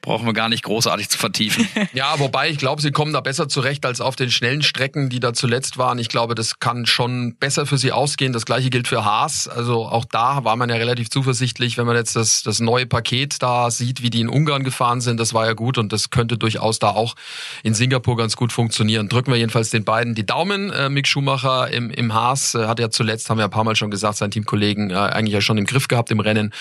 brauchen 0.00 0.26
wir 0.26 0.32
gar 0.32 0.48
nicht 0.48 0.64
großartig 0.64 1.08
zu 1.08 1.18
vertiefen. 1.18 1.68
Ja, 1.92 2.18
wobei 2.18 2.48
ich 2.48 2.58
glaube, 2.58 2.82
sie 2.82 2.90
kommen 2.90 3.12
da 3.12 3.20
besser 3.20 3.48
zurecht 3.48 3.86
als 3.86 4.00
auf 4.00 4.16
den 4.16 4.30
schnellen 4.30 4.62
Strecken, 4.62 5.10
die 5.10 5.20
da 5.20 5.32
zuletzt 5.32 5.78
waren. 5.78 5.98
Ich 5.98 6.08
glaube, 6.08 6.34
das 6.34 6.58
kann 6.58 6.83
schon 6.88 7.36
besser 7.36 7.66
für 7.66 7.78
sie 7.78 7.92
ausgehen. 7.92 8.32
Das 8.32 8.46
gleiche 8.46 8.70
gilt 8.70 8.88
für 8.88 9.04
Haas. 9.04 9.48
Also 9.48 9.86
auch 9.86 10.04
da 10.04 10.44
war 10.44 10.56
man 10.56 10.70
ja 10.70 10.76
relativ 10.76 11.10
zuversichtlich, 11.10 11.76
wenn 11.78 11.86
man 11.86 11.96
jetzt 11.96 12.16
das, 12.16 12.42
das 12.42 12.60
neue 12.60 12.86
Paket 12.86 13.42
da 13.42 13.70
sieht, 13.70 14.02
wie 14.02 14.10
die 14.10 14.20
in 14.20 14.28
Ungarn 14.28 14.64
gefahren 14.64 15.00
sind. 15.00 15.20
Das 15.20 15.34
war 15.34 15.46
ja 15.46 15.52
gut 15.52 15.78
und 15.78 15.92
das 15.92 16.10
könnte 16.10 16.38
durchaus 16.38 16.78
da 16.78 16.90
auch 16.90 17.14
in 17.62 17.74
Singapur 17.74 18.16
ganz 18.16 18.36
gut 18.36 18.52
funktionieren. 18.52 19.08
Drücken 19.08 19.30
wir 19.30 19.38
jedenfalls 19.38 19.70
den 19.70 19.84
beiden 19.84 20.14
die 20.14 20.26
Daumen. 20.26 20.70
Äh, 20.70 20.88
Mick 20.88 21.06
Schumacher 21.06 21.70
im, 21.70 21.90
im 21.90 22.14
Haas 22.14 22.54
äh, 22.54 22.66
hat 22.66 22.80
ja 22.80 22.90
zuletzt, 22.90 23.30
haben 23.30 23.38
wir 23.38 23.44
ein 23.44 23.50
paar 23.50 23.64
Mal 23.64 23.76
schon 23.76 23.90
gesagt, 23.90 24.16
seinen 24.16 24.30
Teamkollegen 24.30 24.90
äh, 24.90 24.94
eigentlich 24.94 25.34
ja 25.34 25.40
schon 25.40 25.58
im 25.58 25.66
Griff 25.66 25.88
gehabt 25.88 26.10
im 26.10 26.20
Rennen. 26.20 26.52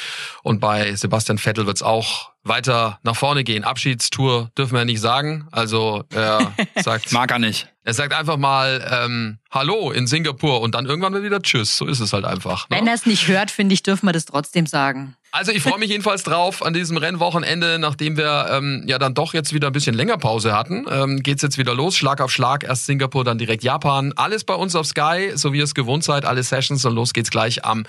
Und 0.41 0.59
bei 0.59 0.95
Sebastian 0.95 1.37
Vettel 1.37 1.65
wird 1.65 1.77
es 1.77 1.83
auch 1.83 2.32
weiter 2.43 2.99
nach 3.03 3.15
vorne 3.15 3.43
gehen. 3.43 3.63
Abschiedstour 3.63 4.51
dürfen 4.57 4.73
wir 4.73 4.79
ja 4.79 4.85
nicht 4.85 5.01
sagen. 5.01 5.47
Also 5.51 6.03
er 6.09 6.53
sagt. 6.75 7.11
Mag 7.11 7.31
er 7.31 7.39
nicht. 7.39 7.67
Er 7.83 7.93
sagt 7.93 8.13
einfach 8.13 8.37
mal 8.37 8.85
ähm, 8.91 9.39
Hallo 9.51 9.91
in 9.91 10.07
Singapur 10.07 10.61
und 10.61 10.75
dann 10.75 10.85
irgendwann 10.85 11.21
wieder 11.21 11.41
Tschüss. 11.41 11.77
So 11.77 11.85
ist 11.85 11.99
es 11.99 12.13
halt 12.13 12.25
einfach. 12.25 12.69
Ne? 12.69 12.77
Wenn 12.77 12.87
er 12.87 12.93
es 12.93 13.05
nicht 13.05 13.27
hört, 13.27 13.51
finde 13.51 13.73
ich, 13.73 13.83
dürfen 13.83 14.07
wir 14.07 14.13
das 14.13 14.25
trotzdem 14.25 14.65
sagen. 14.65 15.15
Also 15.35 15.51
ich 15.51 15.63
freue 15.63 15.79
mich 15.79 15.89
jedenfalls 15.89 16.21
drauf 16.21 16.63
an 16.63 16.75
diesem 16.75 16.95
Rennwochenende, 16.95 17.79
nachdem 17.79 18.17
wir 18.17 18.49
ähm, 18.51 18.83
ja 18.85 18.99
dann 18.99 19.15
doch 19.15 19.33
jetzt 19.33 19.51
wieder 19.51 19.65
ein 19.65 19.73
bisschen 19.73 19.95
länger 19.95 20.19
Pause 20.19 20.55
hatten, 20.55 20.85
ähm, 20.87 21.23
geht's 21.23 21.41
jetzt 21.41 21.57
wieder 21.57 21.73
los, 21.73 21.97
Schlag 21.97 22.21
auf 22.21 22.29
Schlag, 22.31 22.63
erst 22.63 22.85
Singapur, 22.85 23.23
dann 23.23 23.39
direkt 23.39 23.63
Japan. 23.63 24.13
Alles 24.15 24.43
bei 24.43 24.53
uns 24.53 24.75
auf 24.75 24.85
Sky, 24.85 25.31
so 25.33 25.51
wie 25.51 25.57
ihr 25.57 25.63
es 25.63 25.73
gewohnt 25.73 26.03
seid, 26.03 26.25
alle 26.25 26.43
Sessions 26.43 26.85
und 26.85 26.93
los 26.93 27.13
geht's 27.13 27.31
gleich 27.31 27.65
am 27.65 27.83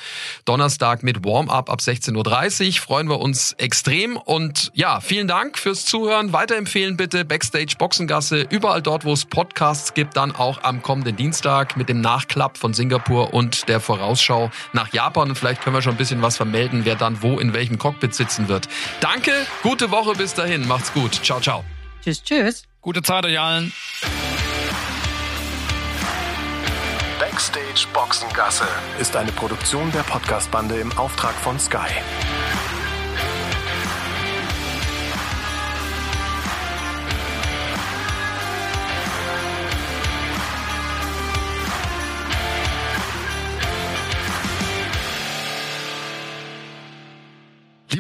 Donnerstag 0.46 1.02
mit 1.02 1.22
Warm-up 1.22 1.68
ab 1.68 1.80
16.30 1.80 2.66
Uhr. 2.66 2.80
Freuen 2.80 3.11
wir 3.11 3.20
uns 3.20 3.52
extrem 3.59 4.16
und 4.16 4.70
ja, 4.72 5.00
vielen 5.00 5.28
Dank 5.28 5.59
fürs 5.59 5.85
Zuhören. 5.85 6.33
Weiterempfehlen 6.33 6.96
bitte 6.96 7.26
Backstage 7.26 7.74
Boxengasse, 7.78 8.46
überall 8.48 8.80
dort, 8.80 9.04
wo 9.04 9.12
es 9.12 9.26
Podcasts 9.26 9.92
gibt, 9.92 10.16
dann 10.16 10.35
auch 10.35 10.62
am 10.62 10.80
kommenden 10.80 11.16
Dienstag 11.16 11.76
mit 11.76 11.90
dem 11.90 12.00
Nachklapp 12.00 12.57
von 12.57 12.72
Singapur 12.72 13.35
und 13.35 13.68
der 13.68 13.80
Vorausschau 13.80 14.50
nach 14.72 14.94
Japan. 14.94 15.28
Und 15.28 15.37
vielleicht 15.37 15.61
können 15.61 15.76
wir 15.76 15.83
schon 15.83 15.92
ein 15.92 15.98
bisschen 15.98 16.22
was 16.22 16.38
vermelden, 16.38 16.87
wer 16.87 16.94
dann 16.94 17.20
wo 17.20 17.34
in 17.38 17.53
welchem 17.53 17.79
Cockpit 17.79 18.14
sitzen 18.14 18.49
wird. 18.49 18.68
Danke, 19.01 19.33
gute 19.62 19.90
Woche 19.90 20.14
bis 20.14 20.35
dahin. 20.35 20.66
Macht's 20.66 20.92
gut. 20.92 21.12
Ciao, 21.23 21.40
ciao. 21.40 21.64
Tschüss, 22.03 22.23
tschüss. 22.23 22.64
Gute 22.81 23.03
Zeit 23.03 23.25
euch 23.25 23.38
allen. 23.38 23.73
Backstage 27.18 27.87
Boxengasse 27.92 28.66
ist 29.01 29.16
eine 29.16 29.33
Produktion 29.33 29.90
der 29.92 30.03
Podcastbande 30.03 30.77
im 30.77 30.97
Auftrag 30.99 31.35
von 31.35 31.59
Sky. 31.59 31.88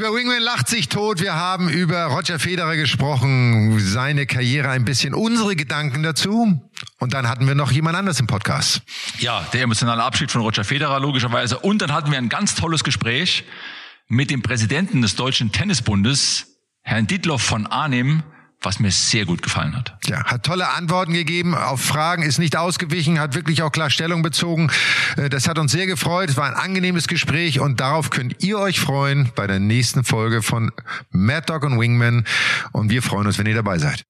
Lieber 0.04 0.16
Wingman 0.16 0.42
lacht 0.42 0.68
sich 0.68 0.90
tot. 0.90 1.22
Wir 1.22 1.34
haben 1.34 1.70
über 1.70 2.04
Roger 2.04 2.38
Federer 2.38 2.76
gesprochen, 2.76 3.80
seine 3.80 4.26
Karriere 4.26 4.68
ein 4.68 4.84
bisschen, 4.84 5.14
unsere 5.14 5.56
Gedanken 5.56 6.02
dazu. 6.02 6.60
Und 6.98 7.14
dann 7.14 7.26
hatten 7.26 7.46
wir 7.46 7.54
noch 7.54 7.72
jemand 7.72 7.96
anders 7.96 8.20
im 8.20 8.26
Podcast. 8.26 8.82
Ja, 9.18 9.48
der 9.54 9.62
emotionale 9.62 10.02
Abschied 10.02 10.30
von 10.30 10.42
Roger 10.42 10.62
Federer 10.62 11.00
logischerweise. 11.00 11.58
Und 11.58 11.80
dann 11.80 11.90
hatten 11.90 12.10
wir 12.10 12.18
ein 12.18 12.28
ganz 12.28 12.54
tolles 12.54 12.84
Gespräch 12.84 13.44
mit 14.06 14.30
dem 14.30 14.42
Präsidenten 14.42 15.00
des 15.00 15.16
Deutschen 15.16 15.52
Tennisbundes, 15.52 16.48
Herrn 16.82 17.06
Dietloff 17.06 17.40
von 17.40 17.66
Arnim, 17.66 18.24
was 18.64 18.78
mir 18.78 18.90
sehr 18.90 19.24
gut 19.24 19.42
gefallen 19.42 19.76
hat. 19.76 19.96
Ja, 20.06 20.24
hat 20.24 20.44
tolle 20.44 20.68
Antworten 20.70 21.12
gegeben 21.12 21.54
auf 21.54 21.80
Fragen, 21.80 22.22
ist 22.22 22.38
nicht 22.38 22.56
ausgewichen, 22.56 23.20
hat 23.20 23.34
wirklich 23.34 23.62
auch 23.62 23.70
klar 23.70 23.90
Stellung 23.90 24.22
bezogen. 24.22 24.70
Äh, 25.16 25.28
das 25.28 25.48
hat 25.48 25.58
uns 25.58 25.72
sehr 25.72 25.86
gefreut. 25.86 26.30
Es 26.30 26.36
war 26.36 26.46
ein 26.46 26.54
angenehmes 26.54 27.08
Gespräch 27.08 27.60
und 27.60 27.80
darauf 27.80 28.10
könnt 28.10 28.42
ihr 28.42 28.58
euch 28.58 28.80
freuen 28.80 29.30
bei 29.34 29.46
der 29.46 29.60
nächsten 29.60 30.04
Folge 30.04 30.42
von 30.42 30.70
Mad 31.10 31.46
Dog 31.46 31.64
und 31.64 31.78
Wingman. 31.78 32.24
Und 32.72 32.90
wir 32.90 33.02
freuen 33.02 33.26
uns, 33.26 33.38
wenn 33.38 33.46
ihr 33.46 33.54
dabei 33.54 33.78
seid. 33.78 34.04